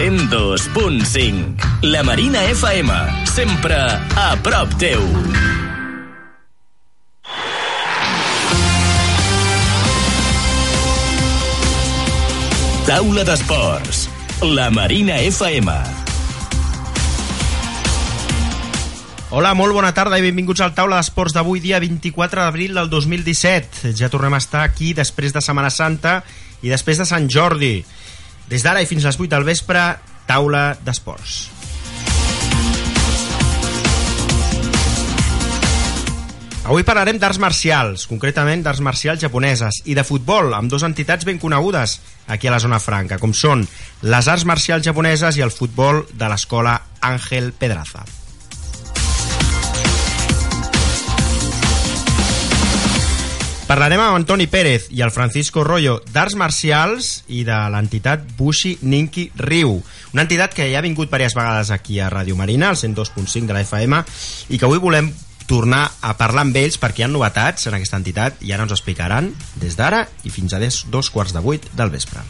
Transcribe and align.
102.5 0.00 1.82
La 1.82 2.02
Marina 2.02 2.42
FM, 2.42 2.88
sempre 3.28 3.76
a 4.16 4.32
prop 4.40 4.72
teu. 4.80 5.02
Taula 12.88 13.26
d'Esports, 13.28 14.08
La 14.56 14.70
Marina 14.72 15.20
FM. 15.20 15.68
Hola, 19.28 19.52
molt 19.52 19.76
bona 19.76 19.92
tarda 19.92 20.16
i 20.16 20.24
benvinguts 20.24 20.64
al 20.64 20.72
Taula 20.72 20.96
d'Esports 20.96 21.36
d'avui, 21.36 21.60
dia 21.60 21.76
24 21.76 22.48
d'abril 22.48 22.72
del 22.80 22.88
2017. 22.88 23.92
Ja 23.92 24.08
tornem 24.08 24.32
a 24.32 24.40
estar 24.40 24.64
aquí 24.64 24.94
després 24.96 25.36
de 25.36 25.44
Setmana 25.44 25.68
Santa 25.68 26.22
i 26.64 26.72
després 26.72 26.96
de 26.96 27.04
Sant 27.04 27.28
Jordi. 27.28 27.82
Des 28.50 28.64
d'ara 28.66 28.82
i 28.82 28.86
fins 28.90 29.04
a 29.06 29.12
les 29.12 29.18
8 29.20 29.30
del 29.30 29.46
vespre, 29.46 29.80
Taula 30.26 30.74
d'Esports. 30.82 31.38
Avui 36.70 36.84
parlarem 36.86 37.18
d'arts 37.18 37.38
marcials, 37.42 38.04
concretament 38.10 38.62
d'arts 38.66 38.82
marcials 38.82 39.22
japoneses, 39.22 39.80
i 39.86 39.94
de 39.94 40.04
futbol, 40.06 40.52
amb 40.54 40.70
dues 40.70 40.84
entitats 40.86 41.26
ben 41.26 41.38
conegudes 41.38 41.98
aquí 42.26 42.50
a 42.50 42.54
la 42.54 42.62
zona 42.62 42.82
franca, 42.82 43.18
com 43.22 43.34
són 43.34 43.64
les 44.02 44.30
arts 44.30 44.46
marcials 44.46 44.86
japoneses 44.86 45.38
i 45.38 45.46
el 45.46 45.54
futbol 45.54 46.04
de 46.10 46.30
l'escola 46.30 46.80
Àngel 47.00 47.54
Pedraza. 47.54 48.19
Parlarem 53.70 54.00
amb 54.02 54.16
Antoni 54.18 54.48
Pérez 54.50 54.88
i 54.90 54.98
el 55.06 55.12
Francisco 55.14 55.62
Rollo 55.62 56.00
d'arts 56.10 56.34
marcials 56.34 57.10
i 57.30 57.44
de 57.46 57.54
l'entitat 57.70 58.24
Bushi 58.34 58.72
Ninki 58.82 59.28
Ryu, 59.38 59.76
una 60.10 60.24
entitat 60.26 60.56
que 60.56 60.66
ja 60.72 60.80
ha 60.80 60.82
vingut 60.82 61.06
diverses 61.06 61.36
vegades 61.38 61.70
aquí 61.70 62.00
a 62.02 62.08
Ràdio 62.10 62.34
Marina, 62.34 62.72
al 62.74 62.80
102.5 62.80 63.46
de 63.46 63.54
la 63.54 63.62
FM, 63.62 64.02
i 64.50 64.58
que 64.58 64.66
avui 64.66 64.82
volem 64.82 65.12
tornar 65.46 65.84
a 66.02 66.16
parlar 66.18 66.48
amb 66.48 66.58
ells 66.58 66.82
perquè 66.82 67.04
hi 67.04 67.06
ha 67.06 67.12
novetats 67.14 67.70
en 67.70 67.78
aquesta 67.78 68.02
entitat 68.02 68.42
i 68.42 68.50
ara 68.50 68.66
ens 68.66 68.74
explicaran 68.74 69.30
des 69.62 69.78
d'ara 69.78 70.02
i 70.26 70.34
fins 70.34 70.50
a 70.50 70.64
dos 70.90 71.14
quarts 71.14 71.30
de 71.30 71.46
vuit 71.46 71.70
del 71.70 71.94
vespre. 71.94 72.26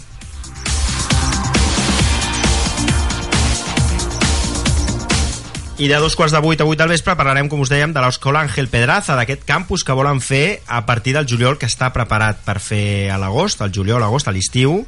I 5.80 5.88
de 5.88 5.96
dos 5.96 6.12
quarts 6.12 6.34
de 6.36 6.40
vuit 6.44 6.60
a 6.60 6.64
vuit 6.68 6.76
del 6.76 6.90
vespre 6.92 7.14
parlarem, 7.16 7.46
com 7.48 7.62
us 7.64 7.70
dèiem, 7.72 7.94
de 7.96 8.02
l'Escola 8.04 8.42
Ángel 8.44 8.66
Pedraza, 8.68 9.14
d'aquest 9.16 9.46
campus 9.48 9.80
que 9.80 9.96
volen 9.96 10.20
fer 10.20 10.60
a 10.68 10.82
partir 10.84 11.14
del 11.16 11.24
juliol, 11.24 11.56
que 11.56 11.70
està 11.72 11.88
preparat 11.94 12.42
per 12.44 12.58
fer 12.60 13.08
a 13.08 13.16
l'agost, 13.16 13.64
al 13.64 13.72
juliol, 13.72 14.04
agost, 14.04 14.28
a 14.28 14.36
l'estiu, 14.36 14.82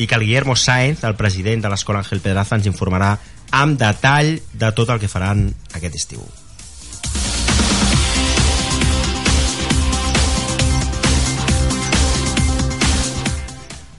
i 0.00 0.08
que 0.08 0.16
el 0.16 0.24
Guillermo 0.24 0.56
Sainz, 0.56 1.04
el 1.04 1.18
president 1.20 1.60
de 1.60 1.68
l'Escola 1.68 2.00
Ángel 2.00 2.24
Pedraza, 2.24 2.56
ens 2.56 2.72
informarà 2.72 3.18
amb 3.52 3.76
detall 3.76 4.38
de 4.56 4.72
tot 4.72 4.88
el 4.88 5.04
que 5.04 5.12
faran 5.12 5.50
aquest 5.76 6.00
estiu. 6.00 6.24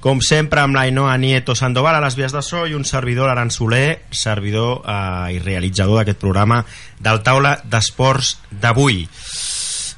Com 0.01 0.17
sempre, 0.25 0.63
amb 0.65 0.73
l'Ainoa 0.73 1.13
Nieto 1.21 1.53
Sandoval 1.53 1.93
a 1.93 2.01
les 2.01 2.15
vies 2.17 2.33
de 2.33 2.41
so 2.41 2.63
i 2.65 2.73
un 2.73 2.87
servidor, 2.89 3.27
l'Aran 3.29 3.51
Soler, 3.53 4.01
servidor 4.09 4.81
eh, 4.81 5.35
i 5.35 5.41
realitzador 5.43 5.99
d'aquest 5.99 6.17
programa 6.17 6.63
del 6.97 7.21
taula 7.21 7.59
d'esports 7.61 8.39
d'avui. 8.49 9.03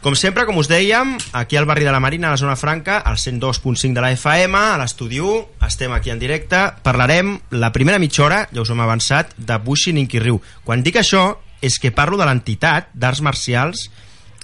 Com 0.03 0.17
sempre, 0.19 0.43
com 0.43 0.59
us 0.59 0.67
dèiem, 0.67 1.13
aquí 1.39 1.55
al 1.55 1.63
barri 1.63 1.87
de 1.87 1.93
la 1.95 2.01
Marina, 2.03 2.27
a 2.27 2.35
la 2.35 2.41
zona 2.41 2.57
franca, 2.59 2.97
al 2.99 3.15
102.5 3.15 3.95
de 3.95 4.03
la 4.03 4.11
FM, 4.11 4.59
a 4.59 4.81
l'estudi 4.81 5.23
1, 5.23 5.63
estem 5.69 5.95
aquí 5.95 6.11
en 6.11 6.19
directe, 6.19 6.65
parlarem 6.83 7.37
la 7.55 7.71
primera 7.71 8.01
mitja 8.03 8.25
hora, 8.25 8.41
ja 8.51 8.59
us 8.59 8.75
hem 8.75 8.83
avançat, 8.83 9.31
de 9.37 9.55
Bushi 9.63 9.95
Ninkiryu. 9.95 10.41
Quan 10.67 10.83
dic 10.83 10.99
això, 10.99 11.29
és 11.63 11.79
que 11.79 11.95
parlo 11.95 12.19
de 12.19 12.27
l'entitat 12.27 12.91
d'arts 12.91 13.23
marcials 13.23 13.87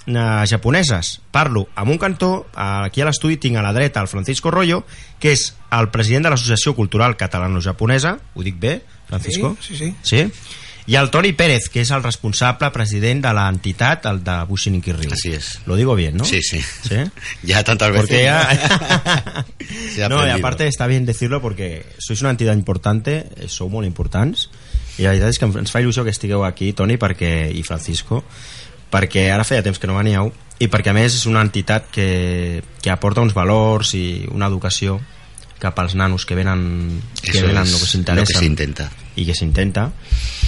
eh, 0.06 0.44
japoneses. 0.48 1.18
Parlo 1.30 1.66
amb 1.74 1.92
un 1.92 1.98
cantó, 1.98 2.46
aquí 2.54 3.02
a 3.02 3.08
l'estudi 3.08 3.38
tinc 3.40 3.58
a 3.58 3.64
la 3.66 3.74
dreta 3.76 4.00
el 4.00 4.08
Francisco 4.08 4.50
Rollo, 4.50 4.84
que 5.20 5.34
és 5.36 5.50
el 5.76 5.90
president 5.94 6.26
de 6.26 6.34
l'Associació 6.34 6.74
Cultural 6.78 7.16
Catalano-Japonesa, 7.20 8.16
ho 8.34 8.46
dic 8.46 8.58
bé, 8.60 8.80
Francisco? 9.08 9.56
Sí, 9.60 9.76
sí, 9.76 9.92
sí. 10.02 10.24
Sí? 10.26 10.58
I 10.90 10.96
el 10.96 11.10
Toni 11.12 11.30
Pérez, 11.36 11.68
que 11.70 11.84
és 11.84 11.90
el 11.94 12.02
responsable 12.02 12.70
president 12.74 13.20
de 13.22 13.30
l'entitat, 13.36 14.06
el 14.10 14.22
de 14.26 14.36
Bushiniki 14.48 14.94
Ryu. 14.96 15.12
Así 15.12 15.30
es. 15.36 15.60
Lo 15.66 15.76
digo 15.76 15.94
bien, 15.94 16.16
¿no? 16.16 16.24
Sí, 16.24 16.42
sí. 16.42 16.60
¿Sí? 16.60 16.96
Ya 17.42 17.62
tantas 17.62 17.92
veces. 17.92 18.08
Porque 18.08 18.24
ya... 18.24 19.44
Se 19.94 20.02
ha 20.02 20.08
no, 20.08 20.26
y 20.26 20.30
aparte 20.30 20.66
está 20.66 20.88
bien 20.88 21.06
decirlo 21.06 21.40
porque 21.40 21.86
sois 21.98 22.20
una 22.22 22.30
entidad 22.30 22.54
importante, 22.54 23.28
eh, 23.36 23.46
sou 23.46 23.70
molt 23.70 23.86
importants, 23.86 24.48
i 24.98 25.06
la 25.06 25.14
veritat 25.14 25.30
és 25.30 25.38
que 25.38 25.46
ens 25.46 25.70
fa 25.70 25.80
il·lusió 25.84 26.02
que 26.02 26.10
estigueu 26.10 26.42
aquí, 26.44 26.72
Toni, 26.74 26.98
perquè, 27.00 27.48
i 27.54 27.62
Francisco, 27.62 28.24
perquè 28.90 29.28
ara 29.32 29.44
feia 29.44 29.62
temps 29.62 29.78
que 29.78 29.86
no 29.86 29.96
veníeu, 29.96 30.32
i 30.60 30.68
perquè 30.68 30.90
a 30.90 30.96
més 30.96 31.14
és 31.14 31.26
una 31.26 31.40
entitat 31.42 31.86
que, 31.90 32.62
que 32.82 32.90
aporta 32.90 33.22
uns 33.24 33.32
valors 33.34 33.94
i 33.94 34.26
una 34.30 34.46
educació 34.50 35.00
cap 35.60 35.76
als 35.78 35.94
nanos 35.94 36.24
que 36.24 36.34
venen, 36.34 37.02
que 37.22 37.30
Eso 37.36 37.46
venen 37.46 37.68
o 37.68 37.78
que 37.78 38.44
intenta. 38.46 38.90
i 39.16 39.26
que 39.26 39.34
s'intenta 39.34 39.90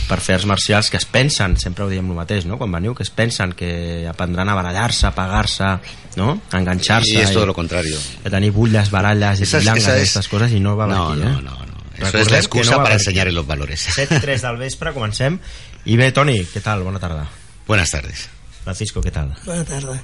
per 0.08 0.19
fer 0.25 0.34
arts 0.38 0.47
marcials 0.48 0.88
que 0.91 0.97
es 0.97 1.04
pensen, 1.04 1.56
sempre 1.60 1.84
ho 1.84 1.88
diem 1.91 2.08
el 2.08 2.16
mateix, 2.16 2.47
no? 2.48 2.56
quan 2.58 2.72
veniu, 2.72 2.94
que 2.94 3.03
es 3.04 3.10
pensen 3.12 3.53
que 3.53 4.06
aprendran 4.08 4.48
a 4.48 4.54
barallar-se, 4.54 5.06
a 5.06 5.14
pagar-se, 5.14 5.69
no? 6.16 6.41
a 6.50 6.59
enganxar-se. 6.59 7.12
Y 7.12 7.19
es 7.20 7.32
todo 7.32 7.44
lo 7.47 7.53
contrario. 7.54 7.97
A 8.24 8.30
tenir 8.30 8.50
bulles, 8.53 8.91
baralles 8.91 9.41
i 9.41 9.42
Esa 9.44 9.59
es- 9.59 9.69
aquestes 9.69 10.28
coses, 10.28 10.53
i 10.53 10.60
no 10.60 10.76
va 10.76 10.86
No, 10.86 11.10
aquí, 11.12 11.20
no, 11.20 11.28
eh? 11.28 11.32
no, 11.32 11.41
no. 11.42 11.56
Eso 11.92 12.04
Recordem 12.06 12.22
es 12.22 12.30
la 12.32 12.38
excusa 12.38 12.70
no 12.72 12.76
para 12.78 12.88
per 12.88 12.94
aquí. 12.97 13.03
enseñar 13.04 13.32
los 13.32 13.47
valores. 13.47 13.86
7 13.94 14.19
3 14.19 14.42
del 14.42 14.56
vespre, 14.56 14.92
comencem. 14.92 15.38
I 15.84 15.97
bé, 15.97 16.10
Toni, 16.10 16.41
què 16.47 16.60
tal? 16.62 16.82
Bona 16.82 16.98
tarda. 16.98 17.28
Buenas 17.69 17.91
tardes. 17.91 18.28
Francisco, 18.64 19.00
¿qué 19.00 19.10
tal? 19.10 19.34
Buena 19.44 19.64
tarde. 19.64 20.00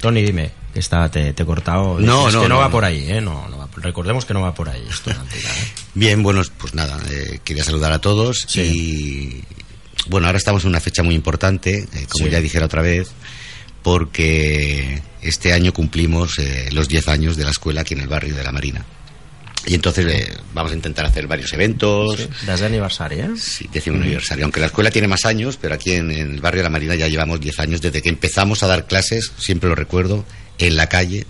Tony, 0.00 0.22
dime, 0.22 0.50
que 0.72 0.78
está, 0.80 1.10
te, 1.10 1.32
te 1.32 1.42
he 1.42 1.46
cortado. 1.46 1.98
No, 1.98 2.28
Es 2.28 2.34
no, 2.34 2.42
que 2.42 2.48
no, 2.48 2.54
no, 2.54 2.60
va 2.60 2.66
no. 2.66 2.70
por 2.70 2.84
ahí, 2.84 3.10
¿eh? 3.10 3.20
No, 3.20 3.48
no 3.48 3.58
va 3.58 3.66
por- 3.66 3.82
recordemos 3.82 4.24
que 4.24 4.34
no 4.34 4.42
va 4.42 4.54
por 4.54 4.68
ahí. 4.68 4.86
Esto, 4.88 5.10
¿eh? 5.10 5.14
Bien, 5.94 6.22
bueno, 6.22 6.42
pues 6.58 6.74
nada, 6.74 7.00
eh, 7.10 7.40
quería 7.42 7.64
saludar 7.64 7.92
a 7.92 7.98
todos 8.00 8.44
Sí. 8.46 8.60
y 8.60 9.44
bueno, 10.08 10.26
ahora 10.28 10.38
estamos 10.38 10.62
en 10.64 10.70
una 10.70 10.80
fecha 10.80 11.02
muy 11.02 11.14
importante, 11.16 11.78
eh, 11.92 12.06
como 12.08 12.26
Sí. 12.26 12.30
ya 12.30 12.40
dijera 12.40 12.66
otra 12.66 12.82
vez, 12.82 13.10
porque 13.82 15.02
este 15.22 15.52
año 15.52 15.72
cumplimos 15.72 16.38
eh, 16.38 16.68
los 16.72 16.88
10 16.88 17.08
años 17.08 17.36
de 17.36 17.44
la 17.44 17.50
escuela 17.50 17.80
aquí 17.80 17.94
en 17.94 18.00
el 18.00 18.08
barrio 18.08 18.34
de 18.36 18.44
la 18.44 18.52
Marina. 18.52 18.84
Y 19.68 19.74
entonces 19.74 20.06
eh, 20.06 20.34
vamos 20.54 20.72
a 20.72 20.74
intentar 20.74 21.04
hacer 21.04 21.26
varios 21.26 21.52
eventos. 21.52 22.16
Sí. 22.16 22.28
Desde 22.46 22.66
aniversari, 22.66 23.20
¿eh? 23.20 23.30
Sí, 23.36 23.68
décimo 23.70 23.98
aniversario. 24.02 24.44
Aunque 24.44 24.60
la 24.60 24.66
escuela 24.66 24.90
tiene 24.90 25.08
más 25.08 25.26
años, 25.26 25.58
pero 25.60 25.74
aquí 25.74 25.92
en, 25.92 26.10
en 26.10 26.34
el 26.34 26.40
barrio 26.40 26.60
de 26.60 26.64
la 26.64 26.70
Marina 26.70 26.94
ya 26.94 27.06
llevamos 27.06 27.38
10 27.38 27.60
años 27.60 27.82
desde 27.82 28.00
que 28.00 28.08
empezamos 28.08 28.62
a 28.62 28.66
dar 28.66 28.86
clases, 28.86 29.30
siempre 29.36 29.68
lo 29.68 29.74
recuerdo, 29.74 30.24
en 30.56 30.76
la 30.76 30.88
calle, 30.88 31.26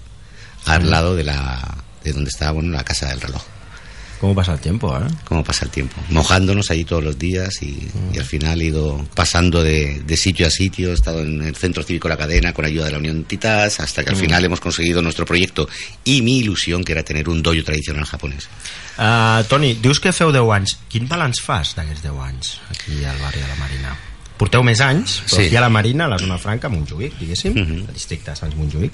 al 0.67 0.89
lado 0.89 1.17
de 1.17 1.25
la 1.25 1.85
de 2.05 2.13
donde 2.13 2.31
estaba 2.31 2.53
bueno, 2.53 2.73
la 2.73 2.85
casa 2.85 3.09
del 3.09 3.21
reloj. 3.21 3.43
¿Cómo 4.21 4.35
pasa 4.35 4.55
el 4.55 4.59
tiempo, 4.59 4.97
eh? 4.99 5.07
Cómo 5.25 5.45
pasa 5.45 5.65
el 5.65 5.71
tiempo. 5.71 5.95
Mojándonos 6.11 6.71
allí 6.73 6.85
todos 6.85 7.05
los 7.05 7.17
días 7.19 7.63
y, 7.63 7.89
y 8.13 8.19
al 8.19 8.25
final 8.25 8.61
he 8.61 8.65
ido 8.67 9.07
pasando 9.15 9.63
de, 9.63 10.03
de 10.05 10.17
sitio 10.17 10.47
a 10.49 10.51
sitio. 10.51 10.91
He 10.91 10.95
estado 10.95 11.23
en 11.23 11.41
el 11.43 11.55
Centro 11.55 11.85
Cívico 11.85 12.09
La 12.09 12.17
Cadena 12.17 12.53
con 12.53 12.65
ayuda 12.65 12.87
de 12.87 12.93
la 12.93 12.99
Unión 12.99 13.23
Titas 13.25 13.79
hasta 13.79 14.03
que 14.03 14.11
al 14.11 14.17
final 14.17 14.45
hemos 14.45 14.59
conseguido 14.61 15.03
nuestro 15.03 15.25
proyecto 15.25 15.69
y 16.03 16.23
mi 16.23 16.39
ilusión 16.39 16.83
que 16.83 16.93
era 16.93 17.05
tener 17.05 17.29
un 17.29 17.43
dojo 17.43 17.63
tradicional 17.63 18.05
japonés. 18.07 18.49
Uh, 18.99 19.45
Toni, 19.49 19.75
dius 19.75 20.01
que 20.01 20.11
feu 20.13 20.33
10 20.35 20.43
anys. 20.51 20.77
Quin 20.91 21.07
balanç 21.07 21.39
fas 21.45 21.77
d'aquests 21.79 22.03
10 22.03 22.19
anys 22.19 22.57
aquí 22.75 23.05
al 23.07 23.19
barri 23.23 23.39
de 23.39 23.47
la 23.47 23.55
Marina? 23.63 23.95
Porteu 24.39 24.63
més 24.67 24.81
anys, 24.83 25.21
però 25.29 25.37
Sí. 25.37 25.47
aquí 25.47 25.57
a 25.57 25.61
la 25.63 25.69
Marina, 25.71 26.07
a 26.07 26.09
la 26.09 26.19
zona 26.19 26.39
franca, 26.39 26.67
a 26.67 26.71
Montjuïc, 26.71 27.15
diguéssim, 27.19 27.55
Mhm. 27.55 27.87
el 27.87 27.95
districte 27.95 28.31
de 28.33 28.37
Sants 28.37 28.57
Montjuïc. 28.57 28.91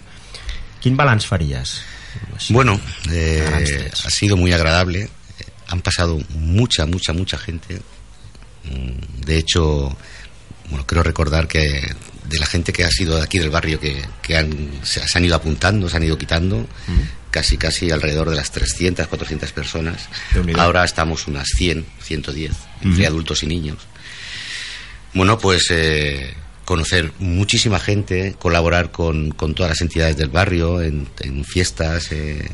Quin 0.81 0.97
balanç 0.97 1.25
faries? 1.27 1.81
Bueno, 2.50 2.81
a 3.08 3.12
eh, 3.12 3.90
ha 4.05 4.11
sido 4.11 4.37
muy 4.37 4.52
agradable. 4.52 5.08
Han 5.69 5.81
pasado 5.81 6.20
mucha, 6.31 6.87
mucha, 6.87 7.12
mucha 7.12 7.38
gente. 7.38 7.81
Mm, 8.64 9.25
De 9.25 9.38
hecho, 9.38 9.96
bueno, 10.70 10.87
creo 10.87 11.02
recordar 11.02 11.49
que 11.49 11.94
de 12.28 12.38
la 12.38 12.46
gente 12.46 12.72
que 12.72 12.84
ha 12.84 12.90
sido 12.90 13.16
de 13.16 13.22
aquí 13.22 13.38
del 13.38 13.50
barrio 13.50 13.78
que, 13.78 14.02
que 14.22 14.37
han, 14.37 14.81
se, 14.82 15.06
se 15.06 15.19
han 15.19 15.25
ido 15.25 15.37
apuntando, 15.37 15.88
se 15.88 15.96
han 15.96 16.05
ido 16.05 16.16
quitando, 16.16 16.66
casi 17.31 17.58
casi 17.58 17.90
alrededor 17.90 18.31
de 18.31 18.37
las 18.37 18.50
300, 18.50 19.06
400 19.06 19.52
personas. 19.52 20.08
Ahora 20.58 20.84
estamos 20.84 21.26
unas 21.26 21.49
100, 21.56 21.84
110, 22.02 22.52
entre 22.82 23.06
adultos 23.06 23.43
y 23.43 23.46
niños. 23.46 23.78
Bueno, 25.12 25.38
pues 25.38 25.67
eh, 25.70 26.34
conocer 26.64 27.12
muchísima 27.19 27.78
gente, 27.78 28.34
colaborar 28.38 28.90
con, 28.90 29.31
con 29.32 29.55
todas 29.55 29.70
las 29.70 29.81
entidades 29.81 30.16
del 30.16 30.28
barrio, 30.31 30.81
en, 30.82 31.08
en 31.20 31.44
fiestas, 31.44 32.11
eh, 32.12 32.50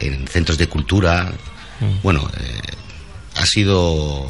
en 0.00 0.26
centros 0.28 0.58
de 0.58 0.66
cultura. 0.68 1.32
Bueno, 2.02 2.30
eh, 2.38 2.60
ha 3.36 3.46
sido 3.46 4.28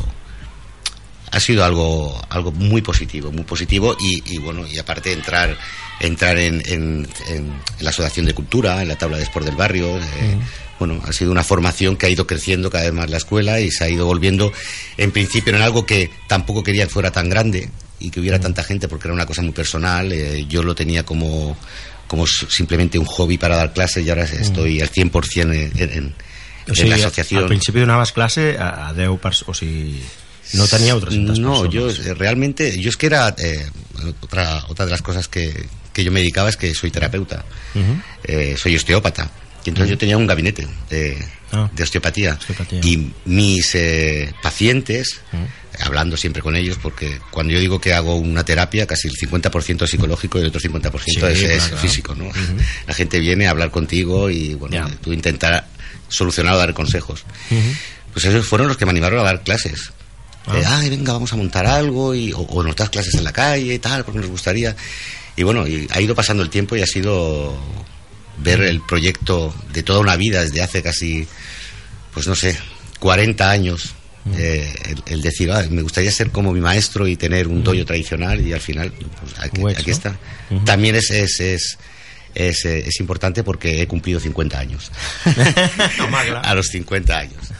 ha 1.32 1.38
sido 1.38 1.64
algo 1.64 2.20
algo 2.28 2.50
muy 2.52 2.82
positivo, 2.82 3.31
muy 3.31 3.44
positivo 3.44 3.96
y, 4.00 4.22
y 4.34 4.38
bueno, 4.38 4.66
y 4.66 4.78
aparte 4.78 5.12
entrar 5.12 5.56
entrar 6.00 6.36
en, 6.38 6.60
en- 6.66 7.08
en 7.28 7.52
la 7.81 7.90
asociación 7.90 8.26
de 8.26 8.34
cultura, 8.34 8.82
en 8.82 8.88
la 8.88 8.96
tabla 8.96 9.16
de 9.19 9.22
sport 9.25 9.46
del 9.46 9.56
barrio. 9.56 9.96
eh, 9.98 10.38
Bueno, 10.81 11.00
ha 11.06 11.12
sido 11.12 11.31
una 11.31 11.44
formación 11.44 11.96
que 11.96 12.06
ha 12.06 12.08
ido 12.08 12.26
creciendo 12.26 12.70
cada 12.70 12.84
vez 12.84 12.93
más 12.94 13.10
la 13.10 13.19
escuela 13.19 13.60
y 13.60 13.70
se 13.70 13.84
ha 13.84 13.88
ido 13.90 14.06
volviendo, 14.06 14.50
en 14.96 15.10
principio, 15.12 15.54
en 15.54 15.60
algo 15.60 15.84
que 15.84 16.08
tampoco 16.26 16.62
quería 16.62 16.86
que 16.86 16.93
fuera 16.93 17.10
tan 17.12 17.28
grande 17.28 17.69
y 18.00 18.11
que 18.11 18.19
hubiera 18.20 18.38
tanta 18.41 18.62
gente 18.64 18.88
porque 18.88 19.06
era 19.08 19.14
una 19.14 19.26
cosa 19.26 19.43
muy 19.43 19.52
personal. 19.52 20.11
eh, 20.12 20.47
yo 20.49 20.62
lo 20.62 20.75
tenía 20.75 21.05
como, 21.05 21.56
como 22.06 22.26
simplemente 22.26 22.99
un 22.99 23.05
hobby 23.06 23.38
para 23.38 23.56
dar 23.56 23.73
clases 23.73 24.05
y 24.05 24.11
ahora 24.11 24.25
estoy 24.25 24.81
al 24.81 24.91
100% 24.91 25.43
en, 25.43 25.52
en, 25.52 25.91
en, 25.93 26.14
O 26.69 26.73
en 26.81 26.88
la 26.91 26.97
asociación. 26.97 27.43
al 27.43 27.49
principi 27.49 27.81
donaves 27.81 28.12
classe 28.12 28.56
a, 28.58 28.88
a 28.88 28.93
10 28.94 29.19
persones, 29.20 29.49
o 29.49 29.55
sigui, 29.55 30.00
no 30.55 30.67
teníeu 30.67 30.99
300 31.00 31.38
No, 31.38 31.62
persones. 31.62 31.73
yo 31.75 32.11
eh, 32.11 32.14
realmente, 32.14 32.79
yo 32.81 32.88
es 32.91 32.97
que 32.97 33.06
era 33.06 33.35
eh, 33.38 33.67
otra, 34.20 34.64
otra 34.69 34.85
de 34.87 34.91
las 34.91 35.03
cosas 35.03 35.29
que, 35.29 35.67
que 35.93 36.03
yo 36.05 36.11
me 36.11 36.20
dedicaba 36.20 36.49
es 36.49 36.56
que 36.56 36.75
soy 36.75 36.91
terapeuta, 36.91 37.44
Eh, 38.25 38.56
soy 38.58 38.75
osteópata. 38.76 39.31
Y 39.64 39.69
entonces 39.69 39.91
yo 39.91 39.99
tenía 39.99 40.17
un 40.17 40.26
gabinete 40.26 40.67
de, 40.88 41.19
Ah. 41.53 41.69
de 41.75 41.82
osteopatía. 41.82 42.35
Osteopatía. 42.38 42.81
Y 42.85 43.11
mis 43.26 43.75
eh, 43.75 44.32
pacientes, 44.43 45.20
hablando 45.82 46.17
siempre 46.17 46.43
con 46.43 46.56
ellos, 46.56 46.79
porque 46.82 47.21
cuando 47.31 47.53
yo 47.53 47.61
digo 47.61 47.81
que 47.81 47.93
hago 47.94 48.17
una 48.17 48.44
terapia, 48.44 48.87
casi 48.87 49.09
el 49.09 49.15
50% 49.15 49.85
es 49.85 49.91
psicológico 49.91 50.38
y 50.38 50.43
el 50.43 50.49
otro 50.49 50.61
50% 50.61 51.00
Sí, 51.05 51.21
es, 51.25 51.43
es 51.43 51.62
claro. 51.65 51.77
físico. 51.79 52.15
¿no? 52.15 52.31
La 52.87 52.94
gente 52.94 53.19
viene 53.21 53.47
a 53.47 53.50
hablar 53.50 53.71
contigo 53.71 54.31
y 54.31 54.55
bueno, 54.55 54.75
Ya. 54.88 54.94
tú 55.03 55.12
intentar 55.12 55.67
solucionar 56.09 56.55
o 56.55 56.59
dar 56.59 56.75
consejos. 56.75 57.25
Pues 58.12 58.25
esos 58.25 58.47
fueron 58.47 58.69
los 58.69 58.77
que 58.77 58.85
me 58.85 58.91
animaron 58.91 59.21
a 59.21 59.23
dar 59.23 59.43
clases. 59.43 59.93
Ah. 60.47 60.59
Eh, 60.59 60.65
Ay, 60.67 60.91
venga, 60.91 61.12
vamos 61.12 61.32
a 61.32 61.37
montar 61.37 61.67
algo 61.67 62.15
y, 62.15 62.32
o, 62.32 62.38
o 62.38 62.62
nos 62.62 62.75
das 62.75 62.91
clases 62.91 63.15
en 63.15 63.25
la 63.25 63.32
calle 63.32 63.75
y 63.75 63.79
tal, 63.79 64.05
porque 64.05 64.21
nos 64.21 64.29
gustaría. 64.31 64.75
Y 65.37 65.43
bueno, 65.44 65.67
y 65.69 65.87
ha 65.91 66.00
ido 66.00 66.15
pasando 66.15 66.43
el 66.43 66.50
tiempo 66.50 66.75
y 66.77 66.82
ha 66.82 66.87
sido 66.87 67.56
ver 68.38 68.62
el 68.62 68.81
proyecto 68.81 69.55
de 69.73 69.82
toda 69.82 70.00
una 70.00 70.17
vida 70.17 70.41
desde 70.43 70.62
hace 70.62 70.82
casi, 70.82 71.27
pues 72.12 72.27
no 72.27 72.35
sé, 72.35 72.59
40 72.99 73.49
años. 73.50 73.94
Eh, 74.37 74.72
el, 74.88 75.02
el 75.06 75.22
decir, 75.22 75.50
"Ah, 75.50 75.64
me 75.70 75.82
gustaría 75.82 76.11
ser 76.11 76.31
como 76.31 76.52
mi 76.52 76.61
maestro 76.61 77.06
y 77.06 77.17
tener 77.17 77.49
un 77.49 77.62
doyo 77.64 77.84
tradicional 77.84 78.40
y 78.46 78.52
al 78.52 78.61
final, 78.61 78.93
pues 78.93 79.38
aquí, 79.38 79.62
aquí 79.76 79.90
está. 79.90 80.19
También 80.64 80.96
es, 80.96 81.11
es, 81.11 81.40
es, 81.40 81.78
es, 82.34 82.64
eh, 82.64 82.84
es 82.87 83.00
importante 83.00 83.43
porque 83.43 83.81
he 83.82 83.87
cumplido 83.87 84.20
50 84.20 84.58
años. 84.58 84.90
A 86.43 86.55
los 86.55 86.67
50 86.69 87.19
años. 87.19 87.52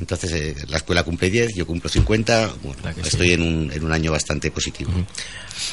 Entonces, 0.00 0.32
eh, 0.32 0.54
la 0.68 0.76
escuela 0.78 1.02
cumple 1.02 1.30
10, 1.30 1.54
yo 1.54 1.66
cumplo 1.66 1.88
50. 1.88 2.50
Bueno, 2.62 2.82
que 2.94 3.02
sí. 3.02 3.08
estoy 3.08 3.32
en, 3.32 3.42
un, 3.42 3.70
en 3.72 3.84
un 3.84 3.92
año 3.92 4.12
bastante 4.12 4.50
positivo. 4.50 4.90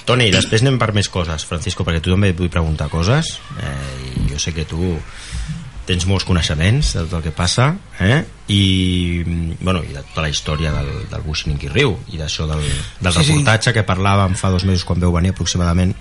Toni, 0.07 0.25
després 0.34 0.60
anem 0.63 0.75
per 0.80 0.89
més 0.95 1.07
coses, 1.12 1.45
Francisco, 1.48 1.86
perquè 1.88 2.01
tu 2.04 2.12
també 2.12 2.34
et 2.34 2.39
vull 2.39 2.50
preguntar 2.51 2.89
coses. 2.92 3.38
Eh, 3.63 4.25
jo 4.31 4.39
sé 4.39 4.51
que 4.56 4.66
tu 4.68 4.98
tens 5.88 6.04
molts 6.06 6.25
coneixements 6.28 6.89
de 6.98 7.04
tot 7.06 7.13
el 7.19 7.24
que 7.24 7.31
passa, 7.31 7.69
eh? 8.04 8.19
I, 8.51 9.24
bueno, 9.62 9.80
i 9.88 9.94
de 9.95 10.01
tota 10.04 10.22
la 10.25 10.30
història 10.30 10.72
del, 10.75 10.89
del 11.12 11.22
Buixiniqui 11.24 11.69
Riu 11.72 11.95
i 12.12 12.19
d'això 12.19 12.45
del, 12.50 12.62
del 13.00 13.13
Sí, 13.16 13.24
sí. 13.24 13.31
reportatge 13.31 13.74
que 13.75 13.86
parlàvem 13.88 14.36
fa 14.39 14.51
dos 14.51 14.66
mesos 14.68 14.84
quan 14.88 15.00
veu 15.00 15.12
venir 15.16 15.31
aproximadament 15.31 15.95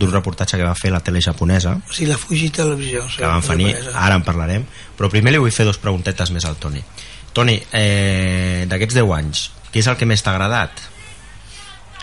d'un 0.00 0.08
reportatge 0.12 0.56
que 0.56 0.64
va 0.64 0.74
fer 0.74 0.88
la 0.92 1.02
tele 1.04 1.20
japonesa 1.20 1.74
O 1.76 1.92
sigui, 1.92 2.08
la 2.08 2.16
Fuji 2.16 2.48
Televisió. 2.48 3.04
que 3.16 3.26
van 3.28 3.44
venir, 3.44 3.74
ara 3.92 4.16
en 4.16 4.24
parlarem 4.24 4.64
però 4.96 5.10
primer 5.12 5.34
li 5.34 5.40
vull 5.42 5.52
fer 5.52 5.66
dos 5.68 5.76
preguntetes 5.78 6.32
més 6.32 6.46
al 6.48 6.56
Toni 6.56 6.80
Toni, 7.36 7.58
eh, 7.76 8.64
d'aquests 8.68 8.96
10 9.02 9.12
anys 9.18 9.50
què 9.70 9.82
és 9.84 9.86
el 9.92 9.96
que 10.00 10.08
més 10.08 10.22
t'ha 10.24 10.32
agradat? 10.32 10.80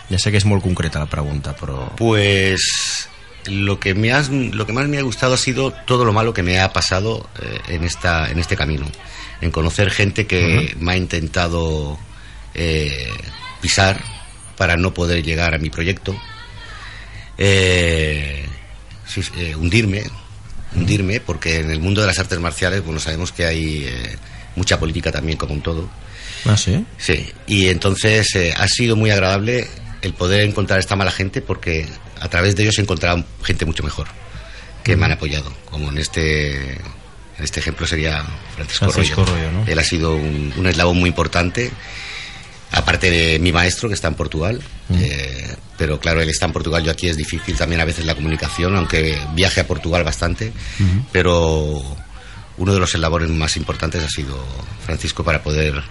ja 0.08 0.18
sé 0.22 0.30
que 0.30 0.38
és 0.38 0.46
molt 0.46 0.62
concreta 0.62 1.02
la 1.02 1.10
pregunta 1.10 1.54
però 1.58 1.88
Pues 1.98 3.08
lo 3.48 3.80
que, 3.80 3.94
me 3.94 4.12
has, 4.12 4.28
lo 4.28 4.66
que 4.66 4.72
más 4.72 4.88
me 4.88 4.98
ha 4.98 5.02
gustado 5.02 5.34
ha 5.34 5.38
sido 5.38 5.72
todo 5.86 6.04
lo 6.04 6.12
malo 6.12 6.34
que 6.34 6.42
me 6.42 6.60
ha 6.60 6.72
pasado 6.72 7.28
eh, 7.40 7.60
en, 7.68 7.84
esta, 7.84 8.30
en 8.30 8.38
este 8.38 8.56
camino. 8.56 8.86
En 9.40 9.50
conocer 9.50 9.90
gente 9.90 10.26
que 10.26 10.74
me 10.80 10.92
ha 10.92 10.96
intentado 10.96 11.98
eh, 12.54 13.12
pisar 13.60 14.02
para 14.56 14.76
no 14.76 14.92
poder 14.92 15.22
llegar 15.22 15.54
a 15.54 15.58
mi 15.58 15.70
proyecto. 15.70 16.16
Eh, 17.36 18.44
eh, 19.36 19.54
hundirme, 19.54 20.02
hundirme, 20.74 21.20
porque 21.20 21.60
en 21.60 21.70
el 21.70 21.80
mundo 21.80 22.00
de 22.00 22.08
las 22.08 22.18
artes 22.18 22.38
marciales, 22.40 22.84
bueno, 22.84 22.98
sabemos 22.98 23.30
que 23.30 23.46
hay 23.46 23.86
mucha 24.56 24.78
política 24.80 25.12
también, 25.12 25.38
como 25.38 25.54
en 25.54 25.62
todo. 25.62 25.88
ah, 26.46 26.56
sí? 26.56 26.84
Sí, 26.98 27.26
y 27.46 27.68
entonces 27.68 28.36
ha 28.56 28.66
sido 28.66 28.96
muy 28.96 29.10
agradable 29.10 29.68
el 30.02 30.14
poder 30.14 30.40
encontrar 30.40 30.80
esta 30.80 30.96
mala 30.96 31.10
gente 31.10 31.40
porque 31.42 31.86
a 32.20 32.28
través 32.28 32.56
de 32.56 32.62
ellos 32.64 32.78
he 32.78 32.82
encontrado 32.82 33.24
gente 33.42 33.64
mucho 33.64 33.82
mejor 33.82 34.06
que 34.82 34.96
me 34.96 35.06
han 35.06 35.12
apoyado, 35.12 35.52
como 35.66 35.90
en 35.90 35.98
este 35.98 36.72
en 36.72 37.44
este 37.44 37.60
ejemplo 37.60 37.86
sería 37.86 38.24
Francisco, 38.56 38.90
Francisco 38.90 39.24
Rollo. 39.24 39.36
Rollo, 39.36 39.52
¿no? 39.52 39.64
Él 39.66 39.78
ha 39.78 39.84
sido 39.84 40.16
un, 40.16 40.52
un 40.56 40.66
eslabón 40.66 40.98
muy 40.98 41.08
importante, 41.08 41.70
aparte 42.72 43.10
de 43.10 43.38
mi 43.38 43.52
maestro 43.52 43.88
que 43.88 43.94
está 43.94 44.08
en 44.08 44.14
Portugal, 44.14 44.60
eh, 44.94 45.54
pero 45.76 46.00
claro, 46.00 46.20
él 46.20 46.28
está 46.28 46.46
en 46.46 46.52
Portugal, 46.52 46.82
yo 46.82 46.90
aquí 46.90 47.08
es 47.08 47.16
difícil 47.16 47.56
también 47.56 47.80
a 47.80 47.84
veces 47.84 48.04
la 48.04 48.14
comunicación, 48.14 48.76
aunque 48.76 49.18
viaje 49.34 49.60
a 49.60 49.66
Portugal 49.66 50.04
bastante, 50.04 50.52
pero 51.12 51.82
uno 52.56 52.74
de 52.74 52.80
los 52.80 52.94
eslabones 52.94 53.30
más 53.30 53.56
importantes 53.56 54.02
ha 54.02 54.08
sido 54.08 54.44
Francisco 54.84 55.22
para 55.22 55.42
poder 55.42 55.82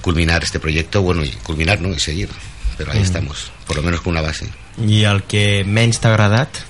culminar 0.00 0.42
este 0.42 0.58
proyecto, 0.58 1.02
bueno, 1.02 1.24
y 1.24 1.30
culminar, 1.30 1.80
¿no? 1.80 1.88
Y 1.90 1.98
seguir. 2.00 2.28
Pero 2.76 2.92
ahí 2.92 3.02
estamos, 3.02 3.52
por 3.66 3.76
lo 3.76 3.82
menos 3.82 4.00
con 4.00 4.12
una 4.12 4.22
base. 4.22 4.48
I 4.78 5.04
el 5.04 5.22
que 5.28 5.62
menys 5.66 5.98
t'ha 6.00 6.12
agradat? 6.14 6.62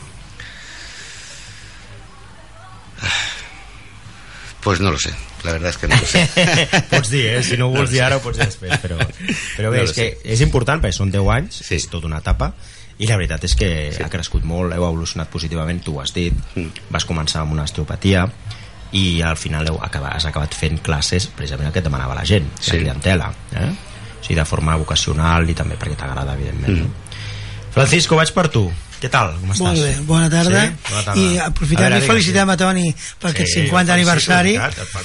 Pues 4.63 4.81
no 4.81 4.91
lo 4.91 4.99
sé, 4.99 5.11
la 5.43 5.53
verdad 5.53 5.71
es 5.71 5.79
que 5.79 5.89
no 5.89 5.97
lo 5.97 6.05
sé. 6.07 6.29
pots 6.91 7.09
dir, 7.11 7.27
eh? 7.27 7.43
Si 7.43 7.57
no 7.57 7.69
ho 7.69 7.71
vols 7.73 7.91
dir 7.91 8.03
ara 8.05 8.19
ho 8.19 8.21
pots 8.21 8.37
dir 8.37 8.45
després, 8.47 8.77
però, 8.83 8.99
però 9.57 9.71
bé, 9.73 9.79
No 9.81 9.87
és 9.89 9.95
que 9.97 10.09
és 10.25 10.43
important 10.45 10.83
perquè 10.83 10.93
són 10.93 11.11
10 11.11 11.31
anys, 11.33 11.63
Sí. 11.65 11.79
és 11.79 11.87
tota 11.89 12.07
una 12.11 12.19
etapa, 12.21 12.51
i 13.01 13.09
la 13.09 13.17
veritat 13.17 13.45
és 13.49 13.55
que 13.57 13.71
ha 14.05 14.11
crescut 14.13 14.45
molt, 14.45 14.75
heu 14.77 14.85
evolucionat 14.85 15.31
positivament, 15.33 15.81
tu 15.83 15.97
ho 15.97 16.03
has 16.03 16.13
dit, 16.13 16.35
Mm. 16.55 16.69
vas 16.91 17.07
començar 17.09 17.41
amb 17.41 17.53
una 17.57 17.65
osteopatia, 17.65 18.27
i 18.93 19.23
al 19.23 19.37
final 19.39 19.67
heu 19.71 19.79
acabat, 19.81 20.17
has 20.17 20.27
acabat 20.27 20.53
fent 20.55 20.83
classes 20.83 21.27
precisament 21.29 21.69
el 21.69 21.73
que 21.73 21.79
et 21.79 21.85
demanava 21.89 22.15
la 22.15 22.25
gent, 22.27 22.51
la 22.59 22.63
Sí. 22.63 22.77
clientela, 22.79 23.33
eh? 23.55 23.71
o 24.21 24.23
sigui, 24.23 24.35
de 24.35 24.45
forma 24.45 24.77
vocacional 24.77 25.49
i 25.49 25.55
també 25.55 25.79
perquè 25.79 25.97
t'agrada, 25.97 26.35
evidentment. 26.35 26.77
Mm. 26.77 26.81
no? 26.83 27.10
Francisco, 27.75 28.19
vaig 28.19 28.33
per 28.35 28.49
tu. 28.53 28.65
Què 29.01 29.09
tal? 29.09 29.31
Com 29.41 29.53
estàs? 29.55 29.63
Molt 29.65 29.81
bé, 29.81 29.93
bona 30.05 30.27
tarda. 30.29 30.65
Sí? 30.67 30.91
Bona 30.91 31.05
tarda. 31.07 31.23
I 31.23 31.39
aprofitem 31.41 31.87
A 31.87 31.89
veure, 31.95 32.05
i 32.05 32.09
felicitem 32.11 32.51
a 32.53 32.57
Toni 32.61 32.91
per 33.23 33.31
aquest 33.31 33.55
50 33.57 33.95
aniversari. 33.97 34.53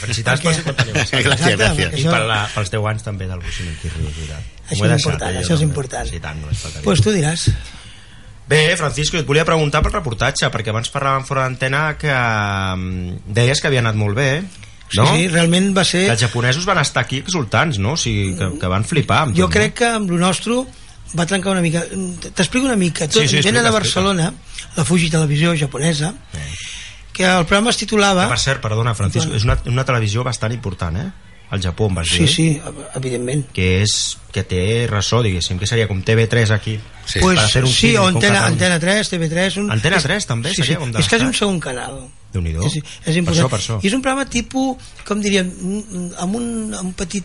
Felicitats 0.02 0.44
pel 0.44 0.58
50 0.58 0.84
aniversari. 0.84 1.24
Gràcies, 1.30 1.56
gràcies. 1.62 1.96
I 2.02 2.10
per 2.10 2.20
la, 2.28 2.42
pels 2.52 2.74
10 2.74 2.90
anys 2.92 3.08
també 3.08 3.30
del 3.30 3.40
Buixinic 3.46 3.88
i 3.88 3.94
Riu, 3.94 4.12
és 4.12 4.20
veritat. 4.20 4.52
Això 4.66 4.84
és 4.90 5.08
important, 5.08 5.32
eh, 5.32 5.46
això 5.46 5.56
és 5.56 5.66
important. 5.70 6.12
Sí, 6.12 6.20
tant, 6.20 6.44
no 6.44 6.52
és 6.52 6.60
faltaria. 6.66 6.86
Pues 6.90 7.06
tu 7.06 7.16
diràs. 7.16 7.48
Bé, 8.52 8.62
Francisco, 8.78 9.18
et 9.18 9.26
volia 9.26 9.46
preguntar 9.48 9.82
pel 9.82 9.96
reportatge, 9.96 10.52
perquè 10.54 10.74
abans 10.74 10.92
parlàvem 10.94 11.24
fora 11.26 11.48
d'antena 11.48 11.88
que 11.98 12.12
mm, 12.14 13.26
deies 13.34 13.62
que 13.62 13.72
havia 13.72 13.82
anat 13.82 13.98
molt 13.98 14.20
bé, 14.20 14.30
no? 14.44 15.08
Sí, 15.08 15.24
sí, 15.24 15.28
realment 15.32 15.72
va 15.74 15.86
ser... 15.88 16.04
Que 16.10 16.18
els 16.18 16.26
japonesos 16.28 16.68
van 16.68 16.84
estar 16.84 17.06
aquí 17.08 17.24
exultants, 17.24 17.80
no? 17.82 17.96
O 17.96 18.00
sigui, 18.00 18.36
que, 18.38 18.52
que 18.60 18.70
van 18.70 18.86
flipar. 18.86 19.24
Jo 19.32 19.48
tot, 19.48 19.56
crec 19.56 19.80
que 19.80 19.94
amb 19.98 20.12
lo 20.14 20.20
nostre 20.22 20.60
va 21.18 21.26
trencar 21.26 21.52
una 21.52 21.62
mica... 21.62 21.84
T'explico 22.36 22.66
una 22.66 22.76
mica. 22.76 23.08
Tot, 23.08 23.22
Sí, 23.22 23.28
sí, 23.28 23.38
explica, 23.38 23.48
venen 23.52 23.66
a 23.66 23.70
explica. 23.70 23.80
Barcelona, 23.80 24.34
la 24.76 24.86
Fuji 24.86 25.10
Televisió 25.10 25.54
japonesa, 25.58 26.14
que 27.14 27.24
el 27.24 27.46
programa 27.46 27.70
es 27.72 27.78
titulava... 27.78 28.26
Que, 28.26 28.34
per 28.36 28.40
cert, 28.44 28.62
perdona, 28.62 28.94
Francisco, 28.96 29.30
Bueno. 29.32 29.38
és 29.40 29.46
una, 29.48 29.60
una 29.72 29.86
televisió 29.88 30.24
bastant 30.24 30.52
important, 30.54 30.98
eh? 31.00 31.12
Al 31.54 31.62
Japó, 31.62 31.86
em 31.88 31.94
vas 31.96 32.10
Sí, 32.10 32.24
dir. 32.26 32.28
sí, 32.34 32.46
evidentment. 32.98 33.44
Que, 33.54 33.84
és, 33.86 34.18
que 34.34 34.42
té 34.44 34.88
ressò, 34.90 35.20
diguéssim, 35.24 35.60
que 35.62 35.68
seria 35.70 35.86
com 35.88 36.02
TV3 36.04 36.50
aquí. 36.52 36.74
Sí. 37.06 37.20
pues, 37.22 37.38
per 37.38 37.46
hacer 37.46 37.64
un 37.64 37.72
sí, 37.72 37.92
o 37.96 38.08
Antena. 38.10 38.48
Antena 38.48 38.80
3, 38.82 39.12
TV3... 39.14 39.60
Un, 39.62 39.70
Antena 39.72 40.00
és- 40.02 40.08
3 40.10 40.26
també 40.28 40.50
sí, 40.50 40.64
seria 40.64 40.76
sí, 40.76 40.82
com 40.82 40.92
de 40.92 41.00
És 41.00 41.08
quasi 41.08 41.24
un 41.30 41.36
segon 41.38 41.60
canal. 41.62 42.00
Déu-n'hi-do. 42.34 42.66
És, 42.66 42.80
és 43.06 43.16
important. 43.22 43.46
Per 43.46 43.46
això, 43.46 43.50
per 43.54 43.60
això. 43.62 43.78
I 43.86 43.88
és 43.88 43.94
un 43.96 44.02
programa 44.02 44.26
tipus, 44.28 44.90
com 45.08 45.22
diríem, 45.22 45.54
mm, 45.54 46.10
amb 46.26 46.36
un, 46.42 46.50
amb 46.74 46.90
un 46.90 46.94
petit 46.98 47.24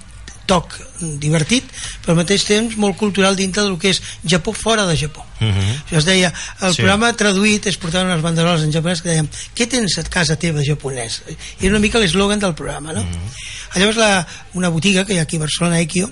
toc 0.51 0.75
divertit, 1.23 1.65
però 2.03 2.13
al 2.17 2.21
mateix 2.21 2.45
temps 2.49 2.75
molt 2.81 2.99
cultural 3.01 3.37
dintre 3.39 3.63
del 3.63 3.79
que 3.81 3.93
és 3.95 4.01
Japó 4.27 4.53
fora 4.57 4.85
de 4.89 4.97
Japó. 4.99 5.23
Uh 5.41 5.47
-huh. 5.49 5.77
Això 5.87 5.99
es 5.99 6.05
deia, 6.05 6.33
el 6.61 6.75
Sí. 6.75 6.83
programa 6.83 7.13
traduït 7.17 7.67
es 7.67 7.77
portaven 7.79 8.11
unes 8.11 8.23
banderoles 8.23 8.63
en 8.65 8.73
japonès 8.73 9.01
que 9.03 9.09
deien 9.11 9.29
què 9.57 9.67
tens 9.69 9.99
a 9.99 10.03
casa 10.03 10.37
teva 10.37 10.61
japonès? 10.63 11.23
I 11.61 11.67
era 11.67 11.71
una 11.77 11.79
mica 11.81 11.99
l'eslògan 11.99 12.39
del 12.39 12.55
programa, 12.55 12.93
no? 12.93 13.01
Uh 13.01 13.07
-huh. 13.07 13.79
Llavors 13.79 13.97
la, 13.97 14.27
una 14.55 14.69
botiga 14.69 15.05
que 15.05 15.15
hi 15.15 15.19
ha 15.19 15.23
aquí 15.23 15.37
a 15.37 15.41
Barcelona, 15.41 15.81
Ekio, 15.81 16.11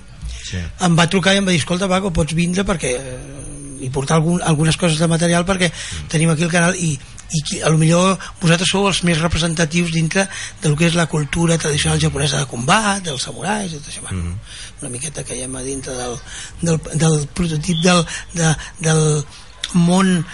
Sí. 0.50 0.56
em 0.80 0.96
va 0.98 1.06
trucar 1.10 1.34
i 1.34 1.38
em 1.38 1.46
va 1.46 1.50
dir, 1.50 1.58
escolta 1.60 1.88
Paco, 1.88 2.10
pots 2.12 2.32
vindre 2.34 2.64
perquè 2.64 2.96
eh, 2.96 3.18
i 3.80 3.90
portar 3.90 4.16
algun, 4.16 4.40
algunes 4.42 4.76
coses 4.76 4.98
de 4.98 5.06
material 5.06 5.44
perquè 5.44 5.70
tenim 6.08 6.30
aquí 6.30 6.42
el 6.42 6.50
canal 6.50 6.74
i, 6.74 6.98
i 7.30 7.42
qui- 7.44 7.60
a 7.62 7.68
lo 7.68 7.76
millor 7.78 8.18
vosaltres 8.40 8.70
sou 8.70 8.86
els 8.88 9.02
més 9.04 9.20
representatius 9.20 9.92
dintre 9.92 10.28
del 10.62 10.76
que 10.76 10.86
és 10.86 10.94
la 10.94 11.06
cultura 11.06 11.58
tradicional 11.58 12.00
japonesa 12.00 12.38
de 12.38 12.46
combat, 12.46 13.02
dels 13.04 13.22
samurais 13.22 13.72
i 13.72 13.76
tot 13.76 13.88
això, 13.92 14.00
bueno, 14.08 14.38
una 14.80 14.90
miqueta 14.90 15.24
que 15.24 15.36
hi 15.36 15.42
a 15.44 15.62
dintre 15.62 15.92
del, 15.94 16.16
del, 16.62 16.80
del 16.94 17.26
prototip 17.34 17.82
del, 17.84 18.04
de, 18.34 18.54
del 18.80 19.24
món 19.74 20.24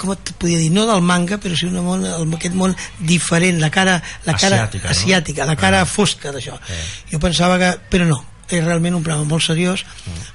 com 0.00 0.12
et 0.14 0.30
podia 0.40 0.56
dir, 0.56 0.70
no 0.72 0.86
del 0.88 1.02
manga 1.04 1.36
però 1.36 1.56
sí 1.56 1.66
un 1.68 1.76
món, 1.84 2.04
aquest 2.34 2.54
món 2.56 2.72
diferent 3.04 3.58
la 3.60 3.68
cara, 3.70 3.98
la 4.24 4.32
cara 4.32 4.56
Asiàtica, 4.62 4.88
no? 4.88 4.90
asiàtica 4.96 5.44
la 5.46 5.56
cara 5.56 5.80
Ah. 5.82 5.84
fosca 5.86 6.32
d'això. 6.32 6.56
Jo 7.12 7.18
pensava 7.20 7.58
que, 7.58 7.78
però 7.90 8.06
no 8.08 8.24
és 8.58 8.64
realment 8.64 8.96
un 8.98 9.04
programa 9.06 9.28
molt 9.28 9.44
seriós. 9.44 9.84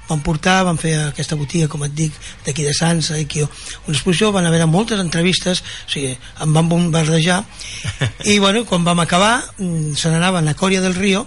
Van 0.08 0.22
portar, 0.24 0.62
van 0.64 0.80
fer 0.80 0.94
aquesta 1.04 1.36
botiga 1.36 1.68
com 1.68 1.84
et 1.86 1.94
dic 1.94 2.16
d'aquí 2.46 2.64
de 2.66 2.74
Sants, 2.74 3.12
aquí 3.12 3.44
una 3.44 3.94
exposició 3.94 4.32
van 4.32 4.46
haver 4.46 4.64
moltes 4.66 5.00
entrevistes 5.02 5.62
o 5.62 5.90
sigui, 5.92 6.16
em 6.42 6.52
van 6.56 6.68
bombardejar. 6.68 7.42
I 8.32 8.38
bueno, 8.38 8.64
quan 8.64 8.84
vam 8.84 9.00
acabar 9.04 9.40
mm, 9.58 9.94
se 9.94 10.10
n'anaven 10.10 10.48
a 10.48 10.56
Còria 10.56 10.80
del 10.80 10.94
Río 10.94 11.26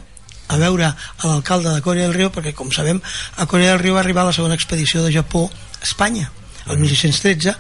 a 0.50 0.58
veure 0.58 0.89
a 0.89 1.27
l'alcalde 1.27 1.69
de 1.69 1.81
Corea 1.86 2.08
del 2.08 2.17
Rio 2.17 2.31
perquè 2.34 2.55
com 2.58 2.72
sabem 2.74 3.00
a 3.38 3.46
Corea 3.46 3.75
del 3.75 3.84
Rio 3.84 3.96
va 3.96 4.01
arribar 4.01 4.25
la 4.25 4.34
segona 4.34 4.58
expedició 4.58 5.03
de 5.05 5.13
Japó 5.13 5.46
a 5.46 5.84
Espanya 5.86 6.31
el 6.69 6.79
1613 6.81 7.53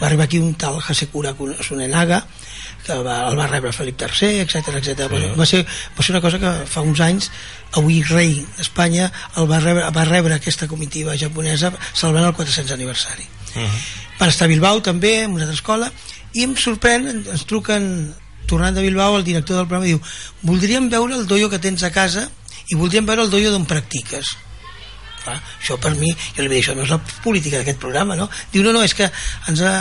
va 0.00 0.06
arribar 0.06 0.26
aquí 0.26 0.38
un 0.38 0.54
tal 0.54 0.78
Hasekura 0.78 1.34
Sunenaga 1.60 2.24
el 2.94 3.04
va 3.38 3.46
rebre 3.50 3.72
Felip 3.72 4.00
III, 4.00 4.42
etc 4.44 4.78
etc. 4.80 5.08
Sí. 5.12 5.30
Va, 5.38 5.46
ser, 5.46 5.64
va 5.96 6.04
ser 6.04 6.14
una 6.14 6.22
cosa 6.24 6.40
que 6.42 6.52
fa 6.70 6.84
uns 6.86 7.00
anys 7.04 7.30
avui 7.78 8.00
rei 8.08 8.38
d'Espanya 8.56 9.10
el 9.36 9.48
va 9.50 9.60
rebre, 9.60 9.88
va 9.94 10.04
rebre 10.08 10.38
aquesta 10.38 10.68
comitiva 10.70 11.16
japonesa 11.20 11.72
celebrant 11.92 12.30
el 12.30 12.36
400 12.38 12.76
aniversari 12.78 13.28
van 14.18 14.32
estar 14.32 14.48
a 14.48 14.52
Bilbao 14.52 14.80
també 14.84 15.18
en 15.24 15.36
una 15.36 15.46
altra 15.46 15.56
escola 15.56 15.92
i 16.36 16.44
em 16.44 16.56
sorprèn, 16.56 17.08
ens 17.18 17.44
truquen 17.48 18.10
tornant 18.48 18.76
de 18.76 18.84
Bilbao 18.84 19.18
el 19.18 19.26
director 19.26 19.60
del 19.60 19.68
programa 19.68 19.88
diu 19.88 20.00
voldríem 20.42 20.88
veure 20.92 21.18
el 21.20 21.26
doio 21.28 21.50
que 21.52 21.60
tens 21.60 21.84
a 21.84 21.92
casa 21.92 22.28
i 22.68 22.76
voldríem 22.76 23.08
veure 23.08 23.26
el 23.26 23.32
doio 23.32 23.52
d'on 23.52 23.68
practiques 23.68 24.36
Clar, 25.18 25.34
això 25.58 25.74
per 25.82 25.90
mi, 25.98 26.12
jo 26.36 26.44
li 26.44 26.48
vaig 26.48 26.60
dir, 26.60 26.62
això 26.62 26.74
no 26.78 26.84
és 26.86 26.92
la 26.94 27.00
política 27.24 27.58
d'aquest 27.58 27.80
programa, 27.82 28.14
no? 28.16 28.28
Diu, 28.52 28.62
no, 28.62 28.70
no, 28.72 28.84
és 28.86 28.94
que 28.94 29.08
ens 29.50 29.62
ha 29.66 29.72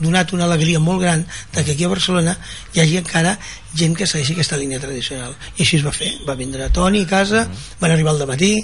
donat 0.00 0.32
una 0.36 0.46
alegria 0.46 0.80
molt 0.80 1.02
gran 1.02 1.24
de 1.54 1.64
que 1.64 1.72
aquí 1.72 1.84
a 1.84 1.92
Barcelona 1.92 2.36
hi 2.74 2.82
hagi 2.82 2.98
encara 3.00 3.36
gent 3.78 3.94
que 3.96 4.06
segueixi 4.08 4.32
aquesta 4.32 4.56
línia 4.56 4.80
tradicional. 4.80 5.34
I 5.58 5.64
així 5.64 5.78
es 5.78 5.84
va 5.84 5.92
fer, 5.92 6.10
va 6.28 6.36
vindre 6.38 6.70
Toni 6.74 7.02
a 7.04 7.10
casa 7.10 7.44
van 7.80 7.92
arribar 7.92 8.14
al 8.14 8.24
matí 8.30 8.54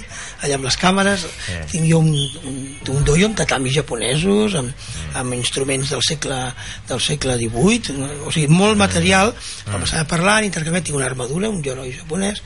allà 0.41 0.57
amb 0.57 0.67
les 0.67 0.79
càmeres. 0.81 1.27
Tinc 1.71 1.87
jo 1.89 2.01
un, 2.01 2.11
un, 2.49 2.59
un 2.95 3.07
doio 3.07 3.29
amb 3.29 3.37
tatamis 3.37 3.77
japonesos 3.77 4.57
amb, 4.59 4.89
amb 5.21 5.37
instruments 5.37 5.93
del 5.93 6.03
segle 6.05 6.41
del 6.89 7.01
segle 7.03 7.37
XVIII 7.41 8.11
o 8.25 8.33
sigui, 8.33 8.49
molt 8.51 8.79
material. 8.81 9.33
Vam 9.69 9.85
estar 9.85 10.05
parlant, 10.09 10.47
intercanviant, 10.47 10.89
tinc 10.89 10.99
una 10.99 11.09
armadura 11.11 11.51
un 11.51 11.63
yoroi 11.63 11.93
japonès 11.95 12.41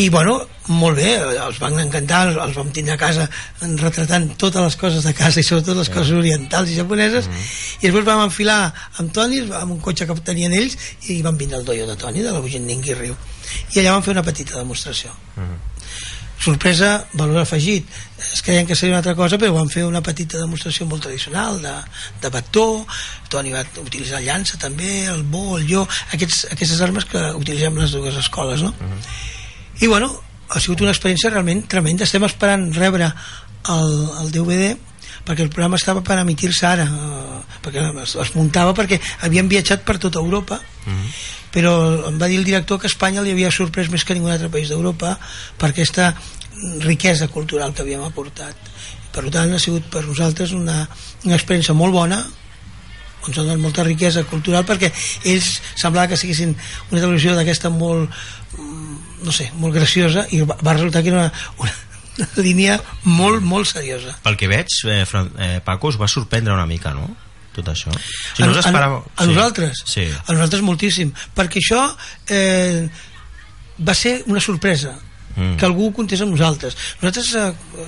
i 0.00 0.08
bueno, 0.08 0.38
molt 0.72 0.96
bé, 0.96 1.10
els 1.20 1.58
van 1.60 1.76
encantar 1.82 2.22
els, 2.28 2.38
els 2.40 2.56
vam 2.56 2.70
tindre 2.72 2.94
a 2.94 3.00
casa 3.00 3.26
retratant 3.80 4.30
totes 4.40 4.64
les 4.64 4.76
coses 4.80 5.04
de 5.04 5.12
casa 5.16 5.42
i 5.42 5.44
sobretot 5.44 5.76
les 5.76 5.90
coses 5.92 6.14
orientals 6.16 6.70
i 6.72 6.78
japoneses. 6.78 7.28
I 7.80 7.90
després 7.90 8.06
vam 8.06 8.22
enfilar 8.24 8.60
amb 9.02 9.12
Toni 9.12 9.42
amb 9.58 9.74
un 9.74 9.82
cotxe 9.84 10.06
que 10.08 10.16
tenien 10.24 10.54
ells 10.56 10.78
i 11.12 11.20
van 11.24 11.36
vindre 11.36 11.58
al 11.60 11.66
doio 11.68 11.84
de 11.88 11.98
Toni 12.00 12.24
de 12.24 12.32
la 12.32 12.40
Bujendingui 12.40 12.96
Riu 12.96 13.18
i 13.74 13.82
allà 13.82 13.98
van 13.98 14.06
fer 14.06 14.14
una 14.16 14.24
petita 14.24 14.56
demostració. 14.56 15.12
Sorpresa, 16.42 17.04
valor 17.14 17.42
afegit. 17.44 17.86
Es 18.32 18.40
creien 18.42 18.66
que 18.66 18.74
seria 18.74 18.96
una 18.96 19.02
altra 19.02 19.14
cosa 19.14 19.36
però 19.38 19.52
van 19.54 19.68
fer 19.70 19.84
una 19.86 20.00
petita 20.02 20.40
demostració 20.40 20.88
molt 20.88 21.04
tradicional 21.04 21.60
de, 21.60 21.74
de 22.24 22.32
bató, 22.32 22.64
Toni 23.28 23.52
va 23.52 23.66
utilitzar 23.84 24.24
llança 24.24 24.56
també, 24.62 25.04
el 25.12 25.22
bo, 25.28 25.58
el 25.58 25.68
jo 25.68 25.84
aquests, 26.16 26.46
aquestes 26.56 26.80
armes 26.80 27.04
que 27.12 27.28
utilitzem 27.36 27.76
les 27.76 27.92
dues 27.92 28.16
escoles 28.24 28.64
no? 28.64 28.72
I 29.82 29.90
bueno, 29.90 30.08
ha 30.48 30.60
sigut 30.62 30.84
una 30.84 30.94
experiència 30.94 31.32
realment 31.32 31.64
tremenda. 31.68 32.06
Estem 32.06 32.24
esperant 32.28 32.68
rebre 32.76 33.10
el, 33.10 33.92
el 34.22 34.32
DVD 34.34 34.72
perquè 35.26 35.44
el 35.44 35.50
programa 35.50 35.78
estava 35.78 36.02
per 36.06 36.18
emitir-se 36.22 36.66
ara 36.66 36.86
eh, 36.86 37.40
perquè 37.62 37.84
es, 38.02 38.16
es 38.18 38.32
muntava 38.34 38.72
perquè 38.74 38.98
havien 39.26 39.50
viatjat 39.50 39.84
per 39.86 39.98
tota 40.02 40.18
Europa 40.18 40.58
però 41.54 41.74
em 42.08 42.16
va 42.18 42.28
dir 42.30 42.40
el 42.40 42.48
director 42.48 42.80
que 42.80 42.88
Espanya 42.90 43.22
li 43.22 43.34
havia 43.34 43.52
sorprès 43.54 43.90
més 43.92 44.06
que 44.08 44.16
ningun 44.16 44.32
altre 44.32 44.50
país 44.50 44.72
d'Europa 44.72 45.14
per 45.60 45.70
aquesta 45.70 46.12
riquesa 46.82 47.28
cultural 47.28 47.74
que 47.74 47.82
havíem 47.84 48.02
aportat. 48.06 48.56
Per 49.12 49.26
tant 49.30 49.52
ha 49.52 49.60
sigut 49.60 49.86
per 49.92 50.04
nosaltres 50.06 50.54
una, 50.56 50.86
una 51.26 51.36
experiència 51.36 51.76
molt 51.76 51.94
bona 51.94 52.22
ens 53.22 53.36
ha 53.36 53.44
donat 53.44 53.60
molta 53.62 53.84
riquesa 53.86 54.24
cultural 54.26 54.64
perquè 54.66 54.90
ells 55.30 55.60
semblava 55.78 56.08
que 56.10 56.18
siguessin 56.18 56.56
una 56.90 57.02
televisió 57.02 57.36
d'aquesta 57.36 57.70
molt 57.70 58.08
mm, 58.56 58.91
no 59.24 59.32
sé, 59.32 59.50
molt 59.58 59.74
graciosa 59.74 60.26
i 60.30 60.42
va, 60.46 60.56
va 60.64 60.74
resultar 60.76 61.02
que 61.02 61.12
era 61.12 61.20
una, 61.24 61.32
una, 61.58 61.74
una 62.18 62.28
línia 62.44 62.78
molt, 63.04 63.42
molt 63.42 63.70
seriosa 63.70 64.16
Pel 64.24 64.36
que 64.40 64.48
veig, 64.50 64.68
eh, 64.90 65.02
Fran, 65.08 65.30
eh, 65.38 65.60
Paco, 65.64 65.88
us 65.92 66.00
va 66.00 66.08
sorprendre 66.10 66.54
una 66.54 66.66
mica, 66.66 66.92
no? 66.96 67.08
Tot 67.52 67.66
això. 67.68 67.92
Si 68.32 68.42
a, 68.42 68.46
no 68.46 68.52
us 68.54 68.62
esperava... 68.64 69.02
a, 69.04 69.22
a 69.22 69.26
nosaltres 69.28 69.82
Sí. 69.84 70.06
a 70.08 70.32
nosaltres 70.32 70.62
moltíssim 70.64 71.12
perquè 71.36 71.60
això 71.60 71.82
eh, 72.32 72.86
va 73.82 73.94
ser 73.98 74.22
una 74.26 74.40
sorpresa 74.40 74.94
Mm. 75.32 75.56
que 75.56 75.64
algú 75.64 75.88
comptés 75.96 76.20
amb 76.20 76.34
nosaltres 76.34 76.76
nosaltres 77.00 77.30
eh, 77.40 77.86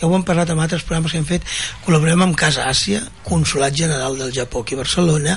ja 0.00 0.06
ho 0.06 0.14
hem 0.14 0.26
parlat 0.26 0.52
amb 0.52 0.62
altres 0.62 0.84
programes 0.86 1.10
que 1.10 1.18
hem 1.18 1.26
fet 1.26 1.48
col·laborem 1.86 2.22
amb 2.22 2.38
Casa 2.38 2.68
Àsia 2.70 3.00
Consolat 3.26 3.74
General 3.74 4.14
del 4.20 4.30
Japó 4.36 4.62
aquí 4.62 4.78
a 4.78 4.82
Barcelona 4.84 5.34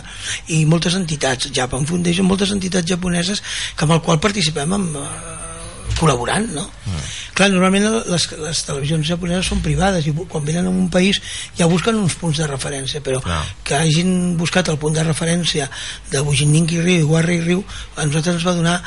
i 0.54 0.66
moltes 0.70 0.94
entitats 1.00 1.50
Japan 1.54 1.88
Foundation, 1.90 2.30
moltes 2.30 2.54
entitats 2.54 2.86
japoneses 2.86 3.42
que 3.76 3.88
amb 3.88 3.98
el 3.98 4.04
qual 4.06 4.22
participem 4.22 4.78
amb, 4.78 5.02
eh, 5.02 5.38
col·laborant 5.98 6.46
no? 6.54 6.66
clar, 7.34 7.50
normalment 7.54 7.88
les, 8.10 8.28
les 8.42 8.62
televisions 8.68 9.08
japoneses 9.08 9.50
són 9.50 9.64
privades 9.66 10.08
i 10.08 10.14
quan 10.14 10.46
venen 10.46 10.70
a 10.70 10.74
un 10.74 10.92
país 10.94 11.20
ja 11.58 11.70
busquen 11.70 11.98
uns 11.98 12.18
punts 12.22 12.42
de 12.42 12.48
referència 12.50 13.02
però 13.06 13.22
Clar. 13.24 13.42
que 13.66 13.78
hagin 13.80 14.38
buscat 14.38 14.70
el 14.70 14.80
punt 14.82 14.98
de 14.98 15.06
referència 15.08 15.70
de 16.12 16.22
Bujinninki 16.26 16.82
Riu 16.84 17.02
i 17.02 17.10
Warri 17.10 17.42
Riu 17.42 17.64
a 17.96 18.06
nosaltres 18.06 18.38
ens 18.38 18.48
va 18.48 18.58
donar 18.58 18.78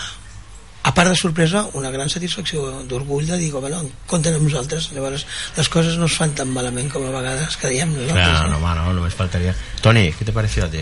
a 0.82 0.94
part 0.94 1.10
de 1.10 1.16
sorpresa, 1.16 1.66
una 1.74 1.90
gran 1.90 2.08
satisfacció 2.08 2.82
d'orgull 2.88 3.26
de 3.28 3.36
dir, 3.36 3.50
bueno, 3.52 3.82
compten 4.08 4.34
amb 4.38 4.46
nosaltres 4.48 4.90
llavors 4.96 5.26
les 5.56 5.68
coses 5.68 5.98
no 6.00 6.06
es 6.08 6.14
fan 6.16 6.32
tan 6.34 6.48
malament 6.54 6.88
com 6.92 7.04
a 7.04 7.10
vegades 7.12 7.58
creiem 7.60 7.92
nosaltres 7.92 8.16
Claro, 8.16 8.58
no? 8.58 8.74
no, 8.74 8.94
no 8.94 9.02
me 9.02 9.10
faltaría. 9.10 9.54
Tony, 9.82 10.12
¿qué 10.12 10.24
te 10.24 10.32
pareció 10.32 10.64
a 10.64 10.70
ti? 10.70 10.80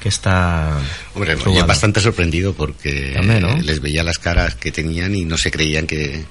Que 0.00 0.08
está... 0.08 0.78
Hombre, 1.14 1.36
yo 1.44 1.66
bastante 1.66 2.00
sorprendido 2.00 2.54
porque 2.54 3.12
También, 3.14 3.42
¿no? 3.42 3.56
les 3.56 3.80
veía 3.80 4.02
las 4.02 4.18
caras 4.18 4.54
que 4.56 4.70
tenían 4.72 5.14
y 5.14 5.24
no 5.24 5.36
se 5.36 5.50
creían 5.50 5.86
que, 5.86 6.24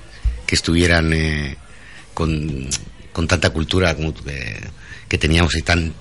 que 0.45 0.55
estuvieran 0.55 1.13
eh, 1.13 1.57
con, 2.13 2.67
con 3.11 3.27
tanta 3.27 3.49
cultura 3.49 3.95
como 3.95 4.13
que 4.13 5.17
teníamos 5.17 5.55
y 5.55 5.61
tan, 5.61 5.93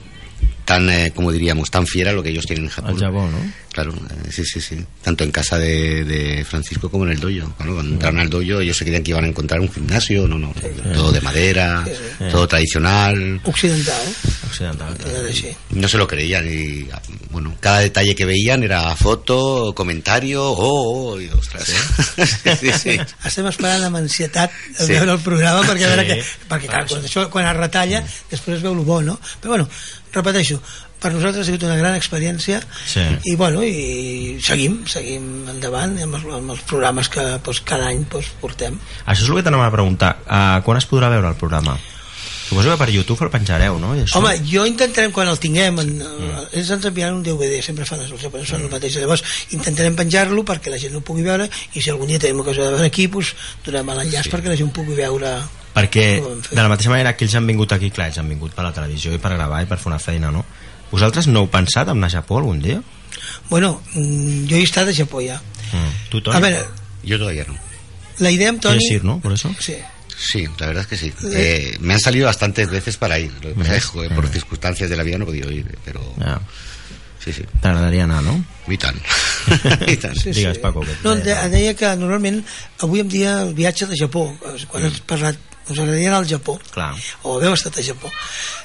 tan 0.70 0.88
eh, 0.88 1.10
como 1.12 1.32
diríamos, 1.32 1.68
tan 1.68 1.84
fiera 1.84 2.12
lo 2.12 2.22
que 2.22 2.30
ellos 2.30 2.46
tienen 2.46 2.66
en 2.66 2.70
Japón. 2.70 2.94
Al 2.94 3.00
Japón, 3.00 3.32
¿no? 3.32 3.52
Claro, 3.72 3.92
eh, 3.92 4.30
sí, 4.30 4.44
sí, 4.44 4.60
sí. 4.60 4.76
Tanto 5.02 5.24
en 5.24 5.32
casa 5.32 5.58
de, 5.58 6.04
de 6.04 6.44
Francisco 6.44 6.88
como 6.90 7.06
en 7.06 7.12
el 7.12 7.18
dojo. 7.20 7.52
Claro, 7.56 7.74
cuando 7.74 7.94
entraron 7.94 8.20
al 8.20 8.30
dojo 8.30 8.60
ellos 8.60 8.76
se 8.76 8.84
creían 8.84 9.02
que 9.02 9.10
iban 9.10 9.24
a 9.24 9.28
encontrar 9.28 9.58
un 9.60 9.70
gimnasio, 9.72 10.28
no, 10.28 10.38
no. 10.38 10.54
Todo 10.94 11.10
de 11.10 11.20
madera, 11.20 11.84
todo 12.30 12.46
tradicional. 12.46 13.40
occidental 13.44 14.02
Occidental. 14.50 14.94
així 15.30 15.54
No 15.70 15.86
se 15.88 15.98
lo 15.98 16.06
creían 16.06 16.46
y, 16.48 16.88
bueno, 17.30 17.54
cada 17.60 17.80
detalle 17.80 18.14
que 18.14 18.24
veían 18.24 18.62
era 18.62 18.94
foto, 18.96 19.72
comentario, 19.74 20.42
oh, 20.44 21.12
oh 21.14 21.20
y 21.20 21.28
ostras. 21.28 21.64
sí, 22.60 22.70
sí. 22.82 22.98
amb 23.60 23.96
ansietat 23.96 24.50
a 24.78 24.84
Sí. 24.84 24.92
veure 24.92 25.12
el 25.12 25.20
programa 25.20 25.62
perquè, 25.66 25.84
a 25.86 25.94
veure 25.94 26.06
que, 26.06 26.16
perquè 26.48 26.66
clar, 26.68 26.86
quan, 26.88 27.04
això, 27.06 27.28
quan 27.30 27.46
es 27.46 27.56
retalla 27.56 28.02
després 28.30 28.58
es 28.58 28.62
veu 28.62 28.72
el 28.74 28.84
bo 28.84 29.00
no? 29.02 29.18
però 29.40 29.54
bueno, 29.54 29.68
repeteixo 30.14 30.61
per 31.00 31.12
nosaltres 31.14 31.45
ha 31.45 31.49
sigut 31.49 31.64
una 31.69 31.79
gran 31.79 31.97
experiència 31.97 32.61
Sí. 32.87 33.05
i 33.33 33.37
bueno, 33.37 33.62
i 33.64 34.38
seguim 34.45 34.83
seguim 34.90 35.49
endavant 35.49 35.97
amb 36.02 36.19
els, 36.19 36.26
amb 36.40 36.57
els 36.57 36.67
programes 36.69 37.09
que 37.09 37.25
doncs, 37.38 37.62
cada 37.64 37.88
any 37.88 38.05
doncs, 38.11 38.35
portem 38.40 38.76
Això 39.07 39.25
és 39.25 39.31
el 39.31 39.40
que 39.40 39.47
t'anava 39.47 39.71
a 39.71 39.73
preguntar. 39.75 40.17
Uh, 40.26 40.61
quan 40.67 40.79
es 40.81 40.87
podrà 40.90 41.09
veure 41.12 41.33
el 41.33 41.40
programa? 41.40 41.79
Suposo 42.50 42.73
que 42.73 42.81
per 42.81 42.90
YouTube 42.90 43.23
el 43.23 43.31
penjareu, 43.31 43.76
no? 43.79 43.93
I 43.95 44.00
això? 44.02 44.19
Home, 44.19 44.33
jo 44.43 44.64
intentarem, 44.67 45.12
quan 45.14 45.29
el 45.31 45.38
tinguem, 45.38 45.76
en, 45.79 45.93
mm. 46.02 46.49
ells 46.59 46.73
ens 46.75 46.88
enviaran 46.88 47.21
un 47.21 47.23
DVD, 47.23 47.61
sempre 47.62 47.87
fan 47.87 48.02
els 48.02 48.11
japonesos 48.11 48.57
fan 48.57 48.64
el 48.67 48.73
mateix. 48.73 48.97
Llavors, 48.99 49.23
intentarem 49.55 49.95
penjar-lo 49.95 50.43
perquè 50.49 50.73
la 50.73 50.81
gent 50.83 50.97
no 50.97 51.05
pugui 51.07 51.23
veure 51.23 51.47
i 51.47 51.79
si 51.79 51.93
algun 51.95 52.11
dia 52.11 52.19
tenim 52.19 52.43
ocasió 52.43 52.67
de 52.67 52.73
veure 52.75 52.90
aquí, 52.90 53.07
doncs, 53.07 53.37
donem 53.62 53.95
l'enllaç 53.95 54.26
sí. 54.26 54.35
perquè 54.35 54.50
la 54.50 54.59
gent 54.59 54.75
pugui 54.75 54.99
veure 54.99 55.31
perquè 55.74 56.06
de 56.50 56.58
la 56.62 56.68
mateixa 56.68 56.90
manera 56.90 57.14
que 57.16 57.24
ells 57.24 57.34
han 57.38 57.46
vingut 57.46 57.72
aquí, 57.72 57.90
clar, 57.90 58.08
ells 58.10 58.18
han 58.18 58.28
vingut 58.28 58.52
per 58.56 58.64
la 58.66 58.72
televisió 58.74 59.12
i 59.14 59.18
per 59.22 59.34
gravar 59.36 59.62
i 59.62 59.68
per 59.70 59.78
fer 59.78 59.90
una 59.92 59.98
feina, 60.02 60.30
no? 60.34 60.44
Vosaltres 60.90 61.28
no 61.30 61.44
heu 61.44 61.50
pensat 61.50 61.88
en 61.88 61.98
anar 61.98 62.08
a 62.10 62.16
Japó 62.18 62.38
algun 62.40 62.60
dia? 62.60 62.80
Bueno, 63.48 63.80
mm, 63.94 64.46
jo 64.50 64.56
he 64.56 64.62
estat 64.66 64.88
a 64.88 64.94
Japó 64.94 65.20
ja. 65.22 65.40
Mm. 65.72 65.92
Tu, 66.10 66.20
Toni? 66.20 66.36
A 66.36 66.40
veure, 66.40 66.64
Yo 67.02 67.18
todavía 67.18 67.44
no. 67.48 67.54
la 68.18 68.30
idea 68.30 68.50
amb 68.50 68.60
Toni... 68.60 68.78
¿Quieres 68.78 68.96
ir, 68.98 69.04
no? 69.04 69.20
Por 69.20 69.32
eso. 69.32 69.54
Sí. 69.58 69.76
Sí, 70.18 70.44
la 70.58 70.66
verdad 70.66 70.82
es 70.82 70.86
que 70.86 70.96
sí. 70.98 71.12
Eh, 71.32 71.78
me 71.80 71.94
han 71.94 72.00
salido 72.00 72.26
bastantes 72.26 72.68
veces 72.68 72.98
para 72.98 73.18
ir. 73.18 73.32
Lo 73.42 73.48
que 73.50 73.54
pasa 73.54 73.76
es 73.76 73.84
que, 73.84 73.88
joder, 73.88 74.14
por 74.14 74.28
circunstancias 74.28 74.90
de 74.90 74.96
la 74.96 75.02
vida 75.02 75.16
no 75.16 75.24
he 75.24 75.26
podido 75.28 75.50
ir, 75.50 75.78
pero 75.82 76.02
sí, 77.24 77.32
sí. 77.32 77.42
T'agradaria 77.62 78.04
anar, 78.04 78.22
no? 78.22 78.34
I 78.68 78.76
tant. 78.76 79.00
I 79.88 79.96
tant. 79.96 80.14
Sí, 80.16 80.32
Digues, 80.32 80.56
sí. 80.56 80.60
Paco, 80.60 80.80
que 80.80 80.92
No, 81.04 81.14
deia. 81.16 81.42
de, 81.48 81.48
deia 81.56 81.72
que 81.74 81.88
normalment 81.96 82.42
avui 82.84 83.00
en 83.00 83.08
dia 83.08 83.38
el 83.46 83.54
viatge 83.56 83.86
de 83.88 83.96
Japó, 83.96 84.26
quan 84.68 84.84
has 84.84 85.00
parlat, 85.08 85.36
us 85.69 85.79
agradaria 85.79 86.09
anar 86.09 86.19
al 86.23 86.29
Japó, 86.31 86.59
Clar. 86.73 86.95
o 87.23 87.37
haveu 87.37 87.52
estat 87.55 87.76
a 87.79 87.83
Japó. 87.83 88.11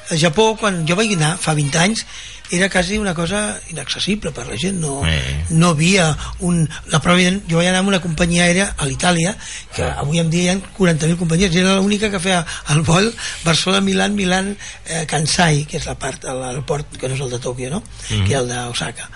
A 0.10 0.16
Japó, 0.16 0.56
quan 0.58 0.86
jo 0.88 0.96
vaig 0.96 1.14
anar 1.18 1.36
fa 1.42 1.54
20 1.54 1.78
anys, 1.82 2.06
era 2.54 2.70
quasi 2.70 3.00
una 3.02 3.16
cosa 3.18 3.60
inaccessible 3.72 4.30
per 4.32 4.46
la 4.46 4.56
gent, 4.56 4.78
no, 4.80 5.02
Eh. 5.06 5.46
no 5.50 5.70
havia 5.70 6.16
un... 6.46 6.70
La 6.94 7.00
prova, 7.02 7.18
jo 7.50 7.58
vaig 7.58 7.68
anar 7.72 7.80
amb 7.82 7.90
una 7.90 8.00
companyia 8.04 8.44
aèria 8.46 8.68
a 8.78 8.86
l'Itàlia, 8.86 9.36
que 9.74 9.82
avui 9.84 10.20
en 10.22 10.30
dia 10.30 10.44
hi 10.44 10.50
ha 10.54 10.60
40.000 10.78 11.18
companyies, 11.18 11.56
era 11.56 11.74
l'única 11.80 12.12
que 12.14 12.20
feia 12.22 12.46
el 12.70 12.84
vol 12.86 13.10
Barcelona-Milan, 13.44 14.14
Milan, 14.14 14.54
eh, 14.86 15.06
Kansai, 15.10 15.66
que 15.66 15.78
és 15.82 15.86
la 15.90 15.98
part, 15.98 16.24
l'aeroport 16.24 16.98
que 17.02 17.10
no 17.10 17.16
és 17.18 17.22
el 17.26 17.32
de 17.34 17.40
Tòquio, 17.42 17.72
no? 17.74 17.82
que 18.08 18.30
és 18.30 18.38
el 18.38 18.48
d'Osaka. 18.48 19.10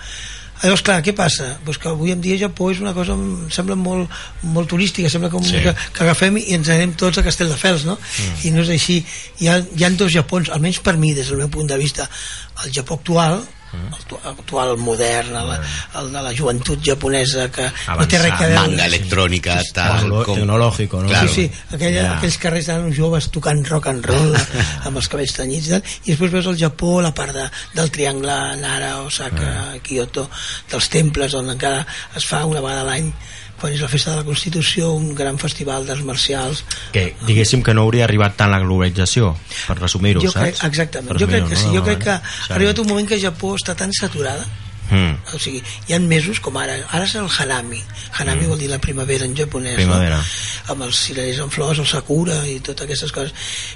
Llavors, 0.62 0.82
clar, 0.84 0.98
què 1.04 1.14
passa? 1.16 1.46
Pues 1.64 1.78
que 1.80 1.88
avui 1.88 2.12
en 2.12 2.20
dia 2.20 2.36
Japó 2.40 2.70
és 2.72 2.80
una 2.82 2.92
cosa, 2.92 3.14
em 3.16 3.46
sembla 3.52 3.76
molt, 3.80 4.10
molt 4.42 4.68
turística, 4.68 5.08
sembla 5.08 5.30
com 5.32 5.42
Sí. 5.44 5.56
que, 5.64 5.72
que 5.72 6.02
agafem 6.04 6.36
i 6.36 6.52
ens 6.58 6.68
anem 6.68 6.92
tots 7.00 7.16
a 7.18 7.24
Castelldefels, 7.24 7.86
no? 7.88 7.96
Mm. 7.96 8.34
I 8.44 8.50
no 8.56 8.60
és 8.66 8.68
així. 8.76 8.98
Hi 9.40 9.48
ha, 9.48 9.56
hi 9.76 9.84
ha 9.86 9.90
dos 9.96 10.12
Japons, 10.12 10.50
almenys 10.52 10.82
per 10.84 10.96
mi, 11.00 11.14
des 11.16 11.28
del 11.32 11.38
meu 11.40 11.48
punt 11.48 11.66
de 11.70 11.78
vista. 11.80 12.08
El 12.64 12.72
Japó 12.76 13.00
actual, 13.00 13.40
actual, 14.24 14.76
modern, 14.78 15.34
el, 15.36 15.50
el 16.00 16.12
de 16.12 16.22
la 16.22 16.32
joventut 16.36 16.80
japonesa 16.84 17.48
que 17.54 17.68
no 18.02 18.06
té 18.10 18.18
res 18.18 18.32
a 18.32 18.38
veure 18.42 18.58
Manga 18.60 18.86
electrónica, 18.90 19.56
tal. 19.72 20.08
Com- 20.26 20.38
no? 21.04 21.08
Claro. 21.08 21.28
Sí, 21.28 21.46
sí, 21.48 21.74
aquella, 21.76 22.02
Ja. 22.02 22.16
aquells 22.18 22.38
carrers 22.42 22.68
uns 22.74 22.96
joves 22.96 23.30
tocant 23.30 23.62
rock 23.70 23.86
and 23.92 24.06
roll 24.06 24.34
amb 24.86 24.96
els 24.96 25.08
cabells 25.08 25.34
tenyits 25.36 25.68
i 25.68 25.74
tal, 25.76 25.82
i 26.04 26.10
després 26.14 26.32
veus 26.32 26.46
el 26.46 26.58
Japó, 26.58 27.00
la 27.02 27.12
part 27.14 27.34
de, 27.36 27.48
del 27.74 27.90
triangle 27.94 28.38
Nara, 28.60 28.96
Osaka, 29.02 29.76
Kyoto, 29.82 30.28
dels 30.70 30.88
temples 30.90 31.34
on 31.34 31.50
encara 31.50 31.86
es 32.16 32.26
fa 32.26 32.44
una 32.46 32.60
vegada 32.60 32.82
a 32.82 32.90
l'any 32.90 33.12
quan 33.60 33.72
és 33.76 33.80
la 33.84 33.88
festa 33.92 34.10
de 34.14 34.16
la 34.22 34.24
Constitució, 34.24 34.90
un 34.96 35.14
gran 35.14 35.38
festival 35.38 35.84
d'arts 35.86 36.02
marcials. 36.08 36.64
Que 36.94 37.14
diguéssim 37.28 37.62
que 37.62 37.74
no 37.76 37.82
hauria 37.86 38.04
arribat 38.08 38.34
tant 38.40 38.50
la 38.50 38.58
globalització, 38.64 39.34
per 39.68 39.76
resumir-ho, 39.78 40.22
saps? 40.24 40.40
crec, 40.40 40.64
exactament, 40.70 41.12
Per 41.12 41.20
jo 41.20 41.28
crec 41.28 41.44
que 41.44 41.54
resumir-ho, 41.54 41.60
sí, 41.60 41.66
no? 41.68 41.78
jo 41.78 41.84
crec 41.84 42.02
que 42.04 42.10
ha 42.16 42.56
arribat 42.56 42.78
un 42.80 42.88
moment 42.88 43.08
que 43.08 43.20
Japó 43.20 43.54
està 43.60 43.76
tan 43.76 43.92
saturada 43.92 44.46
Mm. 44.90 45.36
o 45.36 45.38
sigui, 45.38 45.60
hi 45.86 45.92
ha 45.94 46.00
mesos 46.02 46.40
com 46.42 46.56
ara 46.58 46.74
ara 46.90 47.04
és 47.04 47.12
el 47.14 47.28
Hanami 47.30 47.78
Hanami 48.18 48.46
vol 48.50 48.58
dir 48.58 48.66
la 48.72 48.80
primavera 48.82 49.24
en 49.24 49.36
japonès 49.38 49.76
Primavera. 49.76 50.16
no? 50.18 50.72
amb 50.74 50.82
els 50.82 50.96
cirerers 50.98 51.38
en 51.44 51.48
flors, 51.54 51.78
el 51.78 51.86
Sakura 51.86 52.40
i 52.50 52.56
totes 52.58 52.88
aquestes 52.88 53.12
coses 53.14 53.30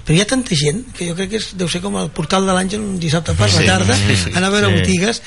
però 0.05 0.17
hi 0.17 0.21
ha 0.25 0.26
tanta 0.26 0.57
gent 0.59 0.83
que 0.93 1.07
jo 1.07 1.14
crec 1.14 1.31
que 1.31 1.37
és, 1.38 1.53
deu 1.55 1.69
ser 1.71 1.81
com 1.87 1.95
el 2.03 2.11
portal 2.11 2.43
de 2.45 2.57
l'Àngel 2.57 2.81
un 2.83 2.99
dissabte 2.99 3.33
per 3.38 3.47
la 3.47 3.61
Sí, 3.61 3.64
tarda 3.64 3.95
sí, 3.95 4.17
sí. 4.25 4.33
anar 4.35 4.49
a 4.50 4.57
veure 4.57 4.73
Sí. 4.73 4.81
botigues 4.81 5.23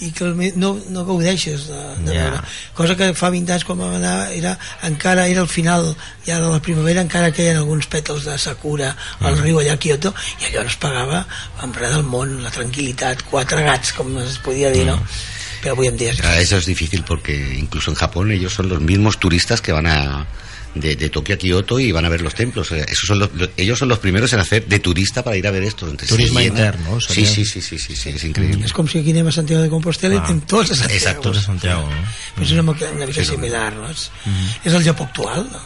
i 0.00 0.10
que 0.14 0.28
no, 0.56 0.76
no 0.94 1.04
gaudeixes 1.04 1.64
de, 1.66 1.78
de 2.06 2.12
veure 2.14 2.40
cosa 2.74 2.94
que 2.96 3.08
fa 3.18 3.30
20 3.34 3.50
anys 3.56 3.64
quan 3.66 3.78
vam 3.80 3.96
anar 3.96 4.30
era, 4.32 4.52
encara 4.86 5.26
era 5.26 5.40
el 5.42 5.48
final 5.50 5.88
ja 6.26 6.36
de 6.38 6.50
la 6.52 6.60
primavera 6.62 7.02
encara 7.02 7.32
queien 7.34 7.56
alguns 7.58 7.88
pètals 7.90 8.24
de 8.28 8.36
Sakura 8.38 8.92
al 9.20 9.34
Mm. 9.38 9.42
riu 9.42 9.58
allà 9.58 9.72
a 9.74 9.80
Kyoto 9.82 10.14
i 10.40 10.44
allò 10.52 10.62
no 10.62 10.70
es 10.70 10.76
pagava 10.76 11.24
amb 11.64 11.76
res 11.76 11.92
del 11.96 12.04
món 12.06 12.38
la 12.44 12.50
tranquil·litat, 12.54 13.24
quatre 13.30 13.62
gats 13.66 13.92
com 13.92 14.14
es 14.22 14.38
podia 14.38 14.70
dir, 14.70 14.86
no? 14.86 14.96
Mm. 14.96 15.34
però 15.62 15.72
avui 15.74 15.88
en 15.90 15.96
dia 15.98 16.12
és 16.12 16.20
Ah, 16.22 16.38
Eso 16.40 16.56
es 16.56 16.66
difícil 16.66 17.02
porque 17.02 17.34
incluso 17.58 17.90
en 17.90 17.96
Japón 17.96 18.30
ellos 18.30 18.54
son 18.54 18.68
los 18.68 18.80
mismos 18.80 19.18
turistas 19.18 19.60
que 19.60 19.72
van 19.72 19.86
a 19.88 20.26
de, 20.74 20.96
de 20.96 21.08
Tokio 21.08 21.34
a 21.34 21.38
Kioto 21.38 21.80
y 21.80 21.90
van 21.92 22.04
a 22.04 22.08
ver 22.08 22.20
los 22.20 22.34
templos. 22.34 22.70
Eh, 22.72 22.84
Esos 22.88 23.06
son 23.06 23.18
los, 23.18 23.32
lo- 23.34 23.48
ellos 23.56 23.78
son 23.78 23.88
los 23.88 23.98
primeros 23.98 24.32
en 24.32 24.40
hacer 24.40 24.66
de 24.66 24.78
turista 24.78 25.22
para 25.24 25.36
ir 25.36 25.46
a 25.46 25.50
ver 25.50 25.62
esto. 25.64 25.86
Entonces, 25.86 26.08
Turisme 26.10 26.44
interno, 26.44 27.00
Sí, 27.00 27.06
sería. 27.26 27.30
sí, 27.30 27.44
sí, 27.44 27.60
sí, 27.62 27.78
sí, 27.78 27.96
sí, 27.96 28.10
es 28.10 28.24
increíble. 28.24 28.64
és 28.64 28.72
com 28.72 28.86
si 28.86 28.98
aquí 28.98 29.10
anem 29.10 29.26
a 29.28 29.32
Santiago 29.32 29.62
de 29.62 29.70
Compostela 29.70 30.14
i 30.14 30.18
Ah. 30.18 30.24
anem 30.28 30.40
tots 30.46 30.70
a 30.70 30.74
Santiago 30.76 30.94
Exacto. 30.98 31.22
Tots 31.32 31.38
a 31.38 31.42
Santiago, 31.42 31.82
no? 31.88 32.04
Però 32.36 32.44
és 32.44 32.52
una, 32.52 32.62
una 32.62 33.06
mica 33.06 33.24
Sí, 33.24 33.30
similar 33.32 33.72
no? 33.74 33.90
és, 33.90 34.10
és 34.64 34.72
el 34.74 34.84
Japó 34.84 35.04
actual 35.04 35.48
no? 35.50 35.60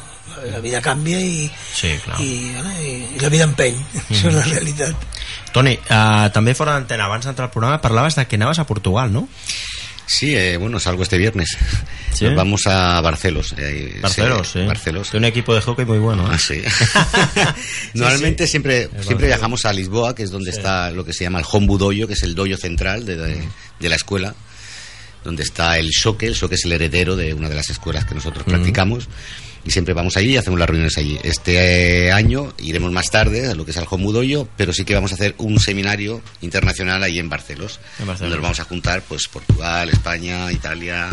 la 0.50 0.58
vida 0.60 0.80
canvia 0.82 1.20
i, 1.20 1.50
Sí, 1.74 1.92
clar. 2.04 2.20
i, 2.20 2.50
bueno, 2.54 2.72
i, 2.82 3.16
i 3.16 3.20
la 3.20 3.28
vida 3.28 3.44
empeny 3.44 3.76
això 4.08 4.28
és 4.30 4.34
la 4.40 4.44
realitat 4.48 4.96
Toni, 5.52 5.74
uh, 5.76 6.30
també 6.32 6.54
fora 6.56 6.72
d'antena, 6.72 7.04
abans 7.04 7.26
d'entrar 7.26 7.46
al 7.46 7.52
programa, 7.52 7.80
parlaves 7.82 8.16
de 8.16 8.24
que 8.26 8.36
anaves 8.40 8.58
a 8.58 8.64
Portugal, 8.66 9.12
no? 9.12 9.28
Sí, 10.06 10.36
eh, 10.36 10.56
bueno, 10.56 10.78
salgo 10.80 11.02
este 11.02 11.16
viernes. 11.18 11.56
¿Sí? 12.12 12.24
Nos 12.26 12.34
vamos 12.36 12.66
a 12.66 13.00
Barcelos. 13.00 13.54
eh, 13.56 13.98
Barcelos, 14.02 14.48
sí. 14.52 14.60
Barcelos. 14.66 15.10
Tiene 15.10 15.26
un 15.26 15.30
equipo 15.30 15.54
de 15.54 15.60
hockey 15.62 15.84
muy 15.86 15.98
bueno. 15.98 16.24
¿eh? 16.26 16.30
Ah, 16.34 16.38
sí. 16.38 16.62
Normalmente 17.94 18.46
siempre, 18.46 18.88
siempre 19.00 19.26
viajamos 19.28 19.64
a 19.64 19.72
Lisboa, 19.72 20.14
que 20.14 20.22
es 20.22 20.30
donde 20.30 20.50
está 20.50 20.90
lo 20.90 21.04
que 21.04 21.12
se 21.12 21.24
llama 21.24 21.38
el 21.40 21.46
Hombu 21.50 21.78
Doyo, 21.78 22.06
que 22.06 22.14
es 22.14 22.22
el 22.22 22.34
doyo 22.34 22.56
central 22.56 23.04
de, 23.06 23.16
de- 23.16 23.48
de 23.80 23.88
la 23.88 23.96
escuela, 23.96 24.34
donde 25.24 25.42
está 25.42 25.76
el 25.78 25.88
Shoque, 25.90 26.26
el 26.26 26.34
Shoque 26.34 26.54
es 26.56 26.64
el 26.64 26.72
heredero 26.72 27.16
de 27.16 27.34
una 27.34 27.48
de 27.48 27.54
las 27.56 27.68
escuelas 27.70 28.04
que 28.04 28.14
nosotros 28.14 28.44
practicamos. 28.44 29.08
Y 29.64 29.70
siempre 29.70 29.94
vamos 29.94 30.16
allí 30.16 30.30
y 30.32 30.36
hacemos 30.36 30.58
las 30.58 30.68
reuniones 30.68 30.98
allí. 30.98 31.18
Este 31.22 32.06
eh, 32.08 32.12
año 32.12 32.52
iremos 32.58 32.90
más 32.90 33.10
tarde 33.10 33.46
a 33.48 33.54
lo 33.54 33.64
que 33.64 33.70
es 33.70 33.76
el 33.76 33.84
Hombu 33.88 34.12
Doyo, 34.12 34.48
pero 34.56 34.72
sí 34.72 34.84
que 34.84 34.94
vamos 34.94 35.12
a 35.12 35.14
hacer 35.14 35.34
un 35.38 35.60
seminario 35.60 36.20
internacional 36.40 37.02
ahí 37.02 37.18
en 37.20 37.28
Barcelos, 37.28 37.78
En 38.00 38.06
Barcelos. 38.06 38.20
donde 38.20 38.36
nos 38.36 38.42
vamos 38.42 38.60
a 38.60 38.64
juntar 38.64 39.02
pues 39.02 39.28
Portugal, 39.28 39.88
España, 39.88 40.50
Italia, 40.50 41.08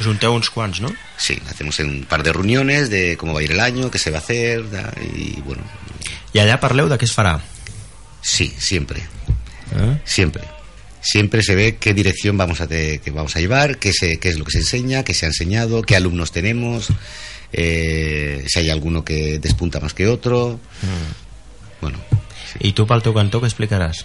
Us 0.00 0.06
junteu 0.06 0.32
uns 0.32 0.48
quants, 0.48 0.80
no? 0.80 0.88
Sí, 1.18 1.36
hacemos 1.50 1.78
un 1.80 2.04
par 2.08 2.22
de 2.22 2.32
reuniones 2.32 2.88
de 2.88 3.16
cómo 3.18 3.34
va 3.34 3.40
a 3.40 3.42
ir 3.42 3.52
el 3.52 3.60
año, 3.60 3.90
qué 3.90 3.98
se 3.98 4.10
va 4.10 4.18
a 4.18 4.20
hacer, 4.20 4.64
y 5.14 5.40
bueno, 5.42 5.62
I 6.32 6.38
allà 6.40 6.56
parleu 6.62 6.88
de 6.88 6.96
què 6.96 7.04
es 7.04 7.12
farà. 7.12 7.40
sí, 8.22 8.54
siempre, 8.58 9.02
Eh? 9.74 9.98
siempre. 10.04 10.44
Siempre 11.02 11.42
se 11.42 11.54
ve 11.56 11.76
qué 11.80 11.92
dirección 11.94 12.38
vamos 12.38 12.60
a, 12.60 12.66
te- 12.68 13.00
que 13.00 13.10
vamos 13.10 13.34
a 13.36 13.40
llevar, 13.40 13.78
qué, 13.78 13.92
se, 13.92 14.18
qué 14.18 14.28
es 14.30 14.38
lo 14.38 14.44
que 14.44 14.52
se 14.52 14.58
enseña, 14.58 15.02
qué 15.02 15.14
se 15.14 15.26
ha 15.26 15.28
enseñado, 15.28 15.82
qué 15.82 15.96
alumnos 15.96 16.30
tenemos, 16.30 16.88
eh, 17.52 18.44
si 18.46 18.58
hay 18.58 18.70
alguno 18.70 19.04
que 19.04 19.38
despunta 19.38 19.80
más 19.80 19.94
que 19.94 20.08
otro. 20.08 20.58
Bueno, 21.80 21.98
I 22.60 22.72
tu 22.76 22.86
pel 22.86 23.02
teu 23.02 23.14
cantó 23.16 23.40
què 23.40 23.48
explicaràs? 23.48 24.04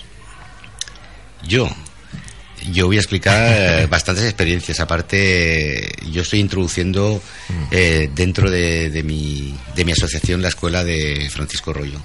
yo, 1.47 1.69
yo 2.71 2.87
voy 2.87 2.97
a 2.97 2.99
explicar 2.99 3.53
eh, 3.53 3.87
bastantes 3.89 4.25
experiencias. 4.25 4.79
Aparte, 4.79 5.91
yo 6.11 6.21
estoy 6.21 6.39
introduciendo 6.39 7.21
eh, 7.71 8.09
dentro 8.13 8.49
de, 8.49 8.89
de 8.89 9.03
mi, 9.03 9.55
de 9.75 9.85
mi 9.85 9.91
asociación 9.91 10.41
la 10.41 10.49
escuela 10.49 10.83
de 10.83 11.29
Francisco 11.29 11.73
Rollo. 11.73 12.01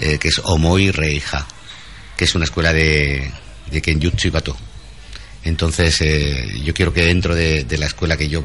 Eh, 0.00 0.18
que 0.18 0.28
es 0.28 0.40
Omoi 0.44 0.90
Reija, 0.90 1.46
que 2.16 2.24
es 2.24 2.34
una 2.34 2.44
escuela 2.44 2.72
de, 2.72 3.30
de 3.70 3.82
Kenjutsu 3.82 4.28
y 4.28 4.30
Bato. 4.30 4.56
Entonces, 5.44 6.00
eh, 6.00 6.48
yo 6.64 6.74
quiero 6.74 6.92
que 6.92 7.02
dentro 7.02 7.34
de, 7.34 7.64
de 7.64 7.78
la 7.78 7.86
escuela 7.86 8.16
que 8.16 8.28
yo 8.28 8.44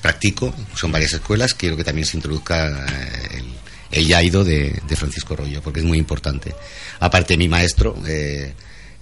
practico, 0.00 0.54
son 0.74 0.92
varias 0.92 1.14
escuelas, 1.14 1.54
quiero 1.54 1.76
que 1.76 1.84
también 1.84 2.06
se 2.06 2.16
introduzca 2.16 2.86
eh, 2.86 3.38
el, 3.38 3.44
el 3.90 4.06
Yaido 4.06 4.44
de, 4.44 4.80
de 4.86 4.96
Francisco 4.96 5.36
Rollo, 5.36 5.62
porque 5.62 5.80
es 5.80 5.86
muy 5.86 5.98
importante. 5.98 6.54
Aparte, 7.00 7.36
mi 7.36 7.48
maestro, 7.48 7.96
eh, 8.06 8.52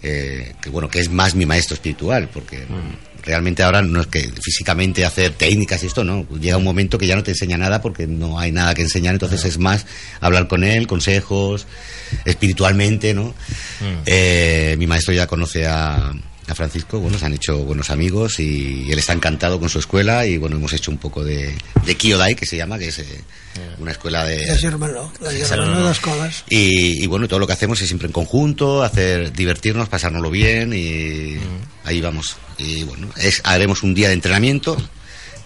eh, 0.02 0.52
que 0.60 0.70
bueno, 0.70 0.88
que 0.88 1.00
es 1.00 1.10
más 1.10 1.34
mi 1.34 1.46
maestro 1.46 1.74
espiritual, 1.74 2.28
porque 2.32 2.66
realmente 3.22 3.62
ahora 3.62 3.80
no 3.80 4.02
es 4.02 4.06
que 4.06 4.30
físicamente 4.42 5.04
hacer 5.04 5.32
técnicas 5.32 5.82
y 5.82 5.86
esto, 5.86 6.04
no. 6.04 6.26
Llega 6.38 6.58
un 6.58 6.64
momento 6.64 6.98
que 6.98 7.06
ya 7.06 7.16
no 7.16 7.22
te 7.22 7.30
enseña 7.30 7.56
nada 7.56 7.80
porque 7.80 8.06
no 8.06 8.38
hay 8.38 8.52
nada 8.52 8.74
que 8.74 8.82
enseñar, 8.82 9.14
entonces 9.14 9.44
es 9.46 9.58
más 9.58 9.86
hablar 10.20 10.46
con 10.46 10.62
él, 10.62 10.86
consejos, 10.86 11.66
espiritualmente, 12.26 13.14
¿no? 13.14 13.34
Eh, 14.04 14.76
mi 14.78 14.86
maestro 14.86 15.14
ya 15.14 15.26
conoce 15.26 15.66
a, 15.66 16.12
a 16.46 16.54
Francisco, 16.54 16.98
bueno, 16.98 17.18
se 17.18 17.26
han 17.26 17.34
hecho 17.34 17.58
buenos 17.64 17.90
amigos 17.90 18.38
y 18.38 18.90
él 18.90 18.98
está 18.98 19.12
encantado 19.12 19.58
con 19.58 19.68
su 19.68 19.78
escuela 19.78 20.26
y 20.26 20.36
bueno, 20.36 20.56
hemos 20.56 20.72
hecho 20.72 20.90
un 20.90 20.98
poco 20.98 21.24
de, 21.24 21.54
de 21.84 21.94
Kyodai, 21.94 22.34
que 22.34 22.46
se 22.46 22.56
llama, 22.56 22.78
que 22.78 22.88
es 22.88 22.98
eh, 22.98 23.22
una 23.78 23.92
escuela 23.92 24.24
de... 24.24 24.46
la 24.46 24.56
germanor 24.56 25.10
la 25.20 25.30
germanor 25.30 25.88
d'escoles 25.88 26.44
Y, 26.48 27.02
y 27.02 27.06
bueno, 27.06 27.28
todo 27.28 27.38
lo 27.38 27.46
que 27.46 27.54
hacemos 27.54 27.80
es 27.80 27.88
siempre 27.88 28.06
en 28.06 28.12
conjunto, 28.12 28.82
hacer 28.82 29.32
divertirnos, 29.32 29.88
pasárnoslo 29.88 30.30
bien 30.30 30.72
y 30.74 31.38
ahí 31.84 32.00
vamos. 32.00 32.36
Y 32.58 32.82
bueno, 32.84 33.08
es, 33.16 33.40
haremos 33.44 33.82
un 33.82 33.94
día 33.94 34.08
de 34.08 34.14
entrenamiento 34.14 34.76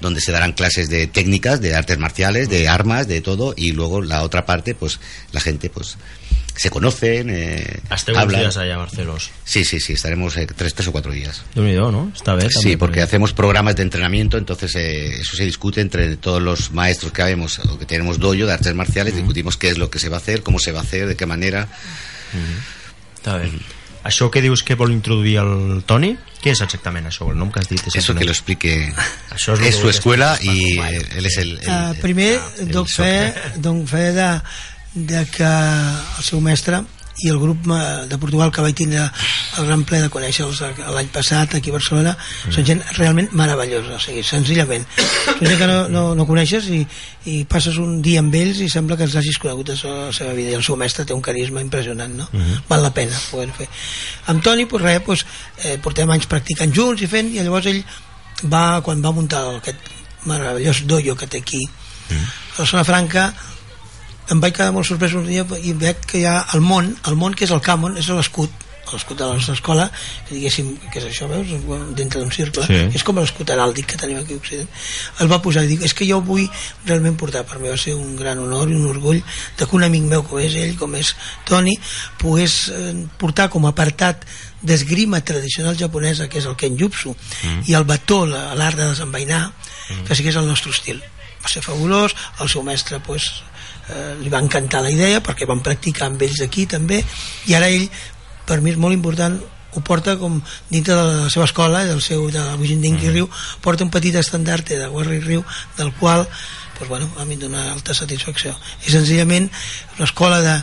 donde 0.00 0.20
se 0.20 0.32
darán 0.32 0.52
clases 0.52 0.88
de 0.88 1.06
técnicas, 1.06 1.60
de 1.60 1.74
artes 1.74 1.98
marciales, 1.98 2.48
de 2.48 2.68
armas, 2.68 3.08
de 3.08 3.20
todo, 3.20 3.54
y 3.56 3.72
luego 3.72 4.00
la 4.00 4.22
otra 4.22 4.46
parte, 4.46 4.74
pues 4.74 5.00
la 5.32 5.40
gente, 5.40 5.70
pues 5.70 5.96
se 6.58 6.70
conocen, 6.70 7.30
eh, 7.30 7.78
Esteu 7.94 8.16
uns 8.16 8.22
hablan. 8.24 8.40
dies 8.42 8.56
allà 8.58 8.74
a 8.74 8.78
Barcelos. 8.82 9.30
Sí, 9.44 9.64
sí, 9.64 9.78
sí, 9.78 9.92
estaremos 9.94 10.36
eh, 10.36 10.46
tres, 10.46 10.74
tres 10.74 10.88
o 10.88 10.92
cuatro 10.92 11.12
días. 11.12 11.44
nhi 11.54 11.74
no? 11.78 12.10
Està 12.14 12.34
bé. 12.34 12.48
Sí, 12.50 12.76
porque 12.76 13.00
hacemos 13.00 13.32
programas 13.32 13.76
de 13.76 13.82
entrenamiento, 13.84 14.36
entonces 14.36 14.74
eh, 14.74 15.20
eso 15.20 15.36
se 15.36 15.44
discute 15.44 15.80
entre 15.80 16.16
todos 16.16 16.42
los 16.42 16.72
maestros 16.72 17.12
que 17.12 17.22
habemos, 17.22 17.60
o 17.60 17.78
que 17.78 17.86
tenemos 17.86 18.18
doyo 18.18 18.46
de 18.48 18.54
artes 18.54 18.74
marciales, 18.74 19.14
discutimos 19.14 19.56
qué 19.56 19.68
es 19.70 19.78
lo 19.78 19.88
que 19.88 20.00
se 20.00 20.08
va 20.08 20.16
a 20.16 20.20
hacer, 20.20 20.42
cómo 20.42 20.58
se 20.58 20.72
va 20.72 20.80
a 20.80 20.82
hacer, 20.82 21.06
de 21.06 21.14
qué 21.16 21.26
manera. 21.26 21.68
Està 23.18 23.38
bé. 23.38 23.50
Això 24.08 24.30
que 24.30 24.40
dius 24.40 24.62
que 24.62 24.74
vol 24.78 24.92
introduir 24.94 25.38
el 25.42 25.82
Toni, 25.84 26.14
què 26.40 26.52
és 26.54 26.60
exactament 26.64 27.06
això? 27.10 27.26
El 27.30 27.36
nom 27.38 27.50
que 27.52 27.60
has 27.60 27.68
dit? 27.68 27.82
Eso 27.94 28.14
que 28.14 28.24
lo 28.24 28.30
explique. 28.32 28.92
Això 29.34 29.54
és 29.54 29.60
lo 29.60 29.66
Es 29.66 29.76
su 29.76 29.88
escuela 29.90 30.38
eh, 30.40 31.02
él 31.18 31.26
es 31.26 31.36
el. 31.36 31.58
el- 31.58 31.68
Uh, 31.68 31.90
el- 31.92 32.00
primer, 32.00 32.40
el 32.58 32.68
de, 34.14 34.28
de 34.94 35.24
que 35.32 35.48
el 35.48 36.24
seu 36.24 36.40
mestre 36.40 36.84
i 37.18 37.30
el 37.30 37.38
grup 37.38 37.66
eh, 37.66 38.06
de 38.06 38.18
Portugal 38.18 38.52
que 38.54 38.62
vaig 38.62 38.76
tindre 38.78 39.02
el 39.58 39.66
gran 39.66 39.82
ple 39.88 39.98
de 40.04 40.10
conèixer-los 40.12 40.60
l'any 40.94 41.08
passat 41.10 41.56
aquí 41.58 41.72
a 41.72 41.74
Barcelona 41.74 42.12
són 42.44 42.66
gent 42.66 42.82
realment 42.98 43.32
meravellosa 43.38 43.96
o 43.96 44.02
sigui, 44.02 44.22
senzillament. 44.26 44.86
Són 45.24 45.42
gent 45.42 45.58
que 45.58 45.68
no, 45.70 45.78
no, 45.90 46.04
no 46.18 46.26
coneixes 46.28 46.68
i, 46.74 46.84
i 47.32 47.40
passes 47.50 47.80
un 47.82 47.98
dia 48.04 48.22
amb 48.22 48.34
ells 48.38 48.62
i 48.62 48.70
sembla 48.70 48.98
que 49.00 49.08
els 49.08 49.18
hagis 49.18 49.40
conegut 49.42 49.72
de 49.72 49.78
la 49.82 50.12
seva 50.14 50.36
vida. 50.38 50.54
I 50.54 50.60
el 50.60 50.64
seu 50.66 50.78
mestre 50.78 51.08
té 51.08 51.16
un 51.16 51.24
carisma 51.24 51.64
impressionant 51.64 52.14
no? 52.20 52.28
val 52.70 52.86
la 52.86 52.94
pena 52.94 53.18
poder 53.32 53.50
fer. 53.56 53.68
Amb 54.30 54.44
Toni 54.44 54.68
pues 54.70 54.84
res, 54.84 55.02
pues, 55.06 55.26
eh, 55.64 55.76
portem 55.82 56.10
anys 56.14 56.30
practicant 56.30 56.74
junts 56.74 57.02
i 57.02 57.10
fent 57.10 57.34
i 57.34 57.42
llavors 57.42 57.66
ell 57.72 57.82
va, 58.46 58.80
quan 58.86 59.02
va 59.02 59.14
muntar 59.14 59.42
aquest 59.56 59.94
meravellós 60.28 60.84
dojo 60.86 61.18
que 61.18 61.26
té 61.26 61.42
aquí 61.42 61.64
a 62.08 62.62
la 62.62 62.66
zona 62.66 62.84
franca 62.86 63.32
em 64.30 64.40
vaig 64.40 64.54
quedar 64.56 64.72
molt 64.76 64.86
sorprès 64.88 65.14
un 65.16 65.26
dia 65.26 65.44
i 65.62 65.72
veig 65.72 66.00
que 66.06 66.20
hi 66.22 66.26
ha 66.28 66.38
el 66.54 66.60
món, 66.60 66.94
el 67.08 67.16
món 67.16 67.34
que 67.34 67.44
és 67.48 67.52
el 67.54 67.60
Camon, 67.64 67.96
és 67.96 68.08
l'escut 68.12 68.64
l'escut 68.88 69.18
de 69.20 69.26
la 69.28 69.34
nostra 69.36 69.52
escola 69.52 69.82
que 70.24 70.32
diguéssim, 70.32 70.70
que 70.88 70.96
és 70.96 71.04
això, 71.10 71.26
veus, 71.28 71.50
dintre 71.92 72.22
d'un 72.22 72.30
circle 72.32 72.62
Sí. 72.64 72.78
és 72.96 73.02
com 73.04 73.18
l'escut 73.20 73.50
heràldic 73.52 73.84
que 73.84 73.98
tenim 74.00 74.16
aquí 74.16 74.32
a 74.32 74.38
Occident 74.40 74.68
el 75.20 75.28
va 75.28 75.42
posar 75.44 75.64
i 75.66 75.68
dic, 75.68 75.82
és 75.84 75.92
que 75.92 76.06
jo 76.08 76.16
ho 76.16 76.24
vull 76.24 76.46
realment 76.86 77.18
portar, 77.20 77.42
per 77.44 77.58
mi 77.60 77.68
va 77.68 77.76
ser 77.76 77.92
un 77.92 78.14
gran 78.16 78.38
honor 78.40 78.70
i 78.72 78.78
un 78.78 78.86
orgull 78.88 79.20
de 79.58 79.66
que 79.66 79.76
un 79.76 79.84
amic 79.84 80.06
meu 80.08 80.22
com 80.24 80.40
és 80.40 80.56
ell, 80.56 80.72
com 80.80 80.94
és 80.96 81.10
Toni 81.44 81.76
pogués 82.16 82.56
eh, 82.72 82.94
portar 83.20 83.50
com 83.52 83.66
a 83.68 83.74
apartat 83.76 84.24
d'esgrima 84.62 85.20
tradicional 85.20 85.76
japonesa 85.76 86.26
que 86.32 86.38
és 86.40 86.46
el 86.48 86.56
kenjutsu 86.56 87.12
mm. 87.12 87.68
i 87.68 87.76
el 87.76 87.84
bató, 87.84 88.24
la- 88.24 88.54
l'art 88.56 88.80
de 88.80 88.88
desenvainar 88.88 89.50
mm. 89.50 90.08
que 90.08 90.16
sigués 90.16 90.40
el 90.40 90.48
nostre 90.48 90.72
estil 90.72 91.04
va 91.44 91.52
ser 91.52 91.60
fabulós, 91.60 92.16
el 92.40 92.48
seu 92.48 92.64
mestre 92.64 93.02
pues, 93.04 93.28
eh, 93.90 94.14
li 94.22 94.32
va 94.32 94.42
encantar 94.44 94.82
la 94.84 94.92
idea 94.94 95.22
perquè 95.24 95.48
van 95.48 95.64
practicar 95.64 96.08
amb 96.08 96.22
ells 96.22 96.42
aquí 96.44 96.66
també 96.66 97.02
i 97.46 97.54
ara 97.58 97.68
ell, 97.68 97.88
per 98.48 98.60
mi 98.60 98.72
és 98.74 98.80
molt 98.80 98.96
important 98.96 99.38
ho 99.76 99.82
porta 99.84 100.16
com 100.16 100.40
dintre 100.70 100.94
de 100.96 101.02
la 101.24 101.30
seva 101.30 101.44
escola 101.44 101.84
del 101.84 102.00
seu, 102.00 102.30
de 102.32 102.40
la 102.40 102.56
Bujindinki 102.56 103.12
Riu 103.12 103.28
porta 103.60 103.84
un 103.84 103.92
petit 103.92 104.16
estandarte 104.16 104.78
de 104.78 104.88
Warri 104.88 105.20
Riu 105.20 105.44
del 105.76 105.92
qual 106.00 106.26
pues, 106.78 106.88
bueno, 106.88 107.10
a 107.18 107.24
mi 107.24 107.34
em 107.34 107.40
dona 107.40 107.72
alta 107.72 107.94
satisfacció. 107.94 108.54
I 108.86 108.92
senzillament 108.94 109.50
una 109.96 110.06
escola 110.06 110.40
de 110.40 110.54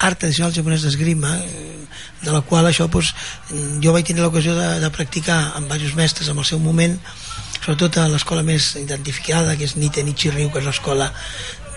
art 0.00 0.20
tradicional 0.20 0.52
japonès 0.52 0.84
d'esgrima 0.84 1.32
eh, 1.40 1.80
de 2.22 2.32
la 2.32 2.42
qual 2.44 2.68
això 2.68 2.88
pues, 2.92 3.12
jo 3.82 3.92
vaig 3.92 4.06
tindre 4.06 4.24
l'ocasió 4.24 4.54
de, 4.56 4.68
de 4.80 4.90
practicar 4.94 5.40
amb 5.56 5.66
diversos 5.68 5.96
mestres 5.96 6.28
en 6.28 6.38
el 6.38 6.48
seu 6.48 6.60
moment 6.60 6.96
sobretot 7.60 7.98
a 8.00 8.08
l'escola 8.08 8.44
més 8.44 8.72
identificada 8.80 9.56
que 9.56 9.66
és 9.68 9.76
Niten 9.76 10.08
Ichiryu 10.08 10.48
que 10.52 10.62
és 10.62 10.68
l'escola 10.68 11.10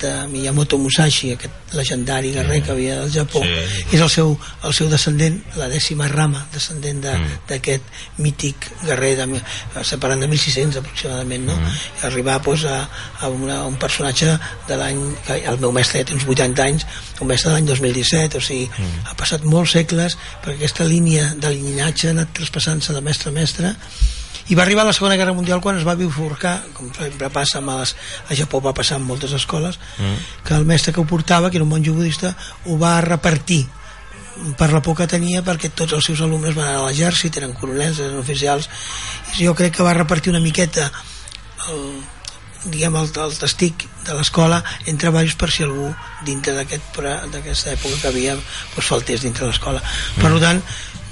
de 0.04 0.12
Miyamoto 0.30 0.78
Musashi 0.78 1.32
aquest 1.34 1.74
legendari 1.80 2.32
guerrer 2.36 2.60
que 2.64 2.72
havia 2.76 3.00
del 3.02 3.12
Japó 3.16 3.42
Sí. 3.44 3.50
és 3.96 4.02
el 4.04 4.10
seu, 4.12 4.36
el 4.68 4.74
seu 4.76 4.90
descendent 4.92 5.40
la 5.58 5.70
dècima 5.72 6.08
rama 6.12 6.46
descendent 6.54 7.02
de- 7.06 7.16
d'aquest 7.50 7.84
mític 8.20 8.68
guerrer 8.84 9.16
de, 9.22 9.42
separant 9.88 10.20
de 10.22 10.28
1600 10.28 10.78
aproximadament 10.84 11.48
no? 11.48 11.56
i 11.58 12.06
arribar 12.06 12.42
pues, 12.46 12.66
a, 12.70 12.84
a, 13.22 13.30
una, 13.30 13.62
a 13.62 13.66
un 13.72 13.78
personatge 13.82 14.38
de 14.68 14.78
l'any 14.78 15.02
que 15.26 15.40
el 15.50 15.60
meu 15.64 15.72
mestre 15.72 16.04
ja 16.04 16.06
té 16.12 16.14
uns 16.20 16.28
80 16.28 16.64
anys 16.68 16.86
un 17.22 17.28
mestre 17.32 17.50
de 17.50 17.56
l'any 17.58 17.68
2017 17.72 18.38
o 18.38 18.42
sigui, 18.44 18.70
ha 19.08 19.14
passat 19.16 19.44
molts 19.48 19.72
segles 19.78 20.18
perquè 20.44 20.60
aquesta 20.60 20.84
línia 20.84 21.34
de 21.40 21.54
llinatge 21.56 22.10
ha 22.10 22.16
anat 22.18 22.34
traspassant-se 22.36 22.94
de 22.94 23.02
mestre 23.02 23.32
a 23.32 23.34
mestre 23.40 23.76
i 24.50 24.56
va 24.56 24.64
arribar 24.64 24.86
la 24.86 24.94
Segona 24.96 25.16
Guerra 25.20 25.36
Mundial 25.36 25.62
quan 25.64 25.78
es 25.80 25.86
va 25.88 25.96
bifurcar 26.00 26.56
com 26.74 26.92
sempre 26.96 27.30
passa 27.34 27.60
amb 27.62 27.72
les, 27.78 27.96
a 28.30 28.36
Japó 28.36 28.62
va 28.64 28.74
passar 28.76 29.00
en 29.00 29.08
moltes 29.08 29.32
escoles 29.38 29.80
que 30.44 30.56
el 30.56 30.66
mestre 30.66 30.94
que 30.94 31.02
ho 31.02 31.08
portava 31.08 31.50
que 31.50 31.58
era 31.58 31.68
un 31.68 31.72
monjo 31.72 31.94
budista 31.94 32.36
ho 32.66 32.78
va 32.78 33.00
repartir 33.02 33.64
per 34.58 34.72
la 34.74 34.82
por 34.82 34.98
que 34.98 35.08
tenia 35.08 35.44
perquè 35.46 35.70
tots 35.70 35.94
els 35.94 36.10
seus 36.10 36.22
alumnes 36.26 36.56
van 36.58 36.68
anar 36.72 36.82
a 36.82 36.88
l'exèrcit 36.88 37.38
eren 37.38 37.54
coronels, 37.54 38.00
eren 38.00 38.18
oficials 38.20 38.70
i 39.38 39.46
jo 39.46 39.54
crec 39.56 39.78
que 39.78 39.86
va 39.86 39.94
repartir 39.94 40.34
una 40.34 40.42
miqueta 40.44 40.90
el, 41.70 42.02
diguem 42.66 42.96
el, 42.96 43.10
el 43.26 43.36
testic 43.38 43.86
de 44.08 44.16
l'escola 44.16 44.62
entre 44.86 45.10
diversos 45.10 45.36
per 45.40 45.50
si 45.52 45.66
algú 45.66 45.90
dintre 46.28 46.56
d'aquesta 46.56 47.74
època 47.74 48.00
que 48.02 48.10
havia 48.10 48.36
doncs, 48.36 48.88
faltés 48.88 49.24
dintre 49.24 49.48
l'escola. 49.48 49.82
Per 50.20 50.32
tant 50.44 50.62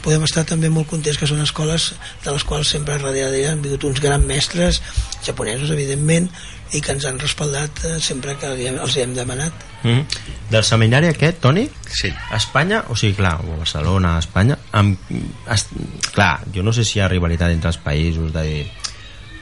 podem 0.04 0.24
estar 0.24 0.44
també 0.46 0.70
molt 0.70 0.88
contents 0.90 1.18
que 1.18 1.28
són 1.30 1.42
escoles 1.42 1.94
de 2.26 2.32
les 2.32 2.44
quals 2.44 2.70
sempre 2.74 2.98
darrere 2.98 3.32
d'elles 3.32 3.52
han 3.52 3.62
vingut 3.62 3.84
uns 3.90 4.00
grans 4.02 4.26
mestres 4.26 4.82
japonesos 5.26 5.70
evidentment 5.72 6.30
i 6.74 6.80
que 6.82 6.92
ens 6.96 7.06
han 7.06 7.20
respaldat 7.20 7.84
eh, 7.86 8.00
sempre 8.00 8.36
que 8.40 8.48
els 8.48 8.60
hi 8.60 8.68
hem- 8.72 8.80
els 8.82 8.96
hi 8.98 9.02
hem 9.02 9.14
demanat 9.16 9.54
Mm 9.84 9.90
-hmm. 9.90 10.06
Del 10.52 10.64
seminari 10.64 11.08
aquest, 11.08 11.40
Toni, 11.40 11.68
Sí. 11.90 12.14
a 12.30 12.38
Espanya, 12.38 12.84
o 12.90 12.96
sigui, 12.96 13.16
clar, 13.16 13.42
o 13.44 13.54
a 13.54 13.58
Barcelona, 13.58 14.16
a 14.16 14.20
Espanya, 14.20 14.56
amb, 14.74 14.96
es, 15.52 15.66
clar, 16.14 16.44
jo 16.54 16.62
no 16.62 16.72
sé 16.72 16.86
si 16.86 17.00
hi 17.00 17.02
ha 17.02 17.08
rivalitat 17.08 17.50
entre 17.50 17.70
els 17.70 17.80
països 17.80 18.32
de 18.32 18.44
dir, 18.44 18.72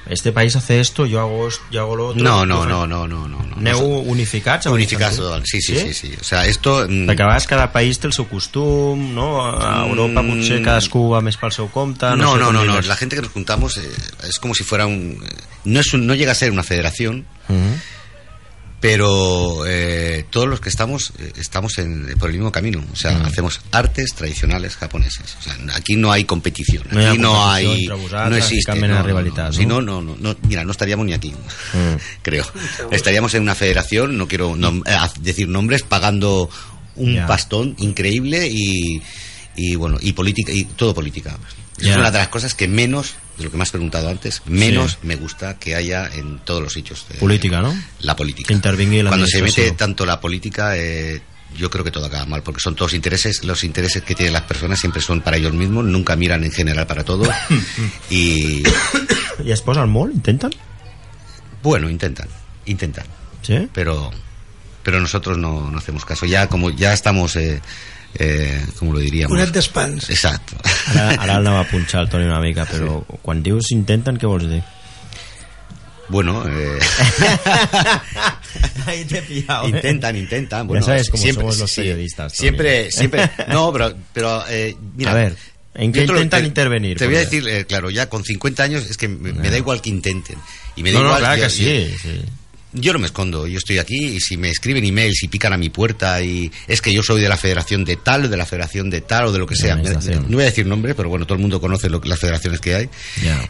este 0.10 0.32
país 0.32 0.56
hace 0.56 0.80
esto, 0.80 1.06
yo 1.06 1.20
hago, 1.20 1.48
yo 1.72 1.82
hago 1.82 1.96
lo 1.96 2.08
otro. 2.10 2.24
No, 2.24 2.46
no, 2.46 2.66
no, 2.66 2.86
no, 2.88 3.08
no, 3.08 3.28
no. 3.28 3.38
no. 3.44 3.56
Aneu 3.60 3.80
unificats? 4.08 4.66
Unificats 4.68 5.16
sentit? 5.18 5.46
Sí, 5.46 5.62
sí, 5.62 5.76
sí, 5.80 5.94
sí. 5.94 6.14
O 6.20 6.24
sea, 6.24 6.46
esto... 6.46 6.86
mm, 6.88 7.06
Perquè 7.10 7.24
a 7.24 7.28
vegades 7.28 7.48
cada 7.48 7.72
país 7.72 8.00
té 8.00 8.08
el 8.08 8.14
seu 8.14 8.26
costum, 8.30 9.14
no? 9.16 9.46
A 9.46 9.86
Europa 9.88 10.22
Mm. 10.24 10.30
potser 10.32 10.62
cadascú 10.64 11.10
va 11.12 11.22
més 11.22 11.38
pel 11.38 11.52
seu 11.52 11.68
compte. 11.70 12.06
No, 12.16 12.16
No, 12.16 12.34
sé 12.34 12.40
no, 12.40 12.52
no, 12.54 12.66
no. 12.66 12.82
La 12.82 12.96
gente 12.96 13.16
que 13.16 13.22
nos 13.22 13.32
juntamos 13.32 13.78
eh, 13.78 13.90
es 14.28 14.40
como 14.40 14.56
si 14.56 14.64
fuera 14.64 14.86
un... 14.88 15.20
eh, 15.24 15.36
No, 15.66 15.80
es 15.82 15.94
un- 15.94 16.08
no 16.08 16.16
llega 16.16 16.32
a 16.32 16.36
ser 16.36 16.52
una 16.52 16.64
federación, 16.64 17.26
Mhm. 17.50 17.82
Pero 18.82 19.66
eh, 19.68 20.26
todos 20.30 20.48
los 20.48 20.62
que 20.62 20.70
estamos 20.70 21.12
eh, 21.20 21.34
estamos 21.38 21.78
en, 21.80 22.16
por 22.18 22.30
el 22.30 22.36
mismo 22.38 22.52
camino. 22.52 22.84
O 22.92 22.96
sea, 22.96 23.26
hacemos 23.26 23.60
artes 23.72 24.14
tradicionales 24.16 24.76
japonesas. 24.78 25.36
O 25.40 25.44
sea, 25.44 25.58
aquí 25.76 25.96
no 25.96 26.12
hay 26.12 26.24
competición. 26.24 26.84
No 26.92 27.08
Aquí 27.10 27.18
no, 27.18 27.50
hay... 27.52 27.82
entre 27.84 27.96
vosaltres, 27.96 28.30
No 28.30 28.38
existe. 28.38 28.76
no, 28.76 28.88
no, 28.88 29.04
no. 29.04 29.24
no? 29.32 29.54
Si 29.54 29.66
no, 29.66 29.82
no, 29.82 30.02
no, 30.02 30.16
no, 30.20 30.36
Mira, 30.48 30.64
no 30.64 30.72
estaríamos 30.72 31.06
ni 31.06 31.14
aquí, 31.14 31.32
Mm. 31.32 31.96
creo. 32.22 32.46
Estaríamos 32.92 33.34
en 33.34 33.42
una 33.44 33.56
federación, 33.56 34.18
no 34.18 34.28
quiero 34.28 34.56
nom- 34.56 34.84
eh, 34.86 35.10
decir 35.20 35.48
nombres, 35.50 35.84
pagando 35.84 36.50
un 36.96 37.16
Ya. 37.16 37.28
pastón 37.28 37.76
increíble 37.80 38.48
y, 38.52 39.02
y 39.56 39.76
bueno, 39.76 39.98
y 40.02 40.14
política, 40.14 40.52
y 40.54 40.64
todo 40.66 40.94
política. 40.94 41.38
Es 41.78 41.88
una 41.96 42.12
de 42.12 42.18
las 42.18 42.28
cosas 42.30 42.54
que 42.56 42.68
menos, 42.68 43.16
de 43.40 43.46
lo 43.46 43.50
que 43.52 43.58
me 43.58 43.64
has 43.64 43.72
preguntado 43.72 44.08
antes, 44.10 44.44
menos 44.46 44.92
Sí. 44.92 44.98
me 45.08 45.16
gusta 45.16 45.58
que 45.58 45.74
haya 45.76 46.08
en 46.14 46.38
todos 46.40 46.62
los 46.62 46.74
sitios. 46.74 47.06
de- 47.10 47.16
Política, 47.16 47.62
¿no? 47.62 47.74
La 48.02 48.16
política. 48.16 48.54
La 48.54 49.10
Cuando 49.10 49.26
se 49.26 49.42
mete 49.42 49.72
tanto 49.72 50.06
la 50.06 50.20
política, 50.22 50.78
eh, 50.78 51.22
yo 51.58 51.70
creo 51.72 51.84
que 51.84 51.90
todo 51.92 52.06
acaba 52.06 52.26
mal, 52.28 52.44
porque 52.44 52.60
son 52.62 52.76
todos 52.76 52.94
intereses, 52.94 53.44
los 53.44 53.64
intereses 53.64 54.04
que 54.04 54.14
tienen 54.14 54.34
las 54.34 54.44
personas 54.44 54.80
siempre 54.80 55.02
son 55.02 55.22
para 55.22 55.38
ellos 55.38 55.54
mismos, 55.54 55.84
nunca 55.86 56.16
miran 56.16 56.44
en 56.44 56.52
general 56.52 56.86
para 56.86 57.04
todo. 57.04 57.28
y 58.12 58.62
I 59.44 59.52
es 59.52 59.62
posen 59.62 59.90
molt? 59.90 60.14
Intenten? 60.14 60.52
bueno, 61.64 61.90
intentan, 61.90 62.28
intentan. 62.66 63.06
Sí? 63.42 63.68
pero 63.74 64.12
pero 64.84 65.00
nosotros 65.00 65.38
no, 65.38 65.70
no 65.72 65.78
hacemos 65.78 66.06
caso 66.06 66.26
ya 66.26 66.48
como 66.48 66.70
ya 66.72 66.94
estamos 66.94 67.36
eh, 67.36 67.62
eh, 68.16 68.66
como 68.80 68.94
lo 68.94 69.00
diríamos 69.00 69.36
Curat 69.38 69.54
d'espans 69.54 70.10
exacto 70.10 70.58
Ara, 70.96 71.10
ara 71.22 71.36
anava 71.38 71.60
a 71.62 71.68
punxar 71.70 72.02
el 72.04 72.10
Toni 72.10 72.26
una 72.26 72.40
mica, 72.42 72.66
però 72.66 73.04
quan 73.22 73.44
dius 73.44 73.70
intenten, 73.76 74.18
què 74.18 74.26
vols 74.28 74.50
dir? 74.50 74.64
bueno 76.10 76.42
eh, 76.50 76.80
Ahí 78.88 79.06
te 79.06 79.20
he 79.20 79.22
pillado. 79.22 79.68
intentan 79.68 80.16
intentan 80.16 80.68
bueno, 80.68 80.84
sabes 80.84 81.10
cómo 81.10 81.22
siempre, 81.22 81.42
somos 81.44 81.60
los 81.60 81.72
sí, 81.72 81.82
periodistas, 81.82 82.34
Tony. 82.34 82.40
siempre 82.42 82.92
siempre 82.92 83.30
no 83.48 83.72
pero 83.72 83.94
pero 84.14 84.44
eh, 84.50 84.76
mira 84.96 85.12
A 85.12 85.14
ver, 85.14 85.36
¿en 85.76 85.92
qué 85.92 86.02
intentan 86.02 86.42
te- 86.42 86.48
intervenir? 86.48 86.98
te 86.98 87.06
voy 87.06 87.18
a 87.18 87.20
decir 87.20 87.48
eh, 87.48 87.66
claro 87.66 87.90
ya 87.92 88.10
con 88.10 88.24
50 88.24 88.64
años 88.64 88.90
es 88.90 88.98
que 88.98 89.08
me, 89.08 89.34
me 89.34 89.50
da 89.52 89.58
igual 89.58 89.82
que 89.82 89.90
intenten 89.92 90.38
y 90.76 90.82
me 90.84 90.92
da 90.92 91.00
No, 91.00 91.04
no, 91.06 91.10
igual 91.12 91.22
clar 91.22 91.38
yo- 91.38 91.44
que 91.44 91.50
sí, 91.52 91.90
yo- 91.92 91.98
sí. 92.00 92.22
Yo 92.74 92.94
no 92.94 93.00
me 93.00 93.08
escondo, 93.08 93.48
yo 93.48 93.58
estoy 93.58 93.80
aquí 93.80 93.98
y 93.98 94.20
si 94.20 94.38
me 94.38 94.50
escriben 94.50 94.86
emails 94.86 95.24
y 95.24 95.28
pican 95.28 95.54
a 95.54 95.58
mi 95.58 95.70
puerta 95.70 96.22
y 96.22 96.52
es 96.68 96.82
que 96.82 96.94
yo 96.94 97.02
soy 97.02 97.22
de 97.22 97.30
la 97.30 97.38
federación 97.38 97.84
de 97.84 97.98
tal, 97.98 98.26
o 98.26 98.28
de 98.30 98.38
la 98.38 98.46
federación 98.46 98.90
de 98.90 99.02
tal 99.02 99.26
o 99.26 99.32
de 99.32 99.40
lo 99.40 99.48
que 99.48 99.56
sea. 99.56 99.76
No 99.76 100.36
voy 100.36 100.44
a 100.44 100.46
decir 100.46 100.66
nombres, 100.66 100.96
pero 100.96 101.10
bueno, 101.10 101.26
todo 101.26 101.36
el 101.36 101.42
mundo 101.42 101.60
conoce 101.60 101.90
lo, 101.90 102.00
las 102.04 102.20
federaciones 102.20 102.60
que 102.60 102.76
hay. 102.76 102.90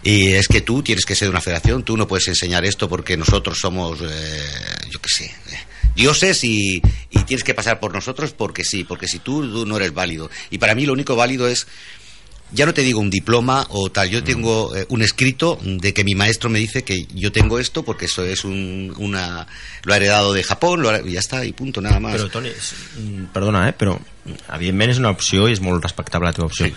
Y 0.04 0.30
es 0.30 0.48
que 0.48 0.62
tú 0.62 0.82
tienes 0.84 1.06
que 1.06 1.16
ser 1.16 1.28
de 1.28 1.32
una 1.32 1.42
federación, 1.42 1.84
tú 1.84 1.98
no 1.98 2.08
puedes 2.08 2.28
enseñar 2.28 2.64
esto 2.66 2.88
porque 2.88 3.18
nosotros 3.18 3.58
somos, 3.60 4.00
eh, 4.02 4.46
yo 4.90 5.02
qué 5.02 5.10
sé, 5.10 5.26
eh, 5.26 5.60
dioses 5.96 6.44
y, 6.44 6.82
y, 7.10 7.20
tienes 7.24 7.44
que 7.44 7.54
pasar 7.54 7.80
por 7.80 7.94
nosotros 7.94 8.32
porque 8.32 8.64
sí, 8.64 8.86
porque 8.86 9.08
si 9.08 9.20
tú, 9.20 9.42
tú 9.52 9.66
no 9.66 9.78
eres 9.78 9.94
válido. 9.94 10.30
Y 10.50 10.58
para 10.58 10.76
mí 10.76 10.86
lo 10.86 10.94
único 10.94 11.16
válido 11.16 11.48
es 11.48 11.68
ya 12.52 12.66
no 12.66 12.74
te 12.74 12.82
digo 12.82 13.00
un 13.00 13.10
diploma 13.10 13.66
o 13.70 13.92
tal, 13.92 14.10
yo 14.10 14.24
tengo 14.24 14.76
eh, 14.76 14.86
un 14.90 15.02
escrito 15.02 15.60
de 15.62 15.94
que 15.94 16.04
mi 16.04 16.16
maestro 16.16 16.50
me 16.50 16.60
dice 16.60 16.84
que 16.84 17.06
yo 17.14 17.32
tengo 17.32 17.60
esto 17.60 17.84
porque 17.84 18.06
eso 18.06 18.24
es 18.24 18.44
un, 18.44 18.94
una 18.98 19.48
lo 19.84 19.94
ha 19.94 19.98
heredado 19.98 20.34
de 20.34 20.44
Japón, 20.44 20.82
lo 20.82 20.90
ha, 20.90 21.00
y 21.00 21.14
ya 21.14 21.20
está, 21.20 21.46
y 21.46 21.54
punto, 21.54 21.82
nada 21.82 22.00
más. 22.00 22.16
Però, 22.16 22.30
Toni, 22.30 22.50
mm, 22.50 23.26
perdona, 23.34 23.68
eh, 23.70 23.74
però 23.74 24.00
evidentment 24.54 24.96
és 24.96 25.02
una 25.02 25.14
opció 25.14 25.48
i 25.48 25.54
és 25.54 25.62
molt 25.62 25.84
respectable 25.84 26.30
la 26.30 26.34
teva 26.34 26.50
opció. 26.50 26.68
Sí. 26.68 26.74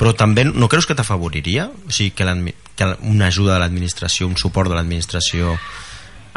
Però 0.00 0.14
també 0.16 0.46
no 0.48 0.68
creus 0.72 0.88
que 0.88 0.96
t'afavoriria? 0.96 1.68
O 1.68 1.92
sigui, 1.92 2.14
que, 2.16 2.54
que 2.76 2.88
una 3.04 3.28
ajuda 3.28 3.58
de 3.58 3.60
l'administració, 3.60 4.26
un 4.26 4.38
suport 4.40 4.72
de 4.72 4.78
l'administració 4.78 5.58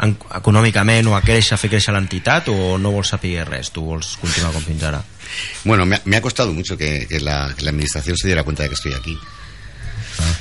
en, 0.04 0.16
econòmicament 0.36 1.08
o 1.08 1.16
a 1.16 1.22
créixer, 1.24 1.54
a 1.56 1.60
fer 1.60 1.70
créixer 1.72 1.94
l'entitat 1.96 2.50
o 2.52 2.76
no 2.76 2.92
vols 2.92 3.14
saber 3.14 3.46
res, 3.48 3.72
tu 3.72 3.86
vols 3.86 4.16
continuar 4.20 4.52
com 4.52 4.64
fins 4.66 4.84
ara? 4.90 5.00
Bueno, 5.64 5.86
me 5.86 5.96
ha, 5.96 6.02
me 6.04 6.16
ha 6.16 6.20
costado 6.20 6.52
mucho 6.52 6.76
que, 6.76 7.06
que, 7.08 7.20
la, 7.20 7.54
que, 7.56 7.64
la, 7.64 7.70
administración 7.70 8.16
se 8.16 8.26
diera 8.26 8.42
cuenta 8.42 8.62
de 8.62 8.68
que 8.68 8.74
estoy 8.74 8.92
aquí. 8.92 9.18
Ah. 10.18 10.36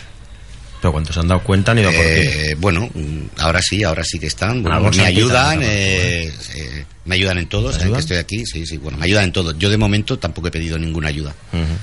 Pero 0.82 0.92
cuando 0.92 1.14
se 1.14 1.20
han 1.20 1.28
dado 1.30 1.42
cuenta 1.44 1.72
han 1.72 1.80
ido 1.80 1.90
eh, 1.92 1.96
por 1.96 2.06
ti. 2.06 2.54
Bueno, 2.60 2.90
ahora 3.38 3.62
sí, 3.62 3.84
ahora 3.84 4.04
sí 4.04 4.20
que 4.20 4.28
están. 4.28 4.62
Bueno, 4.64 4.92
me 4.92 5.06
ayudan, 5.06 5.62
eh, 5.64 6.30
eh, 6.56 6.86
me 7.06 7.16
ayudan 7.16 7.38
en 7.38 7.48
todo, 7.48 7.72
saben 7.72 7.94
que 7.94 8.00
estoy 8.00 8.18
aquí, 8.18 8.46
sí, 8.46 8.66
sí, 8.66 8.78
bueno, 8.78 8.98
me 8.98 9.06
ayudan 9.06 9.26
en 9.26 9.32
todo. 9.32 9.58
Yo 9.58 9.70
de 9.70 9.78
momento 9.78 10.20
tampoco 10.20 10.50
he 10.50 10.52
pedido 10.52 10.78
ninguna 10.78 11.08
ayuda. 11.08 11.34
Uh 11.54 11.58
-huh. 11.58 11.78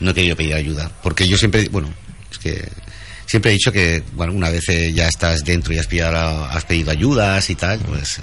No 0.00 0.10
he 0.10 0.14
querido 0.14 0.36
pedir 0.36 0.54
ayuda, 0.54 0.90
porque 1.02 1.28
yo 1.28 1.36
siempre, 1.36 1.68
bueno, 1.68 1.92
es 2.30 2.38
que 2.38 2.66
siempre 3.26 3.50
he 3.50 3.54
dicho 3.54 3.72
que, 3.72 4.02
bueno, 4.14 4.32
una 4.32 4.48
vez 4.48 4.68
eh, 4.68 4.92
ya 4.92 5.08
estás 5.08 5.44
dentro 5.44 5.74
y 5.74 5.78
has 5.78 5.86
pedido, 5.86 6.08
has 6.08 6.64
pedido 6.64 6.90
ayudas 6.90 7.50
y 7.50 7.54
tal, 7.56 7.78
pues... 7.80 8.20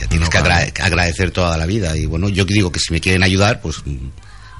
Ya 0.00 0.06
tienes 0.08 0.28
que 0.28 0.38
agra 0.38 0.66
agradecer 0.80 1.30
toda 1.30 1.56
la 1.56 1.66
vida. 1.66 1.96
Y 1.96 2.06
bueno, 2.06 2.28
yo 2.28 2.44
digo 2.44 2.70
que 2.72 2.80
si 2.80 2.92
me 2.92 3.00
quieren 3.00 3.22
ayudar, 3.22 3.60
pues 3.60 3.76